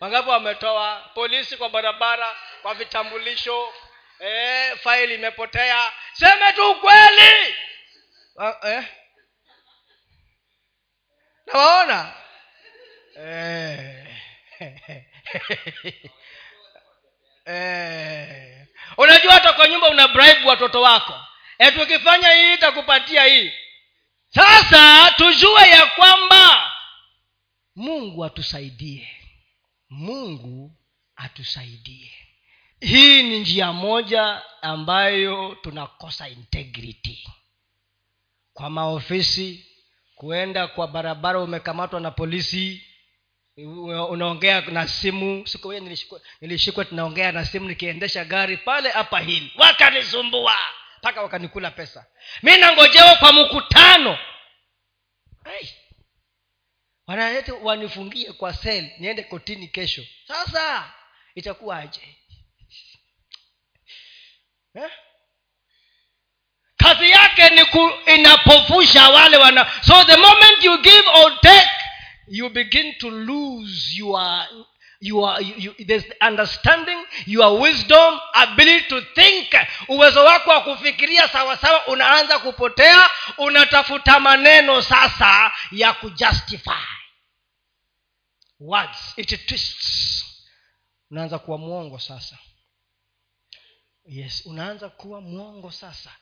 Wangapi 0.00 0.28
wametoa? 0.30 1.10
Polisi 1.14 1.56
kwa 1.56 1.68
barabara 1.68 2.36
kwa 2.62 2.74
vitambulisho 2.74 3.72
e, 4.20 4.76
faili 4.76 5.14
imepotea. 5.14 5.92
Seme 6.12 6.52
tu 6.52 6.70
ukweli. 6.70 7.54
Eh? 8.62 8.84
nawaona? 11.46 12.14
Eh. 13.16 14.06
eh. 17.46 18.66
unajua 18.96 19.32
hata 19.32 19.52
kwa 19.52 19.68
nyumba 19.68 19.88
una 19.90 20.08
bribe 20.08 20.44
watoto 20.48 20.82
wako. 20.82 21.20
E 21.58 21.72
tukifanya 21.72 22.28
hii 22.30 22.54
itakupatia 22.54 23.24
hii. 23.24 23.52
Sasa 24.28 25.10
tujue 25.16 25.68
ya 25.68 25.86
kwamba 25.86 26.72
mungu 27.76 28.24
atusaidie. 28.24 29.12
Mungu 29.90 30.76
atusaidie 31.16 32.25
hii 32.80 33.22
ni 33.22 33.38
njia 33.40 33.72
moja 33.72 34.42
ambayo 34.62 35.54
tunakosa 35.62 36.28
integrity. 36.28 37.28
Kwa 38.52 38.70
maofisi 38.70 39.66
kuenda 40.14 40.66
kwa 40.68 40.88
barabara 40.88 41.40
umekamatwa 41.40 42.00
na 42.00 42.10
polisi 42.10 42.82
unaongea 44.08 44.60
na 44.60 44.88
simu. 44.88 45.46
Siku 45.46 45.70
hiyo 45.70 45.98
nilishikwa, 46.40 46.84
tunaongea 46.84 47.32
na 47.32 47.44
simu 47.44 47.68
nikiendesha 47.68 48.24
gari 48.24 48.56
pale 48.56 48.90
hapa 48.90 49.20
hili 49.20 49.52
wakanisumbua 49.58 50.54
mpaka 50.98 51.22
wakanikula 51.22 51.70
pesa. 51.70 52.06
Mi 52.42 52.56
nangojewa 52.56 53.16
kwa 53.16 53.32
mkutano. 53.32 54.18
Wanalete 57.06 57.52
wanifungie 57.52 58.32
kwa 58.32 58.54
sel 58.54 58.90
niende 58.98 59.22
kotini 59.22 59.68
kesho. 59.68 60.02
Sasa 60.28 60.92
itakuwaje 61.34 62.16
eh? 64.76 64.90
kazi 66.76 67.10
yake 67.10 67.50
ni 67.50 67.64
ku, 67.64 67.90
inapofusha 68.06 69.08
wale 69.08 69.36
wana 69.36 69.70
so 69.86 70.04
the 70.04 70.16
moment 70.16 70.64
you 70.64 70.78
give 70.82 71.04
or 71.14 71.40
take 71.40 71.70
you 72.28 72.48
begin 72.50 72.94
to 72.98 73.10
lose 73.10 73.96
your 73.98 74.46
your 75.00 75.40
you, 75.40 75.74
there's 75.86 76.04
understanding 76.20 76.98
your 77.26 77.60
wisdom 77.60 78.18
ability 78.34 78.88
to 78.88 79.00
think. 79.14 79.54
Uwezo 79.88 80.24
wako 80.24 80.50
wa 80.50 80.60
kufikiria 80.60 81.28
sawasawa 81.28 81.86
unaanza 81.86 82.38
kupotea 82.38 83.10
unatafuta 83.38 84.20
maneno 84.20 84.82
sasa 84.82 85.52
ya 85.72 85.92
kujustify. 85.92 86.86
Words 88.60 89.14
it 89.16 89.46
twists. 89.46 90.24
Unaanza 91.10 91.38
kuwa 91.38 91.58
mwongo 91.58 91.98
sasa 91.98 92.38
yes 94.06 94.46
unaanza 94.46 94.88
kuwa 94.88 95.20
mwongo 95.20 95.70
sasa. 95.70 96.16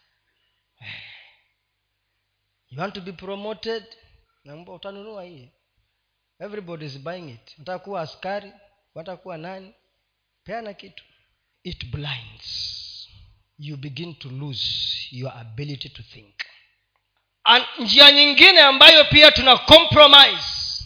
You 2.70 2.80
want 2.80 2.94
to 2.94 3.00
be 3.00 3.12
promoted? 3.12 3.84
Namba 4.44 4.72
utanunua 4.72 5.24
hii. 5.24 5.48
Everybody 6.38 6.84
is 6.86 6.98
buying 6.98 7.30
it. 7.30 7.54
Unataka 7.56 7.78
kuwa 7.78 8.00
askari? 8.02 8.52
Unataka 8.94 9.16
kuwa 9.22 9.36
nani? 9.38 9.74
Peana 10.44 10.74
kitu. 10.74 11.04
It 11.62 11.84
blinds. 11.86 13.08
You 13.58 13.76
begin 13.76 14.14
to 14.14 14.28
lose 14.28 14.66
your 15.10 15.32
ability 15.38 15.88
to 15.88 16.02
think. 16.02 16.34
And 17.44 17.64
njia 17.78 18.12
nyingine 18.12 18.60
ambayo 18.60 19.04
pia 19.04 19.32
tuna 19.32 19.56
compromise. 19.56 20.84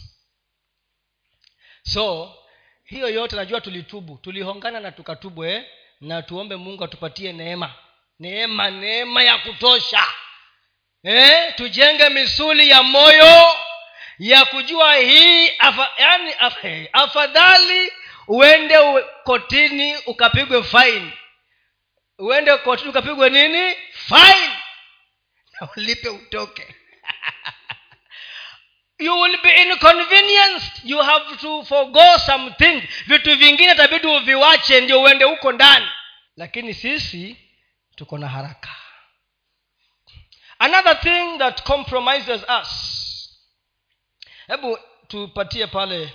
So 1.83 2.35
hiyo 2.83 3.09
yote 3.09 3.35
najua 3.35 3.61
tulitubu. 3.61 4.17
Tulihongana 4.17 4.79
na 4.79 4.91
tukatubu 4.91 5.45
eh? 5.45 5.65
Na 6.01 6.21
tuombe 6.21 6.55
mungu 6.55 6.83
atupatie 6.83 7.33
neema. 7.33 7.73
Neema 8.19 8.69
neema 8.71 9.23
ya 9.23 9.37
kutosha. 9.37 10.03
Eh? 11.03 11.55
tujenge 11.55 12.09
misuli 12.09 12.69
ya 12.69 12.83
moyo 12.83 13.45
ya 14.19 14.45
kujua 14.45 14.95
hii 14.95 15.49
afa, 15.59 15.89
yani 15.97 16.33
af, 16.39 16.65
eh, 16.65 16.89
afadhali 16.93 17.91
uende 18.27 18.75
kotini 19.23 19.97
ukapigwe 19.97 20.63
faini 20.63 21.13
uende 22.17 22.57
kotini 22.57 22.89
ukapigwe 22.89 23.29
nini? 23.29 23.75
Faini 23.93 24.53
na 25.61 25.67
ulipe 25.77 26.09
utoke 26.09 26.67
you 28.99 29.13
will 29.21 29.37
be 29.41 29.49
inconvenienced. 29.63 30.83
You 30.83 31.01
have 31.01 31.37
to 31.41 31.63
forgo 31.63 32.17
something 32.25 32.81
vitu 33.07 33.35
vingine 33.37 33.75
tabidi 33.75 34.07
uviwache 34.07 34.81
ndio 34.81 35.01
uende 35.01 35.25
huko 35.25 35.51
ndani. 35.51 35.87
Lakini 36.35 36.73
sisi 36.73 37.37
tuko 37.95 38.17
na 38.17 38.27
haraka. 38.27 38.75
Another 40.59 40.99
thing 41.01 41.37
that 41.37 41.63
compromises 41.63 42.41
us. 42.61 42.69
Hebu 44.47 44.77
tupatie 45.07 45.67
pale 45.67 46.13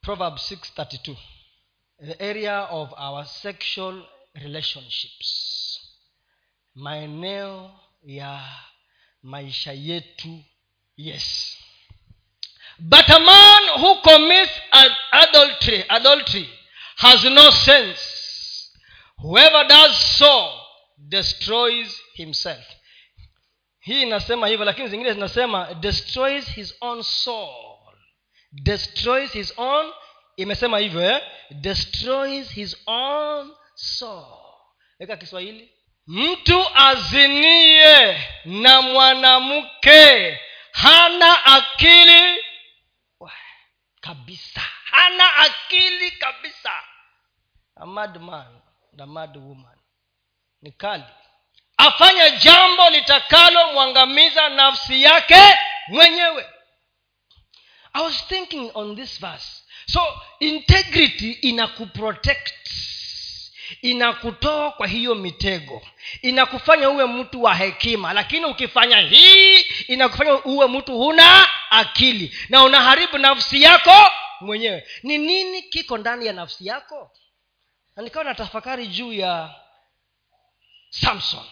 proverb 0.00 0.34
632 0.34 1.16
the 2.06 2.30
area 2.30 2.62
of 2.70 2.92
our 2.98 3.26
sexual 3.26 4.06
relationships. 4.34 5.80
Maeneo 6.74 7.80
ya 8.02 8.48
maisha 9.22 9.72
yetu. 9.72 10.44
Yes 10.96 11.59
but 12.80 13.08
a 13.10 13.18
man 13.18 13.62
who 13.80 14.00
commits 14.02 14.52
adultery 15.12 15.84
adultery 15.88 16.48
has 16.96 17.24
no 17.24 17.50
sense. 17.50 18.00
Whoever 19.18 19.64
does 19.68 19.96
so 20.18 20.52
destroys 21.08 22.00
himself. 22.14 22.64
Hii 23.80 24.02
inasema 24.02 24.48
hivyo 24.48 24.64
lakini 24.64 24.88
zingine 24.88 25.12
zinasema 25.12 25.74
destroys 25.74 26.46
his 26.54 26.74
own 26.80 27.02
soul. 27.02 27.76
Destroys 28.52 29.32
his 29.32 29.54
own 29.56 29.92
imesema 30.36 30.78
hivyo 30.78 31.02
eh? 31.10 31.20
destroys 31.50 32.50
his 32.50 32.76
own 32.86 33.50
soul. 33.74 34.36
Weka 35.00 35.16
kiswahili. 35.16 35.70
Mtu 36.06 36.66
azinie 36.74 38.20
na 38.44 38.82
mwanamke 38.82 40.38
hana 40.72 41.44
akili 41.44 42.38
kabisa. 44.00 44.60
Hana 44.84 45.36
akili 45.36 46.10
kabisa. 46.10 46.72
A 47.76 47.86
mad 47.86 48.20
man 48.20 48.60
the 48.96 49.06
mad 49.06 49.36
woman. 49.36 49.78
Ni 50.62 50.72
kali. 50.72 51.04
Afanya 51.76 52.30
jambo 52.30 52.90
litakalomwangamiza 52.90 54.48
nafsi 54.48 55.02
yake 55.02 55.58
mwenyewe. 55.88 56.46
I 57.92 58.02
was 58.02 58.26
thinking 58.26 58.70
on 58.74 58.96
this 58.96 59.20
verse. 59.20 59.62
So 59.86 60.20
integrity 60.40 61.32
inakuprotect 61.32 62.70
inakutoa 63.82 64.70
kwa 64.72 64.86
hiyo 64.86 65.14
mitego 65.14 65.82
inakufanya 66.22 66.90
uwe 66.90 67.06
mtu 67.06 67.42
wa 67.42 67.54
hekima 67.54 68.12
lakini 68.12 68.44
ukifanya 68.46 68.96
hii 69.00 69.60
inakufanya 69.88 70.44
uwe 70.44 70.68
mtu 70.68 70.98
huna 70.98 71.46
akili 71.70 72.36
na 72.48 72.62
unaharibu 72.64 73.18
nafsi 73.18 73.62
yako 73.62 74.10
mwenyewe. 74.40 74.88
Ni 75.02 75.18
nini 75.18 75.62
kiko 75.62 75.98
ndani 75.98 76.26
ya 76.26 76.32
nafsi 76.32 76.66
yako? 76.66 77.10
Na 77.96 78.02
nikawa 78.02 78.24
na 78.24 78.34
tafakari 78.34 78.86
juu 78.86 79.12
ya 79.12 79.54
samson. 80.90 81.44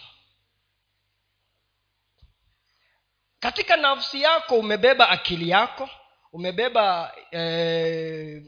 Katika 3.39 3.77
nafsi 3.77 4.21
yako 4.21 4.55
umebeba 4.55 5.09
akili 5.09 5.49
yako 5.49 5.89
umebeba 6.33 7.15
eh, 7.31 8.43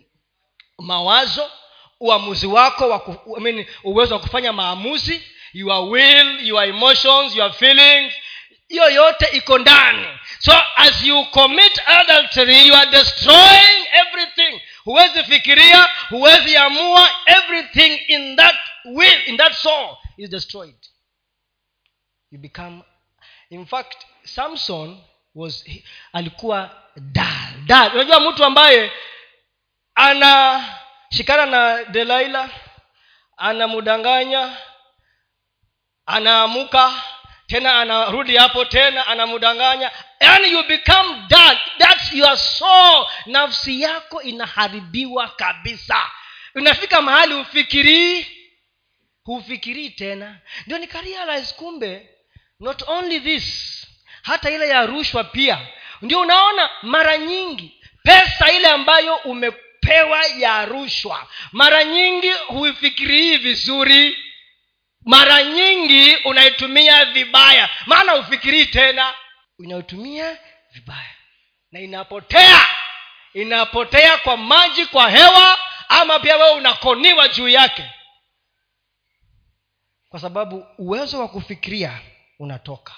mawazo 0.77 1.51
uamuzi 2.01 2.47
wako 2.47 2.89
wa 2.89 3.01
uwezo 3.83 4.13
wa 4.15 4.19
kufanya 4.21 4.53
maamuzi 4.53 5.23
your 5.53 5.89
will 5.89 6.47
your 6.47 6.63
emotions 6.63 7.35
your 7.35 7.53
feelings 7.53 8.13
hiyo 8.67 8.89
yote 8.89 9.25
iko 9.33 9.57
ndani. 9.57 10.07
So 10.39 10.51
as 10.75 11.03
you 11.03 11.25
commit 11.25 11.81
adultery 11.85 12.67
you 12.67 12.75
are 12.75 12.91
destroying 12.91 13.87
everything. 13.93 14.61
Huwezi 14.83 15.23
fikiria 15.23 15.87
huwezi 16.09 16.57
amua 16.57 17.09
everything 17.25 17.95
in 18.07 18.35
that 18.35 18.55
will 18.85 19.21
in 19.25 19.37
that 19.37 19.53
soul 19.53 19.97
is 20.17 20.29
destroyed. 20.29 20.75
You 22.31 22.39
become 22.39 22.83
in 23.49 23.65
fact 23.65 23.97
samson 24.23 24.97
was 25.35 25.65
alikuwa 26.13 26.69
dal 26.97 27.53
dal. 27.65 27.91
Unajua 27.93 28.19
mtu 28.19 28.45
ambaye 28.45 28.91
anashikana 31.11 31.45
na 31.45 31.83
delaila 31.83 32.49
anamdanganya 33.37 34.57
anaamuka 36.05 36.93
tena 37.47 37.79
anarudi 37.81 38.37
hapo 38.37 38.65
tena 38.65 39.07
anamdanganya 39.07 39.91
yani 40.19 40.51
you 40.51 40.63
become 40.63 41.27
that 41.29 41.57
That's 41.79 42.13
your 42.13 42.37
soul. 42.37 43.07
Nafsi 43.25 43.81
yako 43.81 44.21
inaharibiwa 44.21 45.27
kabisa. 45.27 46.11
Unafika 46.55 47.01
mahali 47.01 47.33
hufikirii 47.33 48.25
hufikirii 49.23 49.89
tena. 49.89 50.37
Ndio 50.65 50.77
nikarealize 50.77 51.53
kumbe 51.53 52.09
not 52.59 52.81
only 52.87 53.19
this 53.19 53.77
hata 54.21 54.49
ile 54.49 54.67
ya 54.69 54.85
rushwa 54.85 55.23
pia. 55.23 55.67
Ndio 56.01 56.19
unaona 56.19 56.69
mara 56.81 57.17
nyingi 57.17 57.81
pesa 58.03 58.51
ile 58.51 58.67
ambayo 58.67 59.15
umepewa 59.85 60.25
ya 60.25 60.65
rushwa. 60.65 61.27
Mara 61.51 61.83
nyingi 61.83 62.31
huifikirii 62.31 63.37
vizuri. 63.37 64.17
Mara 65.05 65.43
nyingi 65.43 66.15
unaitumia 66.15 67.05
vibaya. 67.05 67.69
Maana 67.85 68.15
ufikirii 68.15 68.65
tena. 68.65 69.13
Unaitumia 69.59 70.37
vibaya. 70.73 71.15
Na 71.71 71.79
inapotea. 71.79 72.65
Inapotea 73.33 74.17
kwa 74.17 74.37
maji 74.37 74.85
kwa 74.85 75.09
hewa 75.09 75.57
ama 75.89 76.19
pia 76.19 76.37
wewe 76.37 76.51
unakoniwa 76.51 77.27
juu 77.27 77.47
yake. 77.47 77.89
Kwa 80.09 80.19
sababu 80.19 80.65
uwezo 80.77 81.19
wa 81.19 81.27
kufikiria 81.27 81.99
unatoka. 82.39 82.93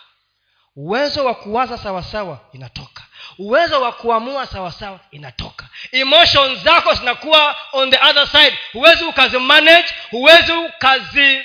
Uwezo 0.75 1.25
wa 1.25 1.36
kuwaza 1.36 1.77
sawasawa 1.77 2.49
inatoka 2.53 3.03
uwezo 3.38 3.81
wa 3.81 3.91
kuamua 3.91 4.47
sawasawa 4.47 4.99
inatoka. 5.11 5.69
Emotions 5.91 6.59
zako 6.63 6.93
zinakuwa 6.93 7.55
on 7.71 7.91
the 7.91 7.97
other 7.99 8.27
side. 8.27 8.57
Huwezi 8.73 9.03
ukazimanage 9.03 9.88
huwezi 10.11 10.51
ukazi 10.51 11.41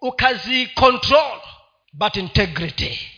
ukazi 0.00 0.66
control 0.66 1.40
but 1.92 2.16
integrity 2.16 3.10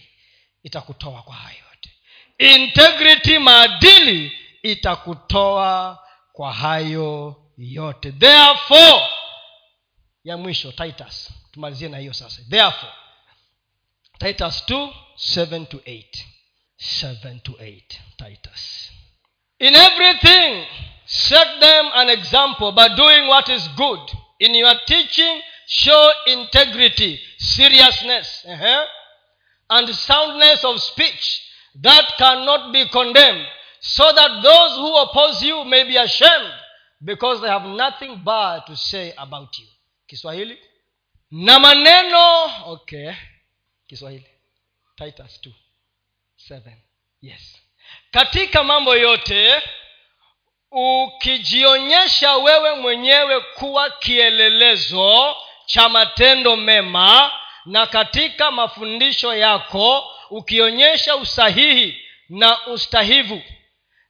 itakutoa 0.62 1.22
kwa 1.22 1.34
hayo 1.34 1.56
yote. 1.70 1.90
Integrity 2.38 3.38
maadili 3.38 4.38
itakutoa 4.62 5.98
kwa 6.32 6.52
hayo 6.52 7.36
yote. 7.58 8.12
Therefore 8.12 9.02
ya 10.24 10.36
mwisho 10.36 10.72
titus 10.72 11.30
tumalizie 11.52 11.88
na 11.88 11.98
hiyo 11.98 12.12
sasa. 12.12 12.42
Therefore 12.50 12.92
titus 14.18 14.62
2 14.68 14.88
7 15.16 15.66
to 15.66 15.76
8 15.76 16.04
7 16.82 17.40
to 17.44 17.54
8 17.60 18.00
titus. 18.18 18.90
In 19.60 19.74
everything 19.76 20.64
set 21.06 21.60
them 21.60 21.90
an 21.94 22.08
example 22.08 22.72
by 22.72 22.88
doing 22.96 23.28
what 23.28 23.48
is 23.48 23.68
good 23.76 24.00
in 24.40 24.52
your 24.54 24.74
teaching 24.86 25.40
show 25.68 26.10
integrity 26.26 27.20
seriousness 27.38 28.44
uh-huh, 28.48 28.84
and 29.70 29.88
soundness 29.90 30.64
of 30.64 30.80
speech 30.80 31.42
that 31.80 32.04
cannot 32.18 32.72
be 32.72 32.88
condemned 32.88 33.46
so 33.80 34.12
that 34.12 34.42
those 34.42 34.76
who 34.76 34.96
oppose 35.02 35.40
you 35.42 35.64
may 35.64 35.84
be 35.84 35.96
ashamed 35.96 36.52
because 37.04 37.40
they 37.40 37.48
have 37.48 37.64
nothing 37.64 38.22
bad 38.24 38.62
to 38.66 38.76
say 38.76 39.12
about 39.16 39.56
you. 39.56 39.66
Kiswahili? 40.08 40.58
Na 41.30 41.60
maneno 41.60 42.72
okay. 42.72 43.14
Kiswahili. 43.88 44.26
Titus 44.98 45.38
2 45.42 45.61
7 46.50 46.60
yes. 47.22 47.62
Katika 48.10 48.64
mambo 48.64 48.96
yote 48.96 49.62
ukijionyesha 50.70 52.36
wewe 52.36 52.74
mwenyewe 52.74 53.40
kuwa 53.40 53.90
kielelezo 53.90 55.36
cha 55.66 55.88
matendo 55.88 56.56
mema 56.56 57.32
na 57.66 57.86
katika 57.86 58.50
mafundisho 58.50 59.34
yako 59.34 60.10
ukionyesha 60.30 61.16
usahihi 61.16 62.04
na 62.28 62.66
ustahivu 62.66 63.42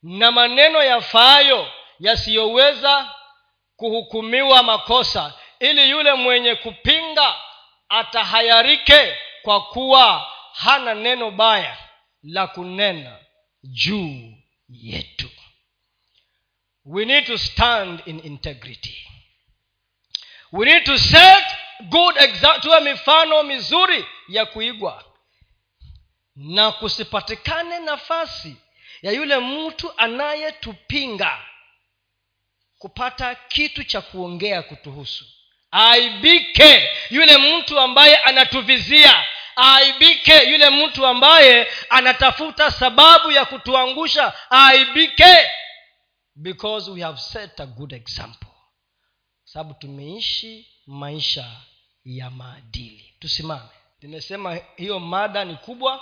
na 0.02 0.30
maneno 0.30 0.82
yafaayo 0.82 1.72
yasiyoweza 2.00 3.14
kuhukumiwa 3.76 4.62
makosa 4.62 5.34
ili 5.60 5.90
yule 5.90 6.12
mwenye 6.12 6.54
kupinga 6.54 7.34
atahayarike 7.88 9.16
kwa 9.42 9.60
kuwa 9.60 10.32
hana 10.54 10.94
neno 10.94 11.30
baya 11.30 11.76
la 12.22 12.46
kunena 12.46 13.18
juu 13.62 14.34
yetu. 14.68 15.30
We 16.84 17.04
need 17.04 17.26
to 17.26 17.38
stand 17.38 18.02
in 18.06 18.20
integrity. 18.24 19.08
We 20.52 20.66
need 20.66 20.84
to 20.84 20.98
set 20.98 21.44
good 21.88 22.16
tuwe 22.60 22.80
mifano 22.80 23.42
mizuri 23.42 24.06
ya 24.28 24.46
kuigwa 24.46 25.04
na 26.36 26.72
kusipatikane 26.72 27.78
nafasi 27.78 28.56
ya 29.02 29.12
yule 29.12 29.38
mtu 29.38 29.92
anayetupinga 29.98 31.38
kupata 32.78 33.34
kitu 33.34 33.84
cha 33.84 34.00
kuongea 34.00 34.62
kutuhusu. 34.62 35.24
Aibike 35.70 36.88
yule 37.10 37.38
mtu 37.38 37.80
ambaye 37.80 38.16
anatuvizia 38.16 39.24
aibike 39.56 40.50
yule 40.50 40.70
mtu 40.70 41.06
ambaye 41.06 41.68
anatafuta 41.90 42.70
sababu 42.70 43.30
ya 43.32 43.44
kutuangusha. 43.44 44.32
Aibike. 44.50 45.50
Because 46.34 46.90
we 46.90 47.00
have 47.00 47.18
set 47.18 47.60
a 47.60 47.66
good 47.66 47.92
example. 47.92 48.48
Sababu 49.44 49.74
tumeishi 49.74 50.68
maisha 50.86 51.46
ya 52.04 52.30
maadili. 52.30 53.14
Tusimame. 53.18 53.68
Nimesema 54.02 54.58
hiyo 54.76 54.98
mada 55.00 55.44
ni 55.44 55.54
kubwa 55.56 56.00